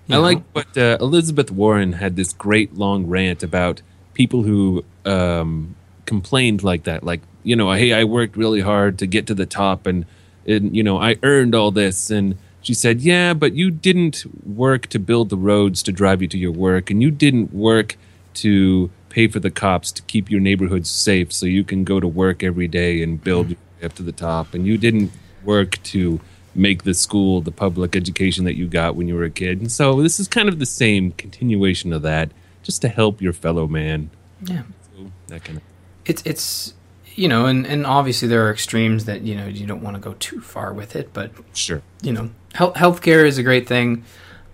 I 0.07 0.13
know? 0.13 0.21
like 0.21 0.41
what 0.53 0.77
uh, 0.77 0.97
Elizabeth 1.01 1.51
Warren 1.51 1.93
had 1.93 2.15
this 2.15 2.31
great 2.31 2.75
long 2.75 3.07
rant 3.07 3.43
about 3.43 3.81
people 4.13 4.43
who 4.43 4.85
um, 5.03 5.75
complained 6.05 6.63
like 6.63 6.83
that, 6.83 7.03
like 7.03 7.19
you 7.43 7.57
know, 7.57 7.73
hey, 7.73 7.91
I 7.91 8.05
worked 8.05 8.37
really 8.37 8.61
hard 8.61 8.99
to 8.99 9.05
get 9.05 9.27
to 9.27 9.33
the 9.33 9.45
top, 9.45 9.85
and, 9.85 10.05
and 10.47 10.73
you 10.73 10.81
know, 10.81 10.97
I 10.97 11.17
earned 11.23 11.55
all 11.55 11.71
this, 11.71 12.09
and 12.09 12.37
she 12.63 12.73
said, 12.73 13.01
yeah, 13.01 13.33
but 13.35 13.53
you 13.53 13.69
didn't 13.69 14.25
work 14.43 14.87
to 14.87 14.97
build 14.97 15.29
the 15.29 15.37
roads 15.37 15.83
to 15.83 15.91
drive 15.91 16.21
you 16.21 16.27
to 16.29 16.37
your 16.37 16.51
work, 16.51 16.89
and 16.89 17.01
you 17.01 17.11
didn't 17.11 17.53
work 17.53 17.97
to 18.35 18.89
pay 19.09 19.27
for 19.27 19.39
the 19.39 19.51
cops 19.51 19.91
to 19.91 20.01
keep 20.03 20.31
your 20.31 20.39
neighborhoods 20.39 20.89
safe 20.89 21.31
so 21.31 21.45
you 21.45 21.63
can 21.63 21.83
go 21.83 21.99
to 21.99 22.07
work 22.07 22.41
every 22.41 22.67
day 22.67 23.03
and 23.03 23.23
build 23.23 23.49
your 23.49 23.59
way 23.79 23.85
up 23.85 23.93
to 23.93 24.01
the 24.01 24.11
top, 24.11 24.55
and 24.55 24.65
you 24.65 24.77
didn't 24.77 25.11
work 25.43 25.81
to 25.83 26.19
make 26.55 26.83
the 26.83 26.93
school 26.93 27.41
the 27.41 27.51
public 27.51 27.95
education 27.95 28.45
that 28.45 28.55
you 28.55 28.67
got 28.67 28.95
when 28.95 29.07
you 29.07 29.15
were 29.15 29.23
a 29.23 29.29
kid. 29.29 29.59
And 29.59 29.71
so 29.71 30.01
this 30.01 30.19
is 30.19 30.27
kind 30.27 30.47
of 30.47 30.59
the 30.59 30.65
same 30.65 31.11
continuation 31.11 31.91
of 31.91 32.01
that, 32.03 32.31
just 32.63 32.81
to 32.81 32.87
help 32.87 33.21
your 33.21 33.33
fellow 33.33 33.67
man. 33.67 34.09
Yeah. 34.45 34.63
So 34.83 35.11
that 35.27 35.43
kind 35.43 35.57
of 35.57 35.63
it's 36.05 36.23
it's 36.25 36.73
you 37.15 37.27
know, 37.27 37.45
and 37.45 37.65
and 37.65 37.85
obviously 37.85 38.27
there 38.27 38.47
are 38.47 38.51
extremes 38.51 39.05
that 39.05 39.21
you 39.21 39.35
know 39.35 39.45
you 39.47 39.65
don't 39.65 39.81
want 39.81 39.95
to 39.95 40.01
go 40.01 40.13
too 40.19 40.41
far 40.41 40.73
with 40.73 40.95
it, 40.95 41.13
but 41.13 41.31
sure. 41.53 41.81
you 42.01 42.11
know, 42.11 42.29
health 42.53 42.75
healthcare 42.75 43.25
is 43.25 43.37
a 43.37 43.43
great 43.43 43.67
thing. 43.67 44.03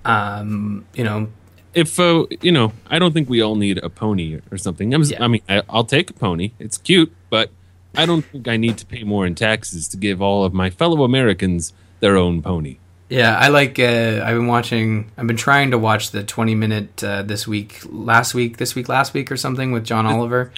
Um, 0.06 0.86
you 0.94 1.04
know, 1.04 1.30
If 1.74 2.00
uh, 2.00 2.26
you 2.42 2.52
know, 2.52 2.74
I 2.88 3.00
don't 3.00 3.14
think 3.14 3.30
we 3.30 3.42
all 3.42 3.56
need 3.56 3.78
a 3.80 3.90
pony 3.90 4.40
or 4.52 4.58
something. 4.58 4.92
Yeah. 4.92 5.24
I 5.24 5.28
mean, 5.28 5.42
I, 5.48 5.62
I'll 5.70 5.84
take 5.84 6.10
a 6.10 6.14
pony. 6.14 6.52
It's 6.60 6.78
cute, 6.78 7.14
but 7.30 7.52
I 7.96 8.06
don't 8.06 8.24
think 8.24 8.48
I 8.48 8.58
need 8.58 8.78
to 8.78 8.86
pay 8.86 9.04
more 9.04 9.26
in 9.26 9.36
taxes 9.36 9.88
to 9.90 9.98
give 9.98 10.22
all 10.22 10.44
of 10.44 10.54
my 10.54 10.70
fellow 10.70 11.04
Americans 11.04 11.74
their 12.00 12.18
own 12.18 12.42
pony. 12.42 12.78
yeah, 13.10 13.38
I 13.38 13.50
like. 13.50 13.80
Uh, 13.80 14.22
I've 14.24 14.36
been 14.38 14.48
watching. 14.48 15.12
I've 15.18 15.28
been 15.28 15.38
trying 15.38 15.72
to 15.72 15.78
watch 15.78 16.12
the 16.12 16.24
twenty 16.24 16.56
minute 16.56 17.04
uh, 17.04 17.24
this 17.24 17.48
week, 17.48 17.82
last 17.90 18.34
week, 18.34 18.58
this 18.58 18.76
week, 18.76 18.88
last 18.88 19.14
week, 19.14 19.32
or 19.32 19.38
something 19.38 19.72
with 19.72 19.84
John 19.84 20.06
Oliver. 20.06 20.52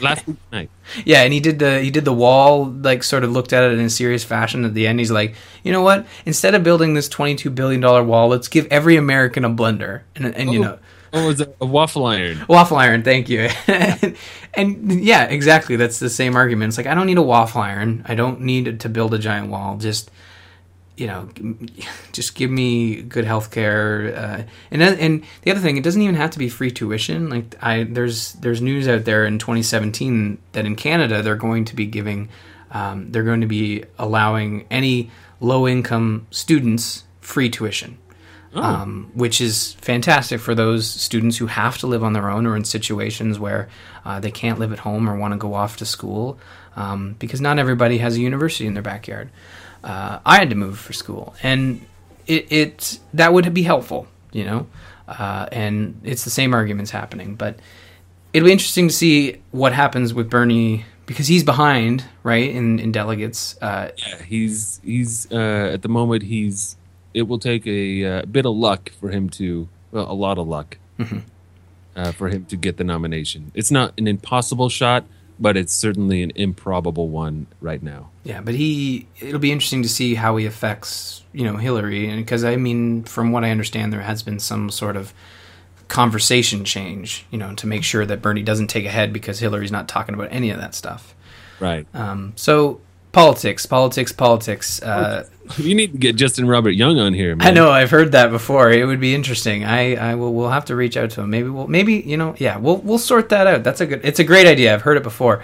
Last 0.00 0.26
week 0.26 0.36
night. 0.50 0.70
Yeah, 1.04 1.22
and 1.22 1.32
he 1.32 1.40
did 1.40 1.58
the 1.58 1.80
he 1.80 1.90
did 1.90 2.04
the 2.04 2.12
wall 2.12 2.66
like 2.66 3.02
sort 3.02 3.24
of 3.24 3.30
looked 3.30 3.52
at 3.52 3.64
it 3.64 3.78
in 3.78 3.84
a 3.84 3.90
serious 3.90 4.24
fashion. 4.24 4.64
At 4.64 4.74
the 4.74 4.86
end, 4.86 4.98
he's 4.98 5.10
like, 5.10 5.34
you 5.62 5.72
know 5.72 5.82
what? 5.82 6.06
Instead 6.26 6.54
of 6.54 6.62
building 6.62 6.94
this 6.94 7.08
twenty 7.08 7.34
two 7.34 7.50
billion 7.50 7.80
dollar 7.80 8.02
wall, 8.02 8.28
let's 8.28 8.48
give 8.48 8.66
every 8.66 8.96
American 8.96 9.44
a 9.44 9.50
blender, 9.50 10.02
and 10.14 10.26
and 10.26 10.52
you 10.52 10.60
oh, 10.60 10.62
know. 10.62 10.78
Oh, 11.14 11.24
it 11.24 11.26
was 11.26 11.40
a, 11.42 11.52
a 11.60 11.66
waffle 11.66 12.06
iron. 12.06 12.44
Waffle 12.48 12.78
iron, 12.78 13.02
thank 13.02 13.28
you. 13.28 13.50
and, 14.54 15.04
yeah, 15.04 15.24
exactly. 15.24 15.76
That's 15.76 15.98
the 15.98 16.08
same 16.08 16.36
argument. 16.36 16.70
It's 16.70 16.78
like 16.78 16.86
I 16.86 16.94
don't 16.94 17.06
need 17.06 17.18
a 17.18 17.22
waffle 17.22 17.60
iron. 17.60 18.02
I 18.08 18.14
don't 18.14 18.40
need 18.40 18.80
to 18.80 18.88
build 18.88 19.12
a 19.12 19.18
giant 19.18 19.50
wall. 19.50 19.76
Just 19.76 20.10
you 20.96 21.06
know, 21.06 21.28
just 22.12 22.34
give 22.34 22.50
me 22.50 23.02
good 23.02 23.24
health 23.24 23.50
care. 23.50 24.14
Uh, 24.14 24.42
and 24.70 24.82
and 24.82 25.24
the 25.42 25.50
other 25.50 25.60
thing, 25.60 25.76
it 25.76 25.84
doesn't 25.84 26.02
even 26.02 26.14
have 26.14 26.30
to 26.30 26.38
be 26.38 26.48
free 26.48 26.70
tuition. 26.70 27.28
Like 27.28 27.56
I, 27.62 27.84
there's 27.84 28.32
there's 28.34 28.60
news 28.60 28.88
out 28.88 29.04
there 29.04 29.24
in 29.24 29.38
2017 29.38 30.38
that 30.52 30.66
in 30.66 30.76
Canada 30.76 31.22
they're 31.22 31.36
going 31.36 31.64
to 31.66 31.76
be 31.76 31.86
giving, 31.86 32.28
um, 32.70 33.10
they're 33.10 33.22
going 33.22 33.40
to 33.40 33.46
be 33.46 33.84
allowing 33.98 34.66
any 34.70 35.10
low 35.40 35.66
income 35.66 36.26
students 36.30 37.04
free 37.20 37.50
tuition 37.50 37.98
um, 38.54 39.10
which 39.14 39.40
is 39.40 39.74
fantastic 39.74 40.40
for 40.40 40.54
those 40.54 40.88
students 40.88 41.38
who 41.38 41.46
have 41.46 41.78
to 41.78 41.86
live 41.86 42.04
on 42.04 42.12
their 42.12 42.30
own 42.30 42.46
or 42.46 42.56
in 42.56 42.64
situations 42.64 43.38
where 43.38 43.68
uh, 44.04 44.20
they 44.20 44.30
can't 44.30 44.58
live 44.58 44.72
at 44.72 44.80
home 44.80 45.08
or 45.08 45.16
want 45.16 45.32
to 45.32 45.38
go 45.38 45.54
off 45.54 45.78
to 45.78 45.86
school 45.86 46.38
um, 46.76 47.16
because 47.18 47.40
not 47.40 47.58
everybody 47.58 47.98
has 47.98 48.16
a 48.16 48.20
university 48.20 48.66
in 48.66 48.74
their 48.74 48.82
backyard. 48.82 49.30
Uh, 49.82 50.20
I 50.24 50.36
had 50.38 50.50
to 50.50 50.56
move 50.56 50.78
for 50.78 50.92
school, 50.92 51.34
and 51.42 51.84
it, 52.26 52.50
it 52.52 52.98
that 53.14 53.32
would 53.32 53.52
be 53.52 53.62
helpful, 53.62 54.06
you 54.32 54.44
know. 54.44 54.66
Uh, 55.08 55.46
and 55.50 56.00
it's 56.04 56.24
the 56.24 56.30
same 56.30 56.54
arguments 56.54 56.90
happening, 56.90 57.34
but 57.34 57.58
it'll 58.32 58.46
be 58.46 58.52
interesting 58.52 58.88
to 58.88 58.94
see 58.94 59.36
what 59.50 59.72
happens 59.72 60.14
with 60.14 60.30
Bernie 60.30 60.84
because 61.06 61.26
he's 61.26 61.44
behind, 61.44 62.04
right, 62.22 62.48
in, 62.48 62.78
in 62.78 62.92
delegates. 62.92 63.56
Uh, 63.60 63.90
Yeah, 63.98 64.22
he's 64.22 64.80
he's 64.84 65.30
uh, 65.30 65.70
at 65.72 65.82
the 65.82 65.88
moment 65.88 66.22
he's. 66.24 66.76
It 67.14 67.28
will 67.28 67.38
take 67.38 67.66
a 67.66 68.04
uh, 68.04 68.22
bit 68.24 68.46
of 68.46 68.56
luck 68.56 68.90
for 68.98 69.10
him 69.10 69.28
to, 69.30 69.68
well, 69.90 70.10
a 70.10 70.14
lot 70.14 70.38
of 70.38 70.48
luck, 70.48 70.78
uh, 71.94 72.12
for 72.12 72.30
him 72.30 72.46
to 72.46 72.56
get 72.56 72.78
the 72.78 72.84
nomination. 72.84 73.52
It's 73.54 73.70
not 73.70 73.92
an 73.98 74.08
impossible 74.08 74.70
shot, 74.70 75.04
but 75.38 75.56
it's 75.56 75.72
certainly 75.72 76.22
an 76.22 76.32
improbable 76.34 77.08
one 77.08 77.46
right 77.60 77.82
now. 77.82 78.10
Yeah, 78.24 78.40
but 78.40 78.54
he 78.54 79.06
it'll 79.20 79.40
be 79.40 79.52
interesting 79.52 79.82
to 79.82 79.88
see 79.88 80.14
how 80.14 80.36
he 80.36 80.46
affects, 80.46 81.22
you 81.32 81.44
know, 81.44 81.56
Hillary 81.56 82.08
and 82.08 82.24
because 82.24 82.44
I 82.44 82.56
mean 82.56 83.04
from 83.04 83.32
what 83.32 83.44
I 83.44 83.50
understand 83.50 83.92
there 83.92 84.02
has 84.02 84.22
been 84.22 84.38
some 84.38 84.70
sort 84.70 84.96
of 84.96 85.12
conversation 85.88 86.64
change, 86.64 87.26
you 87.30 87.38
know, 87.38 87.54
to 87.54 87.66
make 87.66 87.84
sure 87.84 88.06
that 88.06 88.22
Bernie 88.22 88.42
doesn't 88.42 88.68
take 88.68 88.86
a 88.86 88.90
head 88.90 89.12
because 89.12 89.40
Hillary's 89.40 89.72
not 89.72 89.88
talking 89.88 90.14
about 90.14 90.28
any 90.30 90.50
of 90.50 90.58
that 90.58 90.74
stuff. 90.74 91.14
Right. 91.60 91.86
Um, 91.94 92.32
so 92.36 92.80
politics, 93.12 93.66
politics, 93.66 94.12
politics. 94.12 94.82
Uh, 94.82 95.26
you 95.58 95.74
need 95.74 95.92
to 95.92 95.98
get 95.98 96.16
Justin 96.16 96.46
Robert 96.48 96.70
Young 96.70 96.98
on 96.98 97.14
here, 97.14 97.36
man. 97.36 97.46
I 97.46 97.50
know 97.50 97.70
I've 97.70 97.90
heard 97.90 98.12
that 98.12 98.30
before. 98.30 98.70
It 98.70 98.84
would 98.84 99.00
be 99.00 99.14
interesting. 99.14 99.64
I, 99.64 99.94
I 99.96 100.14
will 100.14 100.32
we'll 100.32 100.50
have 100.50 100.66
to 100.66 100.76
reach 100.76 100.96
out 100.96 101.10
to 101.10 101.22
him. 101.22 101.30
Maybe 101.30 101.48
we'll 101.48 101.66
maybe 101.66 101.94
you 101.94 102.16
know 102.16 102.34
yeah 102.38 102.56
we'll 102.58 102.78
we'll 102.78 102.98
sort 102.98 103.28
that 103.30 103.46
out. 103.46 103.64
That's 103.64 103.80
a 103.80 103.86
good. 103.86 104.00
It's 104.04 104.18
a 104.18 104.24
great 104.24 104.46
idea. 104.46 104.74
I've 104.74 104.82
heard 104.82 104.96
it 104.96 105.02
before. 105.02 105.42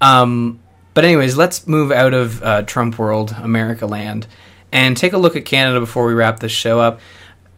Um, 0.00 0.60
but 0.94 1.04
anyways, 1.04 1.36
let's 1.36 1.66
move 1.66 1.92
out 1.92 2.14
of 2.14 2.42
uh, 2.42 2.62
Trump 2.62 2.98
world, 2.98 3.34
America 3.38 3.86
land, 3.86 4.26
and 4.72 4.96
take 4.96 5.12
a 5.12 5.18
look 5.18 5.36
at 5.36 5.44
Canada 5.44 5.80
before 5.80 6.06
we 6.06 6.14
wrap 6.14 6.40
this 6.40 6.52
show 6.52 6.80
up. 6.80 7.00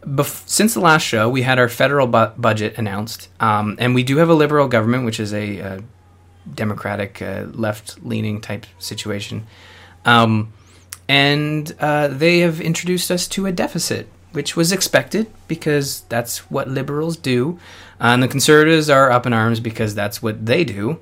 Bef- 0.01 0.47
since 0.47 0.73
the 0.73 0.81
last 0.81 1.03
show, 1.03 1.29
we 1.29 1.43
had 1.43 1.57
our 1.59 1.69
federal 1.69 2.07
bu- 2.07 2.31
budget 2.37 2.77
announced, 2.77 3.29
um, 3.39 3.77
and 3.79 3.95
we 3.95 4.03
do 4.03 4.17
have 4.17 4.29
a 4.29 4.33
liberal 4.33 4.67
government, 4.67 5.05
which 5.05 5.19
is 5.19 5.33
a, 5.33 5.61
uh 5.61 5.81
democratic, 6.53 7.21
uh, 7.21 7.45
left-leaning 7.53 8.41
type 8.41 8.65
situation. 8.79 9.45
Um, 10.05 10.51
and 11.07 11.75
uh, 11.79 12.07
they 12.07 12.39
have 12.39 12.61
introduced 12.61 13.11
us 13.11 13.27
to 13.29 13.45
a 13.45 13.51
deficit, 13.51 14.07
which 14.31 14.55
was 14.55 14.71
expected 14.71 15.27
because 15.47 16.01
that's 16.09 16.49
what 16.49 16.67
liberals 16.67 17.17
do. 17.17 17.59
Uh, 17.99 18.07
and 18.07 18.23
the 18.23 18.27
conservatives 18.27 18.89
are 18.89 19.11
up 19.11 19.25
in 19.25 19.33
arms 19.33 19.59
because 19.59 19.95
that's 19.95 20.21
what 20.21 20.45
they 20.45 20.63
do, 20.63 20.99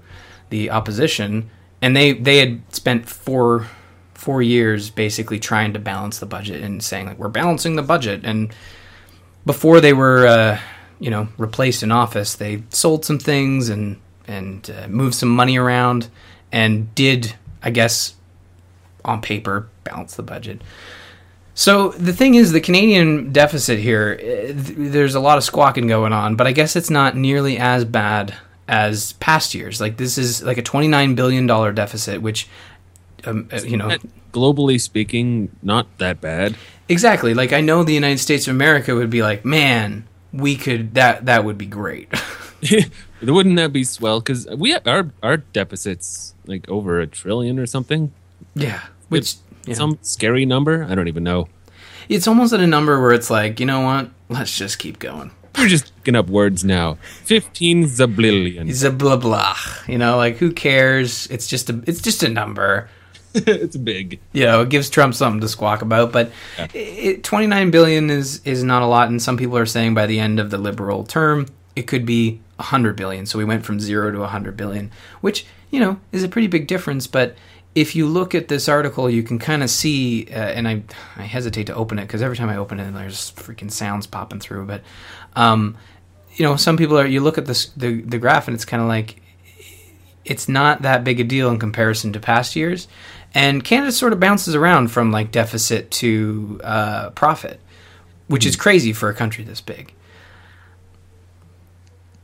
the 0.50 0.72
opposition. 0.72 1.50
And 1.82 1.96
they, 1.96 2.14
they 2.14 2.38
had 2.38 2.62
spent 2.74 3.10
four 3.10 3.68
four 4.22 4.44
years 4.44 4.92
basically 4.92 5.40
trying 5.40 5.74
to 5.74 5.80
balance 5.80 6.20
the 6.20 6.28
budget 6.28 6.64
and 6.64 6.84
saying 6.84 7.08
like 7.08 7.18
we're 7.18 7.28
balancing 7.28 7.76
the 7.76 7.82
budget. 7.82 8.22
And 8.24 8.54
before 9.48 9.82
they 9.82 9.94
were 9.94 10.28
uh, 10.28 10.60
you 11.00 11.10
know 11.10 11.28
replaced 11.38 11.82
in 11.82 11.92
office, 11.92 12.36
they 12.36 12.64
sold 12.70 13.04
some 13.04 13.18
things 13.18 13.68
and 13.70 14.00
and 14.28 14.70
uh, 14.70 14.88
moved 14.88 15.16
some 15.16 15.30
money 15.30 15.58
around 15.58 16.08
and 16.52 16.94
did 16.94 17.34
I 17.64 17.72
guess 17.72 18.14
on 19.06 19.22
paper 19.22 19.70
balance 19.84 20.16
the 20.16 20.24
budget. 20.24 20.62
So 21.54 21.90
the 21.90 22.14
thing 22.14 22.36
is, 22.36 22.52
the 22.52 22.62
Canadian 22.62 23.32
deficit 23.32 23.80
here, 23.80 24.18
eh, 24.22 24.54
there's 24.56 25.16
a 25.16 25.20
lot 25.20 25.38
of 25.38 25.44
squawking 25.44 25.88
going 25.88 26.14
on, 26.14 26.36
but 26.36 26.48
I 26.48 26.54
guess 26.54 26.76
it's 26.76 26.90
not 26.90 27.16
nearly 27.16 27.58
as 27.58 27.84
bad 27.86 28.34
as 28.68 29.14
past 29.14 29.54
years. 29.54 29.82
Like 29.82 29.98
this 29.98 30.18
is 30.18 30.42
like 30.44 30.58
a 30.58 30.64
29 30.64 31.16
billion 31.16 31.46
dollar 31.46 31.72
deficit, 31.72 32.22
which 32.22 32.48
um, 33.26 33.50
uh, 33.52 33.60
you 33.64 33.78
know 33.78 33.98
Globally 34.32 34.80
speaking, 34.80 35.54
not 35.62 35.88
that 35.98 36.22
bad. 36.22 36.56
exactly. 36.88 37.34
Like 37.34 37.52
I 37.52 37.60
know 37.60 37.84
the 37.84 37.94
United 37.94 38.20
States 38.20 38.48
of 38.48 38.56
America 38.56 38.96
would 38.96 39.10
be 39.10 39.22
like, 39.22 39.44
man, 39.44 40.08
we 40.32 40.56
could 40.56 40.94
that 40.94 41.26
that 41.26 41.44
would 41.44 41.58
be 41.58 41.66
great. 41.66 42.08
Wouldn't 43.22 43.56
that 43.58 43.74
be 43.74 43.84
swell? 43.84 44.20
Because 44.20 44.48
we 44.48 44.76
our 44.76 45.12
our 45.22 45.38
deficits 45.38 46.34
like 46.46 46.70
over 46.70 47.00
a 47.00 47.08
trillion 47.08 47.60
or 47.60 47.66
something. 47.66 48.14
Yeah, 48.56 48.82
which 49.10 49.36
know, 49.68 49.74
Some 49.74 50.00
scary 50.02 50.46
number. 50.46 50.86
I 50.90 50.96
don't 50.96 51.08
even 51.08 51.24
know. 51.24 51.48
it's 52.10 52.28
almost 52.28 52.54
at 52.54 52.60
a 52.60 52.68
number 52.68 53.00
where 53.02 53.14
it's 53.14 53.30
like, 53.30 53.60
you 53.60 53.66
know 53.66 53.82
what? 53.82 54.10
Let's 54.30 54.58
just 54.58 54.80
keep 54.80 55.00
going. 55.00 55.32
We're 55.58 55.68
just 55.68 55.96
picking 55.98 56.16
up 56.16 56.28
words 56.28 56.64
now. 56.64 56.96
Fifteen 57.26 57.84
zabillion. 57.84 59.22
Blah. 59.22 59.58
You 59.88 59.98
know, 59.98 60.18
like 60.18 60.38
who 60.38 60.54
cares? 60.54 61.28
It's 61.28 61.48
just 61.48 61.70
a 61.70 61.84
it's 61.86 62.02
just 62.02 62.24
a 62.24 62.30
number. 62.30 62.90
it's 63.34 63.78
big. 63.78 64.20
You 64.32 64.46
know, 64.46 64.62
it 64.62 64.70
gives 64.70 64.90
Trump 64.90 65.14
something 65.14 65.42
to 65.42 65.48
squawk 65.50 65.82
about. 65.82 66.12
But 66.12 66.32
it, 66.74 67.24
29 67.24 67.70
billion 67.70 68.10
is 68.10 68.42
is 68.46 68.64
not 68.64 68.82
a 68.82 68.86
lot, 68.86 69.10
and 69.10 69.22
some 69.22 69.38
people 69.38 69.58
are 69.58 69.66
saying 69.66 69.94
by 69.94 70.06
the 70.06 70.20
end 70.20 70.40
of 70.40 70.52
the 70.52 70.58
liberal 70.58 71.04
term, 71.04 71.48
it 71.76 71.84
could 71.84 72.06
be 72.06 72.40
100 72.56 72.96
billion. 72.96 73.26
So 73.26 73.38
we 73.38 73.46
went 73.46 73.66
from 73.66 73.80
zero 73.80 74.12
to 74.12 74.20
100 74.20 74.56
billion, 74.56 74.90
which 75.20 75.46
you 75.70 75.82
know 75.82 76.00
is 76.14 76.24
a 76.24 76.30
pretty 76.30 76.48
big 76.48 76.68
difference. 76.68 77.08
But 77.08 77.36
if 77.74 77.96
you 77.96 78.06
look 78.08 78.36
at 78.36 78.48
this 78.48 78.68
article, 78.68 79.10
you 79.10 79.24
can 79.24 79.40
kind 79.40 79.64
of 79.64 79.70
see, 79.70 80.28
uh, 80.30 80.36
and 80.36 80.68
I 80.68 80.84
I 81.16 81.24
hesitate 81.24 81.68
to 81.68 81.76
open 81.76 82.00
it 82.00 82.04
because 82.04 82.22
every 82.22 82.36
time 82.36 82.50
I 82.50 82.58
open 82.58 82.80
it, 82.80 82.92
there's 82.92 83.32
freaking 83.32 83.72
sounds 83.72 84.08
popping 84.08 84.40
through. 84.40 84.66
But 84.66 84.82
um, 85.36 85.78
you 86.36 86.46
know, 86.46 86.56
some 86.56 86.78
people 86.78 87.00
are. 87.00 87.06
You 87.06 87.22
look 87.22 87.38
at 87.38 87.46
this 87.46 87.68
the 87.78 88.02
the 88.02 88.18
graph, 88.18 88.48
and 88.48 88.56
it's 88.56 88.66
kind 88.66 88.82
of 88.82 88.90
like 88.90 89.22
it's 90.26 90.50
not 90.50 90.82
that 90.82 91.04
big 91.04 91.20
a 91.20 91.24
deal 91.24 91.50
in 91.50 91.60
comparison 91.60 92.14
to 92.14 92.20
past 92.20 92.56
years. 92.56 92.88
And 93.34 93.64
Canada 93.64 93.94
sort 93.94 94.12
of 94.12 94.20
bounces 94.20 94.56
around 94.56 94.90
from 94.90 95.12
like 95.12 95.32
deficit 95.32 95.90
to 95.92 96.60
uh, 96.64 97.10
profit, 97.12 97.62
which 98.28 98.46
is 98.46 98.56
crazy 98.58 98.92
for 98.92 99.10
a 99.10 99.14
country 99.14 99.44
this 99.44 99.62
big. 99.62 99.94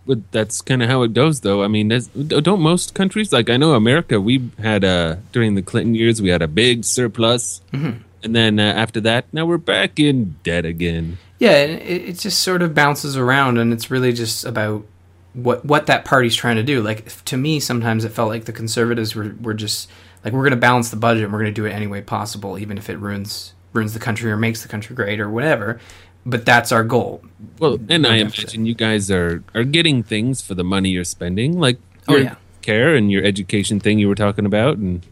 But 0.08 0.32
that's 0.32 0.62
kind 0.62 0.82
of 0.82 0.90
how 0.90 1.04
it 1.04 1.14
goes, 1.14 1.42
though. 1.42 1.64
I 1.64 1.68
mean, 1.68 1.90
don't 2.28 2.62
most 2.62 2.96
countries 2.96 3.34
like 3.34 3.50
I 3.50 3.58
know 3.58 3.74
America? 3.74 4.22
We 4.22 4.50
had 4.58 4.86
uh 4.86 5.18
during 5.34 5.56
the 5.56 5.62
Clinton 5.62 5.96
years, 5.96 6.22
we 6.22 6.30
had 6.30 6.42
a 6.42 6.48
big 6.48 6.86
surplus, 6.86 7.62
Mm-hmm. 7.74 8.02
and 8.24 8.36
then 8.36 8.60
uh, 8.60 8.64
after 8.64 9.02
that, 9.02 9.26
now 9.34 9.46
we're 9.46 9.58
back 9.58 10.00
in 10.00 10.38
debt 10.44 10.66
again. 10.66 11.18
Yeah, 11.40 11.52
it, 11.58 12.10
it 12.10 12.20
just 12.20 12.40
sort 12.42 12.62
of 12.62 12.74
bounces 12.74 13.18
around, 13.18 13.58
and 13.60 13.74
it's 13.74 13.92
really 13.92 14.14
just 14.14 14.46
about 14.46 14.86
what 15.34 15.64
what 15.66 15.86
that 15.88 16.06
party's 16.06 16.36
trying 16.36 16.56
to 16.56 16.64
do. 16.64 16.82
Like 16.82 17.24
to 17.26 17.36
me, 17.38 17.60
sometimes 17.60 18.06
it 18.06 18.14
felt 18.14 18.30
like 18.30 18.46
the 18.46 18.54
conservatives 18.54 19.14
were, 19.14 19.36
were 19.42 19.54
just 19.54 19.90
like 20.24 20.34
we're 20.34 20.42
going 20.42 20.52
to 20.52 20.58
balance 20.58 20.90
the 20.90 20.96
budget, 20.96 21.26
and 21.26 21.34
we're 21.34 21.40
going 21.40 21.54
to 21.54 21.62
do 21.62 21.66
it 21.66 21.72
any 21.72 21.86
way 21.86 22.02
possible, 22.02 22.58
even 22.58 22.78
if 22.78 22.90
it 22.90 22.98
ruins 22.98 23.54
ruins 23.74 23.94
the 23.94 24.00
country 24.00 24.32
or 24.32 24.38
makes 24.38 24.64
the 24.64 24.70
country 24.70 24.96
great 24.96 25.20
or 25.20 25.30
whatever. 25.30 25.80
But 26.28 26.46
that's 26.46 26.74
our 26.74 26.84
goal. 26.84 27.22
Well, 27.58 27.80
and 27.88 28.06
I 28.06 28.18
imagine 28.18 28.66
you 28.66 28.76
guys 28.76 29.10
are 29.10 29.42
are 29.56 29.64
getting 29.64 30.04
things 30.04 30.42
for 30.42 30.56
the 30.56 30.64
money 30.64 30.90
you're 30.90 31.06
spending, 31.08 31.58
like 31.58 31.80
Oh, 32.10 32.14
your 32.16 32.24
yeah. 32.24 32.36
care 32.62 32.96
and 32.96 33.10
your 33.10 33.24
education 33.24 33.80
thing 33.80 33.98
you 33.98 34.10
were 34.10 34.16
talking 34.26 34.46
about, 34.46 34.76
and 34.78 35.06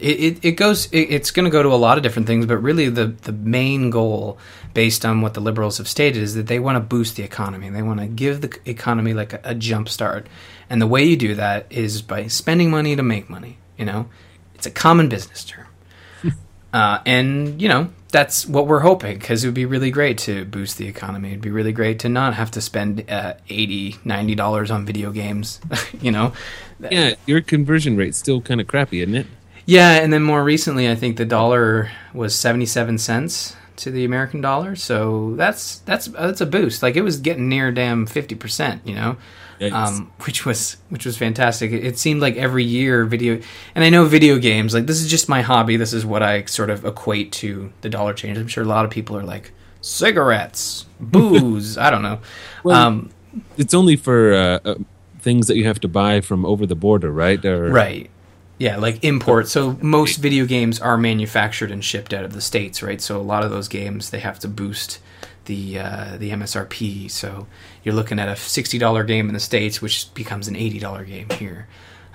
It, 0.00 0.16
it, 0.26 0.44
it 0.44 0.52
goes. 0.52 0.86
It, 0.90 1.06
it's 1.16 1.30
going 1.30 1.44
to 1.44 1.50
go 1.50 1.62
to 1.62 1.68
a 1.68 1.78
lot 1.78 1.98
of 1.98 2.02
different 2.02 2.26
things, 2.26 2.46
but 2.46 2.56
really 2.58 2.88
the 2.90 3.06
the 3.28 3.32
main 3.32 3.90
goal, 3.90 4.38
based 4.74 5.06
on 5.06 5.22
what 5.22 5.34
the 5.34 5.40
liberals 5.40 5.78
have 5.78 5.86
stated, 5.88 6.20
is 6.20 6.34
that 6.34 6.48
they 6.48 6.58
want 6.58 6.76
to 6.76 6.80
boost 6.80 7.14
the 7.14 7.22
economy. 7.22 7.70
They 7.70 7.82
want 7.82 8.00
to 8.00 8.06
give 8.08 8.40
the 8.40 8.50
economy 8.64 9.14
like 9.14 9.34
a, 9.34 9.40
a 9.44 9.54
jump 9.54 9.88
start, 9.88 10.26
and 10.68 10.82
the 10.82 10.86
way 10.88 11.04
you 11.04 11.16
do 11.16 11.34
that 11.36 11.66
is 11.70 12.02
by 12.02 12.26
spending 12.26 12.70
money 12.70 12.96
to 12.96 13.02
make 13.04 13.30
money. 13.30 13.58
You 13.78 13.84
know, 13.86 14.06
it's 14.56 14.66
a 14.66 14.70
common 14.72 15.08
business 15.08 15.44
term, 15.44 15.66
uh, 16.72 16.98
and 17.06 17.60
you 17.62 17.68
know 17.68 17.90
that's 18.10 18.46
what 18.46 18.66
we're 18.66 18.80
hoping 18.80 19.18
because 19.18 19.42
it 19.42 19.48
would 19.48 19.54
be 19.54 19.66
really 19.66 19.90
great 19.90 20.18
to 20.18 20.44
boost 20.44 20.78
the 20.78 20.86
economy. 20.86 21.30
It'd 21.30 21.40
be 21.40 21.50
really 21.50 21.72
great 21.72 21.98
to 22.00 22.08
not 22.08 22.34
have 22.34 22.50
to 22.52 22.60
spend 22.60 23.08
uh, 23.10 23.34
80 23.48 23.96
90 24.04 24.34
dollars 24.34 24.70
on 24.70 24.86
video 24.86 25.10
games. 25.10 25.60
you 26.00 26.10
know, 26.10 26.32
yeah, 26.90 27.14
your 27.26 27.40
conversion 27.40 27.96
rate's 27.96 28.18
still 28.18 28.40
kind 28.40 28.60
of 28.60 28.66
crappy, 28.66 29.00
isn't 29.02 29.14
it? 29.14 29.26
yeah, 29.66 29.92
and 29.92 30.12
then 30.12 30.22
more 30.22 30.44
recently, 30.44 30.88
I 30.88 30.94
think 30.94 31.16
the 31.16 31.24
dollar 31.24 31.90
was 32.14 32.34
seventy-seven 32.34 32.98
cents 32.98 33.56
to 33.76 33.90
the 33.90 34.04
American 34.04 34.40
dollar. 34.40 34.76
So 34.76 35.34
that's 35.36 35.78
that's 35.80 36.06
that's 36.06 36.40
a 36.40 36.46
boost. 36.46 36.82
Like 36.82 36.96
it 36.96 37.02
was 37.02 37.18
getting 37.18 37.48
near 37.48 37.72
damn 37.72 38.06
fifty 38.06 38.34
percent. 38.34 38.82
You 38.84 38.94
know. 38.94 39.16
Um, 39.72 40.12
which 40.26 40.44
was 40.44 40.76
which 40.88 41.06
was 41.06 41.16
fantastic. 41.16 41.72
It, 41.72 41.84
it 41.84 41.98
seemed 41.98 42.20
like 42.20 42.36
every 42.36 42.64
year 42.64 43.04
video, 43.04 43.40
and 43.74 43.84
I 43.84 43.90
know 43.90 44.04
video 44.04 44.38
games. 44.38 44.74
Like 44.74 44.86
this 44.86 45.00
is 45.00 45.10
just 45.10 45.28
my 45.28 45.42
hobby. 45.42 45.76
This 45.76 45.92
is 45.92 46.04
what 46.04 46.22
I 46.22 46.44
sort 46.44 46.70
of 46.70 46.84
equate 46.84 47.32
to 47.32 47.72
the 47.80 47.88
dollar 47.88 48.12
change. 48.14 48.38
I'm 48.38 48.48
sure 48.48 48.64
a 48.64 48.66
lot 48.66 48.84
of 48.84 48.90
people 48.90 49.16
are 49.16 49.24
like 49.24 49.52
cigarettes, 49.80 50.86
booze. 51.00 51.78
I 51.78 51.90
don't 51.90 52.02
know. 52.02 52.20
Well, 52.64 52.76
um, 52.76 53.10
It's 53.56 53.74
only 53.74 53.96
for 53.96 54.32
uh, 54.32 54.58
uh, 54.64 54.74
things 55.20 55.46
that 55.48 55.56
you 55.56 55.64
have 55.64 55.80
to 55.80 55.88
buy 55.88 56.20
from 56.20 56.44
over 56.44 56.66
the 56.66 56.76
border, 56.76 57.10
right? 57.10 57.42
Or, 57.44 57.68
Right. 57.68 58.10
Yeah, 58.58 58.78
like 58.78 59.04
import. 59.04 59.48
So 59.48 59.76
most 59.82 60.16
video 60.16 60.46
games 60.46 60.80
are 60.80 60.96
manufactured 60.96 61.70
and 61.70 61.84
shipped 61.84 62.14
out 62.14 62.24
of 62.24 62.32
the 62.32 62.40
states, 62.40 62.82
right? 62.82 63.02
So 63.02 63.20
a 63.20 63.22
lot 63.22 63.44
of 63.44 63.50
those 63.50 63.68
games 63.68 64.10
they 64.10 64.20
have 64.20 64.38
to 64.38 64.48
boost 64.48 64.98
the 65.46 65.78
uh, 65.78 66.16
the 66.18 66.30
MSRP. 66.30 67.10
So 67.10 67.46
you're 67.82 67.94
looking 67.94 68.18
at 68.18 68.28
a 68.28 68.36
sixty 68.36 68.78
dollar 68.78 69.02
game 69.04 69.28
in 69.28 69.34
the 69.34 69.40
states, 69.40 69.80
which 69.82 70.12
becomes 70.14 70.48
an 70.48 70.56
eighty 70.56 70.78
dollar 70.78 71.04
game 71.04 71.28
here, 71.30 71.66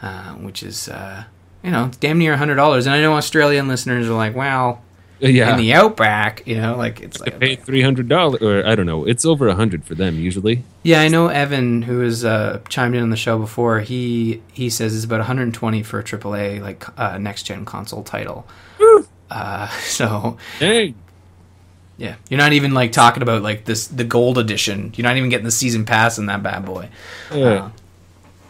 uh, 0.02 0.34
which 0.36 0.64
is 0.64 0.88
uh, 0.88 1.24
you 1.64 1.72
know 1.72 1.92
damn 2.00 2.18
near 2.20 2.38
hundred 2.38 2.56
dollars. 2.56 2.86
And 2.86 2.96
I 2.96 3.02
know 3.02 3.14
Australian 3.14 3.68
listeners 3.68 4.08
are 4.08 4.14
like, 4.14 4.36
"Well, 4.36 4.82
Uh, 5.24 5.28
yeah. 5.28 5.52
in 5.52 5.58
the 5.58 5.74
outback, 5.74 6.42
you 6.48 6.56
know, 6.58 6.76
like 6.76 7.00
it's 7.02 7.20
like 7.20 7.40
pay 7.40 7.56
three 7.56 7.82
hundred 7.84 8.08
dollars, 8.10 8.42
or 8.42 8.66
I 8.66 8.74
don't 8.76 8.86
know. 8.88 9.06
It's 9.06 9.24
over 9.26 9.48
a 9.48 9.56
hundred 9.56 9.84
for 9.86 9.94
them 9.96 10.18
usually. 10.20 10.64
Yeah, 10.84 11.02
I 11.02 11.10
know 11.10 11.28
Evan, 11.28 11.84
who 11.84 12.00
has 12.00 12.26
uh, 12.26 12.60
chimed 12.70 12.96
in 12.96 13.04
on 13.04 13.12
the 13.12 13.16
show 13.18 13.38
before. 13.38 13.82
He 13.82 14.42
he 14.52 14.70
says 14.72 14.96
it's 14.96 15.06
about 15.06 15.20
120 15.20 15.84
for 15.84 16.00
a 16.00 16.04
AAA 16.04 16.60
like 16.62 16.84
uh, 17.00 17.18
next 17.20 17.44
gen 17.44 17.66
console 17.66 18.02
title. 18.04 18.48
Uh, 19.30 19.68
so 19.84 20.38
Hey, 20.60 20.96
yeah, 21.98 22.16
you're 22.30 22.38
not 22.40 22.54
even 22.54 22.74
like 22.74 22.92
talking 22.92 23.22
about 23.24 23.44
like 23.44 23.66
this 23.66 23.88
the 23.88 24.04
gold 24.04 24.38
edition. 24.38 24.94
You're 24.96 25.04
not 25.04 25.18
even 25.18 25.30
getting 25.30 25.46
the 25.46 25.52
season 25.52 25.86
pass 25.86 26.18
in 26.18 26.26
that 26.28 26.42
bad 26.44 26.66
boy. 26.66 26.90
uh, 27.32 27.36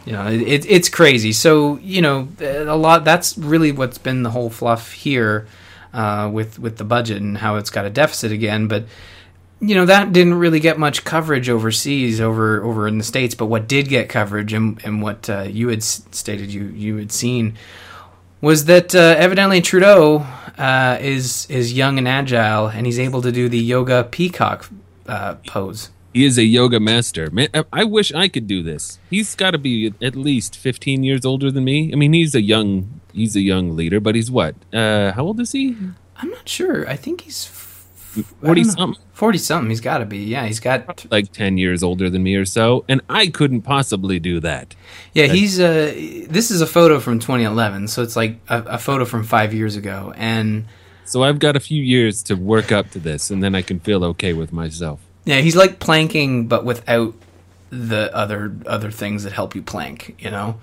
You 0.04 0.12
know, 0.14 0.26
it, 0.26 0.40
it, 0.42 0.66
it's 0.70 0.88
crazy. 0.88 1.32
So 1.32 1.78
you 1.78 2.02
know, 2.02 2.28
a 2.40 2.76
lot. 2.76 3.04
That's 3.04 3.36
really 3.38 3.70
what's 3.72 3.98
been 3.98 4.22
the 4.22 4.30
whole 4.30 4.50
fluff 4.50 4.92
here 4.92 5.46
uh, 5.92 6.30
with 6.32 6.58
with 6.58 6.76
the 6.78 6.84
budget 6.84 7.20
and 7.22 7.38
how 7.38 7.56
it's 7.56 7.70
got 7.70 7.84
a 7.84 7.90
deficit 7.90 8.32
again. 8.32 8.68
But 8.68 8.84
you 9.60 9.76
know 9.76 9.86
that 9.86 10.12
didn't 10.12 10.34
really 10.34 10.58
get 10.58 10.76
much 10.78 11.04
coverage 11.04 11.48
overseas 11.48 12.20
over 12.20 12.64
over 12.64 12.88
in 12.88 12.98
the 12.98 13.04
states. 13.04 13.34
But 13.36 13.46
what 13.46 13.68
did 13.68 13.88
get 13.88 14.08
coverage 14.08 14.52
and 14.52 14.80
and 14.84 15.02
what 15.02 15.28
uh, 15.30 15.42
you 15.42 15.68
had 15.68 15.82
stated 15.84 16.52
you 16.52 16.64
you 16.74 16.96
had 16.96 17.12
seen 17.12 17.54
was 18.40 18.64
that 18.64 18.92
uh, 18.94 19.14
evidently 19.18 19.60
Trudeau 19.60 20.26
uh, 20.66 20.94
is 21.14 21.46
is 21.58 21.66
young 21.82 21.94
and 22.00 22.08
agile 22.18 22.64
and 22.74 22.82
he's 22.88 23.00
able 23.06 23.20
to 23.28 23.32
do 23.40 23.44
the 23.48 23.62
yoga 23.74 23.98
peacock 24.16 24.58
uh, 25.14 25.34
pose. 25.54 25.90
he 26.14 26.22
is 26.30 26.36
a 26.38 26.44
yoga 26.58 26.78
master. 26.78 27.24
Man, 27.36 27.48
I- 27.80 27.88
wish 27.96 28.08
I 28.24 28.26
could 28.34 28.46
do 28.46 28.60
this. 28.70 28.82
He's 29.14 29.30
got 29.42 29.52
to 29.56 29.58
be 29.68 29.74
at 30.08 30.14
least 30.28 30.52
fifteen 30.68 31.00
years 31.08 31.22
older 31.30 31.50
than 31.54 31.64
me. 31.72 31.78
I 31.92 31.96
mean, 32.02 32.12
he's 32.20 32.34
a 32.42 32.44
young 32.54 33.00
he's 33.20 33.34
a 33.42 33.44
young 33.52 33.66
leader, 33.80 34.00
but 34.06 34.14
he's 34.18 34.30
what? 34.38 34.54
Uh, 34.80 35.12
how 35.16 35.24
old 35.28 35.40
is 35.40 35.52
he? 35.58 35.64
I'm 36.20 36.30
not 36.38 36.46
sure. 36.48 36.78
I 36.94 36.96
think 37.04 37.16
he's 37.26 37.40
Forty 38.40 38.64
something. 38.64 39.02
Forty 39.12 39.38
something. 39.38 39.70
He's 39.70 39.80
got 39.80 39.98
to 39.98 40.04
be. 40.04 40.18
Yeah, 40.18 40.46
he's 40.46 40.60
got. 40.60 41.10
like 41.10 41.32
10 41.32 41.58
years 41.58 41.82
older 41.82 42.10
than 42.10 42.22
me 42.22 42.34
or 42.36 42.44
so 42.44 42.84
and 42.88 43.00
i 43.08 43.26
couldn't 43.26 43.62
possibly 43.62 44.18
do 44.18 44.40
that 44.40 44.74
Yeah, 45.14 45.26
he's. 45.26 45.58
Uh, 45.58 45.92
this 46.28 46.50
is 46.50 46.60
a 46.60 46.66
photo 46.66 47.00
from 47.00 47.18
2011, 47.18 47.88
so 47.88 48.02
it's 48.02 48.16
like 48.16 48.38
a, 48.48 48.62
a 48.62 48.78
photo 48.78 49.04
from 49.04 49.24
five 49.24 49.52
years 49.54 49.76
ago, 49.76 50.12
and 50.16 50.66
so 51.04 51.22
i've 51.22 51.38
got 51.38 51.56
a 51.56 51.60
few 51.60 51.82
years 51.82 52.22
to 52.22 52.34
work 52.34 52.70
up 52.72 52.90
to 52.90 52.98
this 52.98 53.30
and 53.30 53.42
then 53.42 53.54
i 53.54 53.62
can 53.62 53.80
feel 53.80 54.04
okay 54.04 54.32
with 54.32 54.52
myself 54.52 55.00
yeah, 55.24 55.38
he's 55.40 55.56
like 55.56 55.78
planking, 55.78 56.48
but 56.48 56.64
without 56.64 57.14
the 57.70 58.14
other 58.14 58.54
other 58.66 58.90
things 58.90 59.24
that 59.24 59.32
help 59.32 59.54
you 59.54 59.62
plank. 59.62 60.14
You 60.18 60.30
know, 60.30 60.60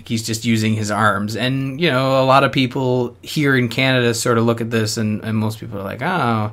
like 0.00 0.08
he's 0.08 0.22
just 0.26 0.44
using 0.44 0.74
his 0.74 0.90
arms, 0.90 1.36
and 1.36 1.80
you 1.80 1.90
know, 1.90 2.22
a 2.22 2.26
lot 2.26 2.42
of 2.44 2.52
people 2.52 3.16
here 3.22 3.56
in 3.56 3.68
Canada 3.68 4.14
sort 4.14 4.38
of 4.38 4.44
look 4.44 4.60
at 4.60 4.70
this, 4.70 4.96
and, 4.96 5.22
and 5.24 5.36
most 5.36 5.60
people 5.60 5.78
are 5.78 5.84
like, 5.84 6.02
oh, 6.02 6.52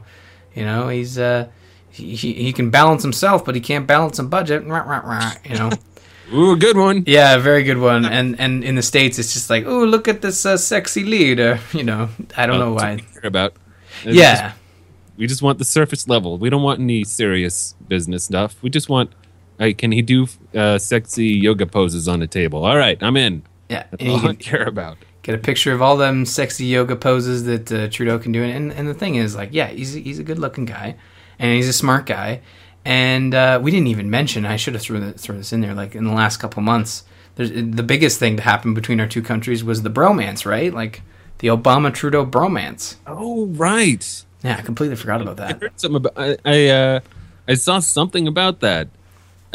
you 0.55 0.63
know, 0.65 0.89
he's. 0.89 1.17
Uh, 1.17 1.47
he, 1.89 2.15
he 2.15 2.33
he 2.33 2.53
can 2.53 2.69
balance 2.69 3.01
himself, 3.01 3.43
but 3.43 3.55
he 3.55 3.61
can't 3.61 3.87
balance 3.87 4.19
a 4.19 4.23
budget. 4.23 4.63
Rah, 4.67 4.83
rah, 4.85 4.99
rah, 5.03 5.31
You 5.45 5.55
know, 5.55 5.71
ooh 6.33 6.51
a 6.51 6.55
good 6.55 6.77
one 6.77 7.03
Yeah, 7.07 7.37
very 7.39 7.63
good 7.63 7.79
one. 7.79 8.05
And 8.05 8.39
and 8.39 8.63
in 8.63 8.75
the 8.75 8.83
states, 8.83 9.17
it's 9.17 9.33
just 9.33 9.49
like, 9.49 9.65
oh, 9.65 9.83
look 9.83 10.07
at 10.07 10.21
this 10.21 10.45
uh, 10.45 10.57
sexy 10.57 11.03
leader. 11.03 11.59
You 11.73 11.83
know, 11.83 12.09
I 12.35 12.45
don't 12.45 12.59
know 12.59 12.73
Uh, 12.73 12.81
why. 12.81 12.97
care 13.13 13.25
about 13.25 13.53
It's 14.03 14.15
Yeah, 14.15 14.49
just- 14.49 14.55
we 15.17 15.25
just 15.25 15.41
want 15.41 15.57
the 15.57 15.65
surface 15.65 16.07
level 16.07 16.37
we 16.37 16.49
don't 16.51 16.61
want 16.61 16.79
any 16.79 17.03
serious 17.03 17.73
business 17.87 18.25
stuff 18.25 18.55
we 18.61 18.69
just 18.69 18.89
want 18.89 19.09
hey, 19.59 19.73
can 19.73 19.91
he 19.91 20.01
do 20.01 20.27
uh, 20.55 20.77
sexy 20.77 21.27
yoga 21.27 21.65
poses 21.65 22.07
on 22.07 22.21
a 22.21 22.27
table 22.27 22.65
all 22.65 22.77
right 22.77 23.01
i'm 23.01 23.17
in 23.17 23.43
yeah. 23.69 23.85
that's 23.91 24.03
all 24.03 24.29
i 24.29 24.33
care 24.33 24.63
about 24.63 24.97
get 25.27 25.35
a 25.35 25.37
picture 25.37 25.73
of 25.73 25.81
all 25.81 25.97
them 25.97 26.25
sexy 26.25 26.65
yoga 26.65 26.95
poses 26.95 27.43
that 27.43 27.69
uh, 27.71 27.89
Trudeau 27.89 28.17
can 28.17 28.31
do. 28.31 28.43
And 28.43 28.71
and 28.71 28.87
the 28.87 28.93
thing 28.93 29.15
is, 29.15 29.35
like, 29.35 29.49
yeah, 29.51 29.67
he's 29.67 29.93
he's 29.93 30.19
a 30.19 30.23
good 30.23 30.39
looking 30.39 30.65
guy, 30.65 30.95
and 31.37 31.53
he's 31.53 31.67
a 31.67 31.73
smart 31.73 32.05
guy. 32.05 32.41
And 32.85 33.35
uh, 33.35 33.59
we 33.61 33.69
didn't 33.69 33.87
even 33.87 34.09
mention. 34.09 34.45
I 34.45 34.55
should 34.55 34.73
have 34.73 34.81
threw, 34.81 35.01
the, 35.01 35.11
throw 35.11 35.35
this 35.35 35.51
in 35.51 35.59
there. 35.59 35.73
Like 35.73 35.93
in 35.93 36.05
the 36.05 36.13
last 36.13 36.37
couple 36.37 36.63
months, 36.63 37.03
there's 37.35 37.51
the 37.51 37.83
biggest 37.83 38.17
thing 38.17 38.37
to 38.37 38.43
happen 38.43 38.73
between 38.73 39.01
our 39.01 39.07
two 39.07 39.21
countries 39.21 39.61
was 39.61 39.81
the 39.81 39.89
bromance, 39.89 40.45
right? 40.45 40.73
Like 40.73 41.01
the 41.39 41.49
Obama 41.49 41.93
Trudeau 41.93 42.25
bromance. 42.25 42.95
oh 43.05 43.47
right 43.47 44.23
Yeah, 44.43 44.55
I 44.57 44.61
completely 44.61 44.95
forgot 44.95 45.21
about 45.21 45.37
that. 45.37 45.55
I 45.55 45.59
heard 45.59 45.79
something 45.79 45.97
about. 45.97 46.13
I 46.15 46.37
I, 46.45 46.67
uh, 46.69 46.99
I 47.49 47.55
saw 47.55 47.79
something 47.79 48.27
about 48.29 48.61
that. 48.61 48.87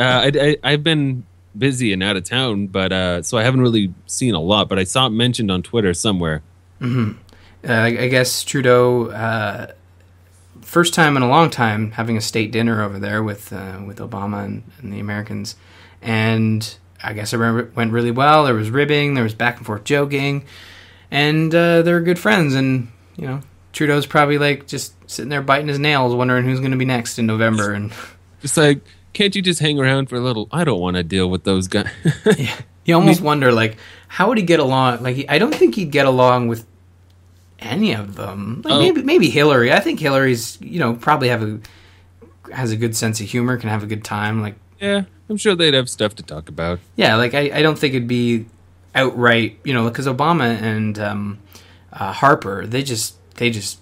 Uh, 0.03 0.21
I, 0.21 0.47
I 0.47 0.73
I've 0.73 0.83
been 0.83 1.25
busy 1.57 1.93
and 1.93 2.03
out 2.03 2.17
of 2.17 2.25
town, 2.25 2.67
but 2.67 2.93
uh, 2.93 3.23
so 3.23 3.39
I 3.39 3.43
haven't 3.43 3.61
really 3.61 3.93
seen 4.07 4.35
a 4.35 4.41
lot. 4.41 4.69
But 4.69 4.79
I 4.79 4.85
saw 4.85 5.07
it 5.07 5.11
mentioned 5.11 5.51
on 5.51 5.63
Twitter 5.63 5.95
somewhere. 5.95 6.43
uh, 6.83 7.73
I 7.73 7.87
I 7.87 8.09
guess 8.09 8.43
Trudeau, 8.45 9.11
uh, 9.11 9.73
first 10.63 10.95
time 10.95 11.17
in 11.17 11.23
a 11.23 11.29
long 11.29 11.51
time, 11.51 11.93
having 11.93 12.17
a 12.17 12.21
state 12.21 12.53
dinner 12.53 12.83
over 12.83 12.99
there 12.99 13.23
with 13.23 13.53
uh, 13.53 13.81
with 13.87 13.99
Obama 13.99 14.45
and, 14.45 14.63
and 14.79 14.93
the 14.93 15.01
Americans, 15.01 15.57
and 16.01 16.77
I 17.03 17.13
guess 17.13 17.33
it 17.33 17.39
went 17.39 17.93
really 17.93 18.11
well. 18.11 18.45
There 18.45 18.55
was 18.55 18.71
ribbing, 18.71 19.15
there 19.15 19.25
was 19.25 19.35
back 19.35 19.59
and 19.59 19.67
forth 19.67 19.85
joking, 19.85 20.45
and 21.11 21.55
uh, 21.55 21.83
they're 21.83 22.01
good 22.01 22.19
friends. 22.19 22.55
And 22.55 22.89
you 23.17 23.27
know, 23.27 23.41
Trudeau's 23.73 24.07
probably 24.07 24.39
like 24.39 24.67
just 24.67 24.95
sitting 25.11 25.29
there 25.29 25.43
biting 25.43 25.69
his 25.69 25.79
nails, 25.79 26.15
wondering 26.15 26.45
who's 26.45 26.61
going 26.61 26.73
to 26.73 26.77
be 26.77 26.85
next 26.85 27.19
in 27.19 27.27
November. 27.27 27.73
And 27.73 27.93
Just 28.41 28.57
like, 28.57 28.81
can't 29.13 29.35
you 29.37 29.43
just 29.43 29.61
hang 29.61 29.79
around 29.79 30.09
for 30.09 30.17
a 30.17 30.21
little? 30.21 30.49
I 30.51 30.65
don't 30.65 30.81
want 30.81 30.97
to 30.97 31.03
deal 31.03 31.29
with 31.29 31.45
those 31.45 31.69
guys. 31.69 31.91
yeah, 32.39 32.55
you 32.85 32.95
almost 32.95 33.21
wonder 33.21 33.53
like 33.53 33.77
how 34.09 34.29
would 34.29 34.39
he 34.39 34.45
get 34.45 34.61
along? 34.61 35.03
Like 35.03 35.25
I 35.29 35.39
don't 35.39 35.55
think 35.55 35.75
he'd 35.75 35.91
get 35.91 36.07
along 36.07 36.49
with 36.49 36.67
any 37.59 37.93
of 37.95 38.17
them. 38.17 38.63
Like 38.65 38.73
Oh. 38.75 38.79
maybe 38.81 39.03
maybe 39.03 39.31
Hillary. 39.31 39.73
I 39.73 39.81
think 39.81 40.01
Hillary's 40.01 40.59
you 40.61 40.79
know 40.81 40.95
probably 40.95 41.29
have 41.29 41.43
a 41.43 41.61
has 42.53 42.73
a 42.73 42.77
good 42.77 42.97
sense 42.97 43.21
of 43.21 43.27
humor, 43.29 43.57
can 43.57 43.69
have 43.71 43.83
a 43.83 43.87
good 43.87 44.05
time. 44.05 44.43
Like 44.43 44.55
yeah, 44.81 45.05
I'm 45.29 45.37
sure 45.37 45.55
they'd 45.55 45.75
have 45.75 45.89
stuff 45.89 46.15
to 46.17 46.23
talk 46.23 46.49
about. 46.49 46.81
yeah, 46.97 47.15
like 47.17 47.35
I, 47.35 47.51
I 47.59 47.63
don't 47.63 47.79
think 47.79 47.95
it'd 47.95 48.09
be 48.09 48.47
outright 48.95 49.59
you 49.65 49.73
know 49.73 49.89
because 49.89 50.07
Obama 50.07 50.61
and 50.61 50.99
um, 50.99 51.39
uh, 51.93 52.13
Harper 52.13 52.67
they 52.67 52.83
just 52.83 53.15
they 53.37 53.49
just 53.51 53.79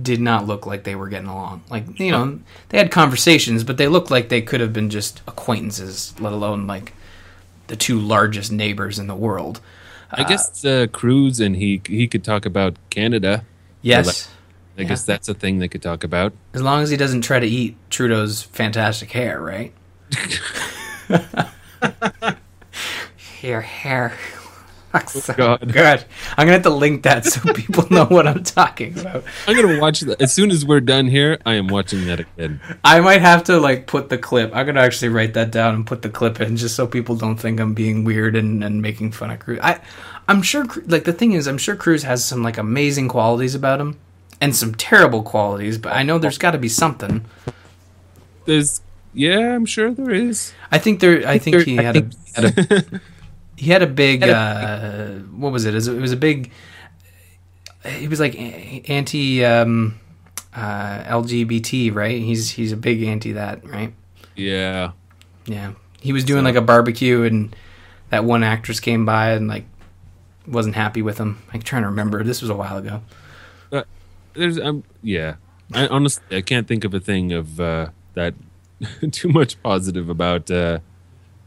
did 0.00 0.20
not 0.20 0.46
look 0.46 0.66
like 0.66 0.84
they 0.84 0.94
were 0.94 1.08
getting 1.08 1.28
along. 1.28 1.62
Like 1.68 1.98
you 1.98 2.10
know 2.10 2.40
they 2.70 2.78
had 2.78 2.90
conversations, 2.90 3.64
but 3.64 3.76
they 3.76 3.88
looked 3.88 4.10
like 4.10 4.28
they 4.28 4.42
could 4.42 4.60
have 4.60 4.72
been 4.72 4.90
just 4.90 5.20
acquaintances, 5.26 6.14
let 6.18 6.32
alone 6.32 6.66
like 6.66 6.92
the 7.66 7.76
two 7.76 7.98
largest 7.98 8.52
neighbors 8.52 8.98
in 8.98 9.06
the 9.06 9.14
world. 9.14 9.60
I 10.10 10.24
guess 10.24 10.64
uh, 10.64 10.86
Cruz 10.92 11.40
and 11.40 11.56
he 11.56 11.80
he 11.86 12.06
could 12.06 12.24
talk 12.24 12.46
about 12.46 12.76
Canada. 12.90 13.44
Yes. 13.80 14.28
I 14.78 14.84
guess 14.84 15.04
that's 15.04 15.28
a 15.28 15.34
thing 15.34 15.58
they 15.58 15.68
could 15.68 15.82
talk 15.82 16.02
about. 16.02 16.32
As 16.54 16.62
long 16.62 16.82
as 16.82 16.88
he 16.88 16.96
doesn't 16.96 17.20
try 17.20 17.38
to 17.38 17.46
eat 17.46 17.76
Trudeau's 17.90 18.42
fantastic 18.42 19.10
hair, 19.10 19.40
right? 19.40 19.72
Your 23.42 23.60
hair. 23.60 24.16
So 25.08 25.32
oh, 25.32 25.36
God. 25.36 25.72
good. 25.72 26.04
I'm 26.36 26.46
gonna 26.46 26.52
have 26.52 26.62
to 26.62 26.70
link 26.70 27.02
that 27.04 27.24
so 27.24 27.52
people 27.54 27.86
know 27.90 28.04
what 28.04 28.26
I'm 28.26 28.42
talking 28.44 28.98
about. 28.98 29.24
I'm 29.46 29.56
gonna 29.56 29.80
watch 29.80 30.00
that 30.00 30.20
as 30.20 30.32
soon 30.34 30.50
as 30.50 30.64
we're 30.64 30.80
done 30.80 31.06
here. 31.06 31.38
I 31.46 31.54
am 31.54 31.68
watching 31.68 32.06
that 32.06 32.20
again. 32.20 32.60
I 32.84 33.00
might 33.00 33.20
have 33.20 33.44
to 33.44 33.58
like 33.58 33.86
put 33.86 34.08
the 34.08 34.18
clip. 34.18 34.54
I'm 34.54 34.66
gonna 34.66 34.80
actually 34.80 35.08
write 35.08 35.34
that 35.34 35.50
down 35.50 35.74
and 35.74 35.86
put 35.86 36.02
the 36.02 36.10
clip 36.10 36.40
in 36.40 36.56
just 36.56 36.76
so 36.76 36.86
people 36.86 37.16
don't 37.16 37.36
think 37.36 37.60
I'm 37.60 37.74
being 37.74 38.04
weird 38.04 38.36
and, 38.36 38.62
and 38.62 38.82
making 38.82 39.12
fun 39.12 39.30
of 39.30 39.40
Cruz. 39.40 39.58
I, 39.62 39.80
I'm 40.28 40.42
sure. 40.42 40.66
Like 40.86 41.04
the 41.04 41.12
thing 41.12 41.32
is, 41.32 41.46
I'm 41.46 41.58
sure 41.58 41.76
Cruz 41.76 42.02
has 42.02 42.24
some 42.24 42.42
like 42.42 42.58
amazing 42.58 43.08
qualities 43.08 43.54
about 43.54 43.80
him 43.80 43.98
and 44.40 44.54
some 44.54 44.74
terrible 44.74 45.22
qualities, 45.22 45.78
but 45.78 45.92
I 45.94 46.02
know 46.02 46.18
there's 46.18 46.38
got 46.38 46.50
to 46.50 46.58
be 46.58 46.68
something. 46.68 47.24
There's, 48.44 48.80
yeah, 49.14 49.54
I'm 49.54 49.66
sure 49.66 49.92
there 49.92 50.10
is. 50.10 50.52
I 50.70 50.78
think 50.78 50.98
there. 51.00 51.26
I 51.26 51.38
think 51.38 51.62
he 51.62 51.78
I 51.78 51.82
had 51.82 51.96
a, 51.96 52.00
think- 52.02 52.34
had 52.34 52.70
a 52.72 53.00
he 53.62 53.70
had 53.70 53.80
a 53.80 53.86
big. 53.86 54.24
Uh, 54.24 55.20
what 55.36 55.52
was 55.52 55.66
it? 55.66 55.74
It 55.76 56.00
was 56.00 56.10
a 56.10 56.16
big. 56.16 56.50
He 57.86 58.08
was 58.08 58.18
like 58.18 58.34
anti 58.90 59.44
um, 59.44 60.00
uh, 60.52 61.04
LGBT, 61.04 61.94
right? 61.94 62.20
He's 62.20 62.50
he's 62.50 62.72
a 62.72 62.76
big 62.76 63.04
anti 63.04 63.30
that, 63.32 63.64
right? 63.64 63.94
Yeah, 64.34 64.92
Yeah, 65.46 65.74
he 66.00 66.12
was 66.12 66.24
doing 66.24 66.42
like 66.42 66.56
a 66.56 66.60
barbecue, 66.60 67.22
and 67.22 67.54
that 68.10 68.24
one 68.24 68.42
actress 68.42 68.80
came 68.80 69.06
by 69.06 69.30
and 69.30 69.46
like 69.46 69.66
wasn't 70.44 70.74
happy 70.74 71.02
with 71.02 71.18
him. 71.18 71.40
I'm 71.54 71.62
trying 71.62 71.82
to 71.82 71.88
remember. 71.88 72.24
This 72.24 72.40
was 72.42 72.50
a 72.50 72.56
while 72.56 72.78
ago. 72.78 73.02
there's, 74.34 74.58
um, 74.58 74.82
yeah. 75.04 75.36
I 75.72 75.86
honestly, 75.86 76.36
I 76.36 76.40
can't 76.40 76.66
think 76.66 76.82
of 76.82 76.94
a 76.94 77.00
thing 77.00 77.30
of 77.30 77.60
uh, 77.60 77.90
that 78.14 78.34
too 79.12 79.28
much 79.28 79.62
positive 79.62 80.08
about. 80.08 80.50
Uh, 80.50 80.80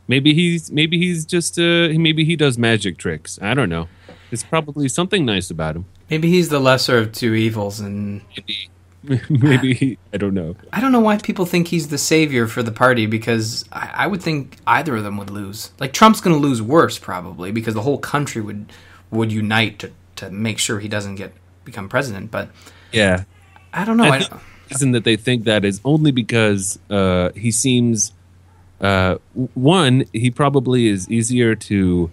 maybe 0.07 0.33
he's, 0.33 0.71
maybe 0.71 0.97
he's 0.97 1.25
just, 1.25 1.57
uh, 1.57 1.89
maybe 1.93 2.25
he 2.25 2.35
does 2.35 2.57
magic 2.57 2.97
tricks. 2.97 3.39
I 3.41 3.53
don't 3.53 3.69
know. 3.69 3.87
There's 4.29 4.43
probably 4.43 4.87
something 4.89 5.25
nice 5.25 5.49
about 5.49 5.75
him. 5.75 5.85
Maybe 6.09 6.29
he's 6.29 6.49
the 6.49 6.59
lesser 6.59 6.97
of 6.97 7.11
two 7.11 7.33
evils, 7.33 7.79
and 7.79 8.21
Maybe, 8.35 8.69
maybe 9.29 9.73
he, 9.73 9.97
I 10.13 10.17
don't 10.17 10.33
know. 10.33 10.55
I 10.73 10.81
don't 10.81 10.91
know 10.91 10.99
why 10.99 11.17
people 11.17 11.45
think 11.45 11.67
he's 11.67 11.89
the 11.89 11.97
savior 11.97 12.47
for 12.47 12.63
the 12.63 12.71
party 12.71 13.05
because 13.05 13.65
I, 13.71 13.91
I 13.93 14.07
would 14.07 14.21
think 14.21 14.57
either 14.65 14.95
of 14.95 15.03
them 15.03 15.17
would 15.17 15.29
lose. 15.29 15.71
Like 15.79 15.93
Trump's 15.93 16.21
going 16.21 16.35
to 16.35 16.41
lose 16.41 16.61
worse 16.61 16.97
probably 16.97 17.51
because 17.51 17.73
the 17.73 17.81
whole 17.81 17.97
country 17.97 18.41
would 18.41 18.71
would 19.11 19.31
unite 19.31 19.79
to 19.79 19.91
to 20.17 20.29
make 20.29 20.59
sure 20.59 20.79
he 20.79 20.87
doesn't 20.87 21.15
get 21.15 21.33
become 21.63 21.89
president. 21.89 22.31
But 22.31 22.49
Yeah, 22.91 23.23
I 23.73 23.85
don't 23.85 23.97
know. 23.97 24.05
I 24.05 24.15
I, 24.15 24.19
think 24.19 24.31
the 24.31 24.39
reason 24.71 24.91
that 24.91 25.03
they 25.03 25.15
think 25.15 25.43
that 25.45 25.63
is 25.65 25.81
only 25.85 26.11
because 26.11 26.79
uh, 26.89 27.29
he 27.35 27.51
seems 27.51 28.11
uh, 28.81 29.17
one 29.53 30.05
he 30.13 30.29
probably 30.31 30.87
is 30.87 31.09
easier 31.09 31.55
to 31.55 32.09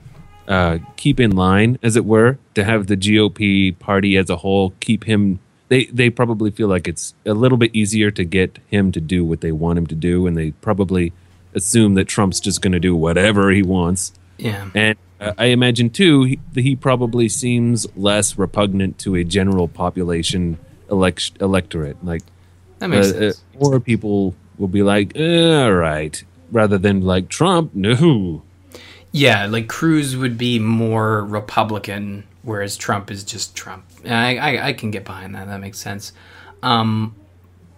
uh, 0.49 0.79
keep 0.97 1.21
in 1.21 1.35
line, 1.35 1.79
as 1.83 1.97
it 1.97 2.05
were, 2.05 2.39
to 2.55 2.65
have 2.65 2.87
the 2.87 2.97
GOP 2.97 3.79
party 3.79 4.17
as 4.17 4.31
a 4.31 4.37
whole 4.37 4.75
keep 4.81 5.05
him. 5.05 5.41
They 5.69 5.87
they 5.87 6.11
probably 6.11 6.51
feel 6.51 6.69
like 6.69 6.87
it's 6.87 7.15
a 7.25 7.35
little 7.35 7.59
bit 7.59 7.75
easier 7.75 8.11
to 8.11 8.25
get 8.25 8.59
him 8.69 8.93
to 8.93 9.01
do 9.01 9.25
what 9.25 9.41
they 9.41 9.53
want 9.53 9.79
him 9.79 9.87
to 9.89 9.95
do, 9.95 10.27
and 10.27 10.37
they 10.37 10.51
probably 10.53 11.13
assume 11.55 11.95
that 11.95 12.09
Trump's 12.09 12.41
just 12.41 12.63
going 12.63 12.73
to 12.73 12.81
do 12.81 12.97
whatever 12.97 13.51
he 13.51 13.63
wants. 13.63 14.13
yeah. 14.39 14.71
And 14.75 14.97
uh, 15.21 15.35
I 15.39 15.47
imagine 15.47 15.91
too, 15.91 16.25
he, 16.25 16.41
he 16.55 16.77
probably 16.77 17.29
seems 17.29 17.87
less 17.97 18.37
repugnant 18.39 18.99
to 19.01 19.15
a 19.15 19.23
general 19.25 19.69
population 19.69 20.59
elect- 20.91 21.41
electorate. 21.41 22.03
Like 22.05 22.23
That 22.79 22.89
makes 22.89 23.13
uh, 23.13 23.17
uh, 23.17 23.21
sense. 23.33 23.43
more 23.61 23.81
people 23.81 24.35
will 24.59 24.69
be 24.69 24.83
like, 24.83 25.13
eh, 25.17 25.63
all 25.63 25.73
right, 25.75 26.23
rather 26.53 26.79
than 26.79 27.01
like 27.01 27.29
Trump. 27.29 27.75
No, 27.75 28.43
Yeah, 29.11 29.47
like 29.47 29.69
Cruz 29.69 30.17
would 30.17 30.39
be 30.39 30.59
more 30.59 31.25
Republican, 31.25 32.25
whereas 32.43 32.77
Trump 32.77 33.11
is 33.11 33.25
just 33.25 33.57
Trump. 33.57 33.85
I, 34.07 34.37
I, 34.37 34.67
I 34.69 34.73
can 34.73 34.91
get 34.91 35.05
behind 35.05 35.35
that. 35.35 35.49
That 35.49 35.61
makes 35.61 35.79
sense. 35.79 36.13
Um, 36.63 37.15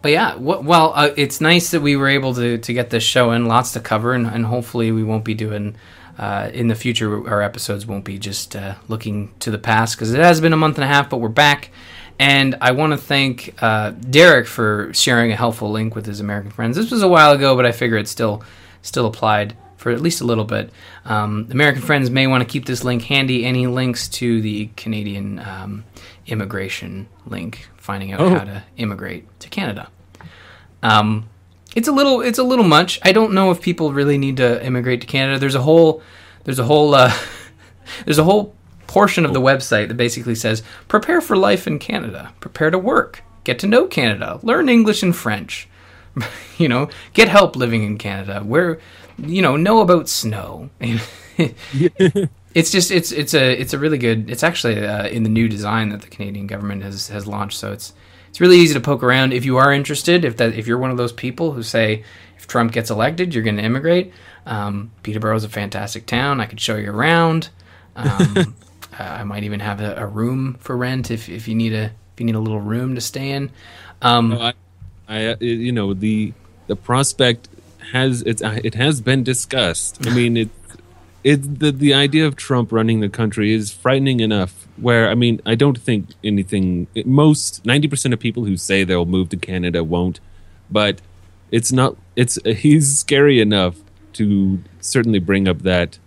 but 0.02 0.12
yeah, 0.12 0.36
well, 0.36 0.92
uh, 0.94 1.10
it's 1.16 1.40
nice 1.40 1.70
that 1.70 1.80
we 1.80 1.96
were 1.96 2.08
able 2.08 2.34
to, 2.34 2.58
to 2.58 2.72
get 2.72 2.90
this 2.90 3.02
show 3.02 3.32
in. 3.32 3.46
Lots 3.46 3.72
to 3.72 3.80
cover, 3.80 4.12
and, 4.12 4.26
and 4.26 4.44
hopefully 4.44 4.92
we 4.92 5.02
won't 5.02 5.24
be 5.24 5.32
doing 5.32 5.76
uh, 6.18 6.50
in 6.52 6.68
the 6.68 6.74
future. 6.74 7.26
Our 7.28 7.42
episodes 7.42 7.86
won't 7.86 8.04
be 8.04 8.18
just 8.18 8.54
uh, 8.54 8.74
looking 8.86 9.32
to 9.40 9.50
the 9.50 9.58
past 9.58 9.96
because 9.96 10.12
it 10.12 10.20
has 10.20 10.40
been 10.40 10.52
a 10.52 10.58
month 10.58 10.76
and 10.76 10.84
a 10.84 10.88
half, 10.88 11.08
but 11.08 11.18
we're 11.18 11.28
back. 11.30 11.70
And 12.18 12.56
I 12.60 12.72
want 12.72 12.92
to 12.92 12.96
thank 12.96 13.54
uh, 13.60 13.90
Derek 13.90 14.46
for 14.46 14.92
sharing 14.94 15.32
a 15.32 15.36
helpful 15.36 15.70
link 15.70 15.96
with 15.96 16.06
his 16.06 16.20
American 16.20 16.50
friends. 16.50 16.76
This 16.76 16.90
was 16.90 17.02
a 17.02 17.08
while 17.08 17.32
ago, 17.32 17.56
but 17.56 17.66
I 17.66 17.72
figure 17.72 17.96
it's 17.96 18.10
still 18.10 18.44
still 18.84 19.06
applied 19.06 19.56
for 19.76 19.90
at 19.90 20.00
least 20.00 20.20
a 20.20 20.24
little 20.24 20.44
bit. 20.44 20.70
Um, 21.04 21.48
American 21.50 21.82
friends 21.82 22.08
may 22.08 22.26
want 22.26 22.42
to 22.42 22.48
keep 22.48 22.64
this 22.64 22.84
link 22.84 23.02
handy. 23.02 23.44
Any 23.44 23.66
links 23.66 24.08
to 24.10 24.40
the 24.40 24.70
Canadian 24.76 25.40
um, 25.40 25.84
immigration 26.26 27.08
link, 27.26 27.68
finding 27.76 28.12
out 28.12 28.20
Oh. 28.20 28.30
how 28.30 28.44
to 28.44 28.62
immigrate 28.76 29.26
to 29.40 29.48
Canada. 29.48 29.88
Um, 30.82 31.28
it's 31.74 31.88
a 31.88 31.92
little 31.92 32.20
it's 32.20 32.38
a 32.38 32.42
little 32.44 32.64
much. 32.64 33.00
I 33.02 33.12
don't 33.12 33.32
know 33.32 33.50
if 33.50 33.60
people 33.60 33.92
really 33.92 34.16
need 34.18 34.36
to 34.38 34.64
immigrate 34.64 35.00
to 35.00 35.06
Canada. 35.06 35.38
There's 35.38 35.54
a 35.54 35.62
whole 35.62 36.02
there's 36.44 36.58
a 36.58 36.64
whole 36.64 36.94
uh, 36.94 37.12
there's 38.04 38.18
a 38.18 38.24
whole 38.24 38.54
portion 38.86 39.24
of 39.24 39.32
the 39.32 39.40
website 39.40 39.88
that 39.88 39.96
basically 39.96 40.34
says 40.36 40.62
prepare 40.88 41.20
for 41.20 41.36
life 41.36 41.66
in 41.66 41.78
Canada, 41.78 42.32
prepare 42.40 42.70
to 42.70 42.78
work, 42.78 43.22
get 43.42 43.58
to 43.58 43.66
know 43.66 43.86
Canada, 43.86 44.38
learn 44.42 44.68
English 44.68 45.02
and 45.02 45.16
French. 45.16 45.68
you 46.58 46.68
know, 46.68 46.88
get 47.12 47.28
help 47.28 47.56
living 47.56 47.82
in 47.82 47.98
Canada. 47.98 48.40
Where 48.40 48.78
you 49.18 49.42
know, 49.42 49.56
know 49.56 49.80
about 49.80 50.08
snow. 50.08 50.70
it's 51.38 52.70
just 52.70 52.90
it's 52.90 53.12
it's 53.12 53.34
a 53.34 53.60
it's 53.60 53.72
a 53.72 53.78
really 53.78 53.98
good. 53.98 54.30
It's 54.30 54.42
actually 54.42 54.84
uh, 54.84 55.08
in 55.08 55.22
the 55.22 55.28
new 55.28 55.48
design 55.48 55.90
that 55.90 56.02
the 56.02 56.08
Canadian 56.08 56.46
government 56.46 56.82
has 56.82 57.08
has 57.08 57.26
launched. 57.26 57.58
So 57.58 57.72
it's 57.72 57.92
it's 58.28 58.40
really 58.40 58.58
easy 58.58 58.74
to 58.74 58.80
poke 58.80 59.02
around 59.02 59.32
if 59.32 59.44
you 59.44 59.56
are 59.56 59.72
interested. 59.72 60.24
If 60.24 60.36
that 60.38 60.54
if 60.54 60.66
you're 60.66 60.78
one 60.78 60.90
of 60.90 60.96
those 60.96 61.12
people 61.12 61.52
who 61.52 61.62
say 61.62 62.04
if 62.36 62.46
Trump 62.46 62.72
gets 62.72 62.90
elected, 62.90 63.34
you're 63.34 63.44
going 63.44 63.56
to 63.56 63.62
immigrate. 63.62 64.12
Um, 64.46 64.90
Peterborough 65.02 65.36
is 65.36 65.44
a 65.44 65.48
fantastic 65.48 66.06
town. 66.06 66.40
I 66.40 66.46
could 66.46 66.60
show 66.60 66.76
you 66.76 66.90
around. 66.90 67.48
Um, 67.96 68.56
I 68.98 69.24
might 69.24 69.44
even 69.44 69.60
have 69.60 69.80
a, 69.80 69.94
a 69.96 70.06
room 70.06 70.56
for 70.60 70.76
rent 70.76 71.10
if, 71.10 71.28
if 71.28 71.48
you 71.48 71.54
need 71.54 71.72
a 71.72 71.84
if 71.84 72.20
you 72.20 72.26
need 72.26 72.34
a 72.34 72.40
little 72.40 72.60
room 72.60 72.94
to 72.94 73.00
stay 73.00 73.30
in. 73.30 73.50
Um, 74.02 74.34
I, 74.34 74.54
I 75.08 75.26
uh, 75.26 75.36
you 75.40 75.72
know 75.72 75.94
the 75.94 76.32
the 76.66 76.76
prospect 76.76 77.48
has 77.92 78.22
it's 78.22 78.42
uh, 78.42 78.60
it 78.64 78.74
has 78.74 79.00
been 79.00 79.22
discussed. 79.22 80.06
I 80.06 80.14
mean 80.14 80.36
it. 80.36 80.50
It, 81.22 81.58
the 81.60 81.72
the 81.72 81.94
idea 81.94 82.26
of 82.26 82.36
Trump 82.36 82.70
running 82.70 83.00
the 83.00 83.08
country 83.08 83.52
is 83.52 83.72
frightening 83.72 84.20
enough. 84.20 84.68
Where 84.76 85.08
I 85.08 85.14
mean, 85.14 85.40
I 85.46 85.54
don't 85.54 85.78
think 85.78 86.08
anything. 86.22 86.86
Most 87.06 87.64
ninety 87.64 87.88
percent 87.88 88.12
of 88.12 88.20
people 88.20 88.44
who 88.44 88.58
say 88.58 88.84
they'll 88.84 89.06
move 89.06 89.30
to 89.30 89.38
Canada 89.38 89.82
won't, 89.82 90.20
but 90.70 91.00
it's 91.50 91.72
not. 91.72 91.96
It's 92.14 92.38
he's 92.44 92.98
scary 92.98 93.40
enough 93.40 93.76
to 94.14 94.62
certainly 94.80 95.18
bring 95.18 95.48
up 95.48 95.62
that 95.62 95.98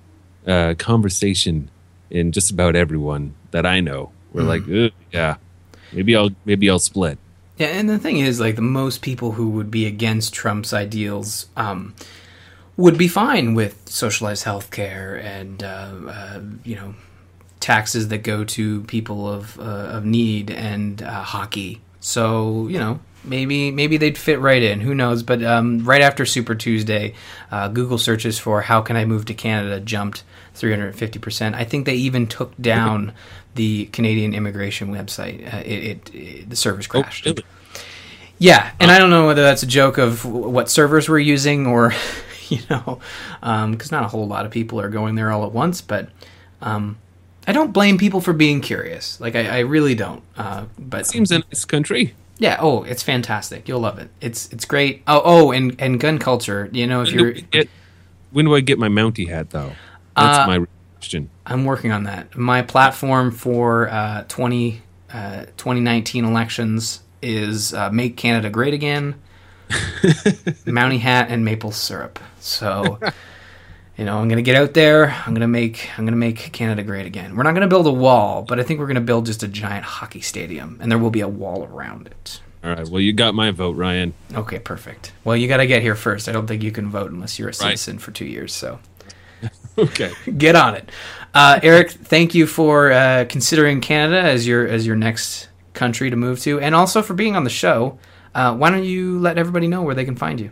uh, 0.45 0.75
conversation 0.77 1.69
in 2.09 2.31
just 2.31 2.51
about 2.51 2.75
everyone 2.75 3.33
that 3.51 3.65
I 3.65 3.79
know. 3.79 4.11
We're 4.33 4.43
like, 4.43 4.63
yeah, 5.11 5.37
maybe 5.91 6.15
I'll 6.15 6.31
maybe 6.45 6.69
I'll 6.69 6.79
split. 6.79 7.17
Yeah, 7.57 7.67
and 7.67 7.89
the 7.89 7.97
thing 7.97 8.17
is, 8.19 8.39
like, 8.39 8.55
the 8.55 8.61
most 8.61 9.01
people 9.01 9.31
who 9.31 9.49
would 9.49 9.71
be 9.71 9.87
against 9.87 10.33
Trump's 10.33 10.73
ideals 10.73 11.47
um, 11.57 11.95
would 12.75 12.97
be 12.97 13.07
fine 13.07 13.55
with 13.55 13.81
socialized 13.89 14.43
health 14.43 14.69
care 14.69 15.15
and, 15.15 15.63
uh, 15.63 15.93
uh, 16.07 16.41
you 16.63 16.75
know, 16.75 16.93
taxes 17.59 18.09
that 18.09 18.19
go 18.19 18.43
to 18.43 18.81
people 18.83 19.27
of, 19.27 19.59
uh, 19.59 19.63
of 19.63 20.05
need 20.05 20.51
and 20.51 21.01
uh, 21.01 21.23
hockey. 21.23 21.81
So, 21.99 22.67
you 22.67 22.77
know, 22.77 22.99
maybe 23.23 23.71
maybe 23.71 23.97
they'd 23.97 24.17
fit 24.17 24.39
right 24.39 24.61
in. 24.61 24.81
Who 24.81 24.95
knows? 24.95 25.23
But 25.23 25.43
um, 25.43 25.79
right 25.83 26.01
after 26.01 26.25
Super 26.25 26.55
Tuesday, 26.55 27.13
uh, 27.51 27.67
Google 27.67 27.97
searches 27.97 28.39
for 28.39 28.61
"How 28.61 28.81
can 28.81 28.95
I 28.95 29.05
move 29.05 29.25
to 29.25 29.33
Canada?" 29.33 29.79
jumped 29.79 30.23
350 30.55 31.19
percent. 31.19 31.55
I 31.55 31.63
think 31.63 31.85
they 31.85 31.95
even 31.95 32.27
took 32.27 32.55
down 32.61 33.13
the 33.55 33.85
Canadian 33.87 34.33
immigration 34.33 34.93
website. 34.93 35.53
Uh, 35.53 35.57
it, 35.65 35.83
it, 35.83 36.15
it 36.15 36.49
the 36.49 36.55
servers 36.55 36.87
crashed. 36.87 37.25
really? 37.25 37.43
Yeah, 38.39 38.71
and 38.79 38.91
I 38.91 38.99
don't 38.99 39.09
know 39.09 39.25
whether 39.25 39.41
that's 39.41 39.63
a 39.63 39.67
joke 39.67 39.97
of 39.97 40.23
what 40.23 40.69
servers 40.69 41.09
we're 41.09 41.19
using 41.19 41.65
or, 41.65 41.93
you 42.49 42.59
know, 42.69 42.99
because 43.41 43.91
not 43.91 44.03
a 44.03 44.07
whole 44.07 44.27
lot 44.27 44.45
of 44.45 44.51
people 44.51 44.79
are 44.79 44.89
going 44.89 45.15
there 45.15 45.31
all 45.31 45.45
at 45.45 45.51
once. 45.51 45.81
But 45.81 46.09
um, 46.61 46.97
I 47.47 47.51
don't 47.51 47.73
blame 47.73 47.97
people 47.97 48.21
for 48.21 48.33
being 48.33 48.61
curious. 48.61 49.19
Like 49.19 49.35
I, 49.35 49.47
I 49.47 49.59
really 49.59 49.95
don't. 49.95 50.21
Uh, 50.37 50.65
but 50.77 51.07
Seems 51.07 51.31
a 51.31 51.39
nice 51.39 51.65
country. 51.65 52.13
Yeah, 52.39 52.57
oh, 52.59 52.83
it's 52.83 53.03
fantastic. 53.03 53.67
You'll 53.67 53.79
love 53.79 53.99
it. 53.99 54.09
It's 54.21 54.51
it's 54.51 54.65
great. 54.65 55.03
Oh, 55.07 55.21
oh, 55.23 55.51
and 55.51 55.75
and 55.79 55.99
gun 55.99 56.19
culture. 56.19 56.69
You 56.71 56.87
know, 56.87 57.01
if 57.01 57.11
you're, 57.11 57.31
get, 57.31 57.69
when 58.31 58.45
do 58.45 58.55
I 58.55 58.61
get 58.61 58.77
my 58.77 58.89
Mountie 58.89 59.27
hat 59.29 59.49
though? 59.49 59.71
That's 60.15 60.37
Uh, 60.39 60.47
my 60.47 60.65
question. 60.95 61.29
I'm 61.45 61.65
working 61.65 61.91
on 61.91 62.03
that. 62.03 62.35
My 62.37 62.61
platform 62.61 63.31
for 63.31 63.89
uh, 63.89 64.23
20, 64.27 64.81
uh, 65.13 65.45
2019 65.57 66.25
elections 66.25 67.01
is 67.21 67.73
uh, 67.73 67.89
Make 67.91 68.17
Canada 68.17 68.49
Great 68.49 68.73
Again, 68.73 69.15
Mountie 69.69 70.99
Hat, 70.99 71.27
and 71.29 71.43
maple 71.45 71.71
syrup. 71.71 72.19
So, 72.39 72.99
you 73.97 74.05
know, 74.05 74.17
I'm 74.17 74.27
gonna 74.27 74.41
get 74.41 74.55
out 74.55 74.73
there. 74.73 75.09
I'm 75.25 75.33
gonna 75.33 75.47
make 75.47 75.89
I'm 75.97 76.05
gonna 76.05 76.17
make 76.17 76.51
Canada 76.53 76.83
great 76.83 77.05
again. 77.05 77.35
We're 77.35 77.43
not 77.43 77.53
gonna 77.53 77.67
build 77.67 77.87
a 77.87 77.91
wall, 77.91 78.43
but 78.43 78.59
I 78.59 78.63
think 78.63 78.79
we're 78.79 78.87
gonna 78.87 79.01
build 79.01 79.25
just 79.25 79.43
a 79.43 79.47
giant 79.47 79.85
hockey 79.85 80.21
stadium, 80.21 80.77
and 80.81 80.91
there 80.91 80.99
will 80.99 81.09
be 81.09 81.21
a 81.21 81.27
wall 81.27 81.63
around 81.63 82.07
it. 82.07 82.41
All 82.63 82.71
right. 82.71 82.87
Well, 82.87 83.01
you 83.01 83.13
got 83.13 83.33
my 83.35 83.51
vote, 83.51 83.75
Ryan. 83.75 84.13
Okay, 84.33 84.59
perfect. 84.59 85.13
Well, 85.23 85.37
you 85.37 85.47
got 85.47 85.57
to 85.57 85.67
get 85.67 85.83
here 85.83 85.93
first. 85.95 86.27
I 86.27 86.31
don't 86.31 86.47
think 86.47 86.63
you 86.63 86.71
can 86.71 86.89
vote 86.89 87.11
unless 87.11 87.37
you're 87.37 87.49
a 87.49 87.53
citizen 87.53 87.99
for 87.99 88.11
two 88.11 88.25
years. 88.25 88.51
So 88.51 88.79
Okay. 89.77 90.11
get 90.37 90.55
on 90.55 90.75
it, 90.75 90.89
uh, 91.33 91.59
Eric. 91.61 91.91
Thank 91.91 92.33
you 92.33 92.47
for 92.47 92.91
uh, 92.91 93.25
considering 93.29 93.79
Canada 93.81 94.21
as 94.21 94.47
your 94.47 94.67
as 94.67 94.87
your 94.87 94.95
next 94.95 95.49
country 95.73 96.09
to 96.09 96.15
move 96.15 96.39
to, 96.41 96.59
and 96.59 96.73
also 96.73 97.01
for 97.01 97.13
being 97.13 97.35
on 97.35 97.43
the 97.43 97.49
show. 97.49 97.99
Uh, 98.33 98.55
why 98.55 98.69
don't 98.69 98.83
you 98.83 99.19
let 99.19 99.37
everybody 99.37 99.67
know 99.67 99.81
where 99.81 99.95
they 99.95 100.05
can 100.05 100.15
find 100.15 100.39
you? 100.39 100.51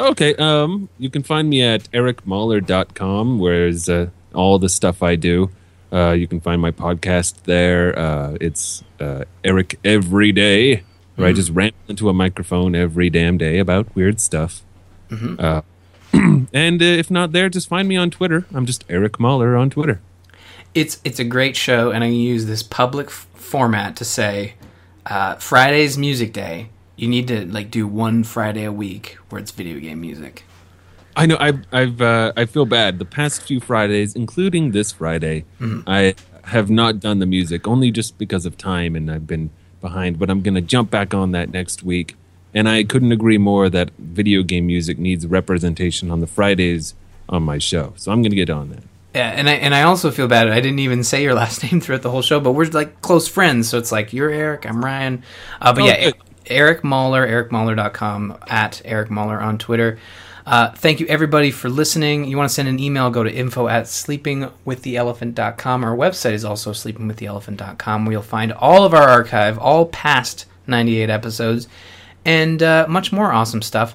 Okay. 0.00 0.34
Um, 0.36 0.88
you 0.98 1.10
can 1.10 1.22
find 1.22 1.48
me 1.48 1.62
at 1.62 1.90
ericmahler.com, 1.92 3.38
where's 3.38 3.88
uh, 3.88 4.08
all 4.34 4.58
the 4.58 4.68
stuff 4.68 5.02
I 5.02 5.16
do. 5.16 5.50
Uh, 5.92 6.12
you 6.12 6.26
can 6.28 6.40
find 6.40 6.60
my 6.62 6.70
podcast 6.70 7.42
there. 7.44 7.98
Uh, 7.98 8.36
it's 8.40 8.82
uh, 9.00 9.24
Eric 9.44 9.78
Every 9.84 10.32
Day, 10.32 10.84
where 11.16 11.28
I 11.28 11.32
just 11.32 11.50
ramble 11.50 11.76
into 11.88 12.08
a 12.08 12.12
microphone 12.14 12.74
every 12.74 13.10
damn 13.10 13.36
day 13.38 13.58
about 13.58 13.94
weird 13.96 14.20
stuff. 14.20 14.62
Uh, 15.38 15.62
and 16.12 16.80
uh, 16.80 16.84
if 16.84 17.10
not 17.10 17.32
there, 17.32 17.48
just 17.48 17.68
find 17.68 17.88
me 17.88 17.96
on 17.96 18.10
Twitter. 18.10 18.46
I'm 18.54 18.66
just 18.66 18.84
Eric 18.88 19.18
Mahler 19.18 19.56
on 19.56 19.68
Twitter. 19.70 20.00
it's 20.74 21.00
it's 21.04 21.18
a 21.18 21.24
great 21.24 21.56
show, 21.56 21.90
and 21.90 22.04
I 22.04 22.06
use 22.06 22.46
this 22.46 22.62
public 22.62 23.08
f- 23.08 23.26
format 23.34 23.96
to 23.96 24.04
say 24.04 24.54
uh, 25.06 25.34
Friday's 25.36 25.98
music 25.98 26.32
day. 26.32 26.70
You 27.00 27.08
need 27.08 27.28
to 27.28 27.46
like 27.46 27.70
do 27.70 27.86
one 27.86 28.24
Friday 28.24 28.64
a 28.64 28.72
week 28.72 29.16
where 29.30 29.40
it's 29.40 29.50
video 29.52 29.80
game 29.80 30.02
music. 30.02 30.44
I 31.16 31.24
know. 31.24 31.38
I, 31.40 31.54
I've. 31.72 31.98
Uh, 32.02 32.34
I 32.36 32.44
feel 32.44 32.66
bad. 32.66 32.98
The 32.98 33.06
past 33.06 33.40
few 33.40 33.58
Fridays, 33.58 34.14
including 34.14 34.72
this 34.72 34.92
Friday, 34.92 35.46
I 35.86 36.14
have 36.44 36.68
not 36.68 37.00
done 37.00 37.18
the 37.18 37.24
music 37.26 37.66
only 37.66 37.90
just 37.90 38.18
because 38.18 38.44
of 38.44 38.58
time, 38.58 38.94
and 38.94 39.10
I've 39.10 39.26
been 39.26 39.48
behind. 39.80 40.18
But 40.18 40.28
I'm 40.28 40.42
going 40.42 40.56
to 40.56 40.60
jump 40.60 40.90
back 40.90 41.14
on 41.14 41.32
that 41.32 41.50
next 41.50 41.82
week. 41.82 42.16
And 42.52 42.68
I 42.68 42.84
couldn't 42.84 43.12
agree 43.12 43.38
more 43.38 43.70
that 43.70 43.92
video 43.98 44.42
game 44.42 44.66
music 44.66 44.98
needs 44.98 45.26
representation 45.26 46.10
on 46.10 46.20
the 46.20 46.26
Fridays 46.26 46.94
on 47.30 47.44
my 47.44 47.56
show. 47.56 47.94
So 47.96 48.12
I'm 48.12 48.20
going 48.20 48.32
to 48.32 48.36
get 48.36 48.50
on 48.50 48.68
that. 48.70 48.82
Yeah, 49.14 49.30
and 49.30 49.48
I 49.48 49.54
and 49.54 49.74
I 49.74 49.82
also 49.84 50.10
feel 50.10 50.28
bad. 50.28 50.50
I 50.50 50.60
didn't 50.60 50.80
even 50.80 51.02
say 51.02 51.22
your 51.22 51.34
last 51.42 51.62
name 51.62 51.80
throughout 51.80 52.02
the 52.02 52.10
whole 52.10 52.22
show, 52.22 52.40
but 52.40 52.52
we're 52.52 52.66
like 52.66 53.00
close 53.00 53.26
friends, 53.26 53.70
so 53.70 53.78
it's 53.78 53.90
like 53.90 54.12
you're 54.12 54.30
Eric, 54.30 54.66
I'm 54.66 54.84
Ryan. 54.84 55.22
Uh, 55.62 55.72
but 55.72 55.82
Oh, 55.82 55.86
yeah, 55.86 56.04
good. 56.10 56.14
Eric 56.50 56.84
Mahler, 56.84 57.26
ericmahler.com, 57.26 58.38
at 58.48 58.82
Eric 58.84 59.10
Mahler 59.10 59.40
on 59.40 59.58
Twitter. 59.58 59.98
Uh, 60.46 60.70
thank 60.72 61.00
you 61.00 61.06
everybody 61.06 61.50
for 61.50 61.68
listening. 61.68 62.24
You 62.24 62.36
want 62.36 62.48
to 62.48 62.54
send 62.54 62.68
an 62.68 62.80
email, 62.80 63.10
go 63.10 63.22
to 63.22 63.32
info 63.32 63.68
at 63.68 63.84
sleepingwiththeelephant.com. 63.84 65.84
Our 65.84 65.96
website 65.96 66.32
is 66.32 66.44
also 66.44 66.72
sleepingwiththeelephant.com 66.72 68.04
where 68.04 68.12
you'll 68.12 68.22
find 68.22 68.52
all 68.52 68.84
of 68.84 68.94
our 68.94 69.08
archive, 69.08 69.58
all 69.58 69.86
past 69.86 70.46
98 70.66 71.10
episodes, 71.10 71.68
and 72.24 72.62
uh, 72.62 72.86
much 72.88 73.12
more 73.12 73.32
awesome 73.32 73.62
stuff. 73.62 73.94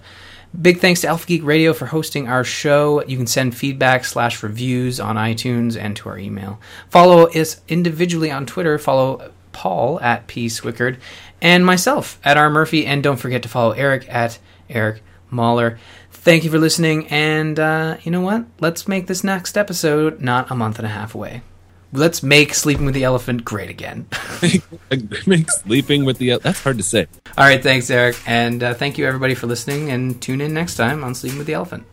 Big 0.62 0.80
thanks 0.80 1.02
to 1.02 1.08
Alpha 1.08 1.28
Geek 1.28 1.44
Radio 1.44 1.74
for 1.74 1.88
hosting 1.88 2.30
our 2.30 2.46
show. 2.46 3.04
You 3.06 3.18
can 3.18 3.28
send 3.28 3.58
feedback 3.58 4.06
slash 4.06 4.42
reviews 4.42 5.02
on 5.02 5.18
iTunes 5.18 5.78
and 5.78 5.98
to 5.98 6.08
our 6.08 6.18
email. 6.18 6.62
Follow 6.90 7.28
us 7.28 7.60
individually 7.68 8.32
on 8.32 8.46
Twitter. 8.46 8.78
Follow 8.78 9.34
Paul 9.56 10.00
at 10.02 10.28
P 10.28 10.48
Swickard 10.48 10.98
and 11.42 11.66
myself 11.66 12.20
at 12.26 12.38
R 12.38 12.50
Murphy. 12.50 12.86
And 12.86 13.02
don't 13.02 13.16
forget 13.16 13.42
to 13.44 13.50
follow 13.50 13.72
Eric 13.72 14.06
at 14.14 14.38
Eric 14.70 15.02
Mahler. 15.32 15.80
Thank 16.12 16.44
you 16.44 16.52
for 16.52 16.60
listening. 16.60 17.08
And 17.08 17.58
uh, 17.58 17.98
you 18.04 18.12
know 18.12 18.22
what? 18.22 18.46
Let's 18.60 18.88
make 18.88 19.08
this 19.08 19.24
next 19.24 19.58
episode 19.58 20.20
not 20.20 20.52
a 20.52 20.56
month 20.56 20.78
and 20.78 20.86
a 20.86 20.90
half 20.90 21.16
away. 21.16 21.42
Let's 21.94 22.22
make 22.22 22.54
Sleeping 22.54 22.86
with 22.86 22.94
the 22.94 23.06
Elephant 23.06 23.46
great 23.46 23.70
again. 23.70 24.08
Make 25.26 25.50
sleeping 25.50 26.04
with 26.04 26.18
the. 26.18 26.40
That's 26.40 26.62
hard 26.62 26.78
to 26.78 26.84
say. 26.84 27.08
All 27.38 27.46
right, 27.46 27.64
thanks, 27.64 27.90
Eric. 27.90 28.18
And 28.26 28.62
uh, 28.62 28.74
thank 28.74 28.98
you, 28.98 29.06
everybody, 29.06 29.34
for 29.34 29.48
listening. 29.48 29.92
And 29.92 30.22
tune 30.22 30.42
in 30.42 30.54
next 30.54 30.76
time 30.76 31.06
on 31.06 31.16
Sleeping 31.16 31.38
with 31.38 31.48
the 31.48 31.54
Elephant. 31.54 31.86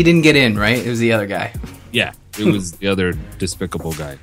He 0.00 0.04
didn't 0.04 0.22
get 0.22 0.34
in, 0.34 0.58
right? 0.58 0.78
It 0.78 0.88
was 0.88 0.98
the 0.98 1.12
other 1.12 1.26
guy. 1.26 1.52
Yeah, 1.92 2.12
it 2.38 2.46
was 2.46 2.72
the 2.72 2.86
other 2.86 3.12
despicable 3.36 3.92
guy. 3.92 4.16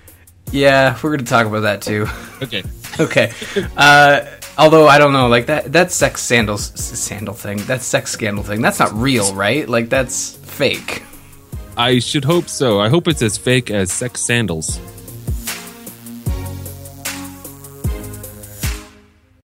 Yeah, 0.51 0.97
we're 1.03 1.11
going 1.11 1.23
to 1.23 1.29
talk 1.29 1.45
about 1.45 1.59
that 1.59 1.83
too. 1.83 2.07
Okay. 2.41 2.63
okay. 2.99 3.31
Uh, 3.77 4.25
although 4.57 4.87
I 4.87 4.97
don't 4.97 5.13
know, 5.13 5.27
like 5.27 5.45
that 5.45 5.73
that 5.73 5.91
sex 5.91 6.23
sandals 6.23 6.71
sandal 6.79 7.35
thing, 7.35 7.59
that 7.67 7.83
sex 7.83 8.09
scandal 8.09 8.43
thing, 8.43 8.59
that's 8.63 8.79
not 8.79 8.91
real, 8.91 9.35
right? 9.35 9.69
Like 9.69 9.89
that's 9.89 10.37
fake. 10.37 11.03
I 11.77 11.99
should 11.99 12.25
hope 12.25 12.49
so. 12.49 12.81
I 12.81 12.89
hope 12.89 13.07
it's 13.07 13.21
as 13.21 13.37
fake 13.37 13.69
as 13.69 13.91
sex 13.91 14.19
sandals. 14.21 14.79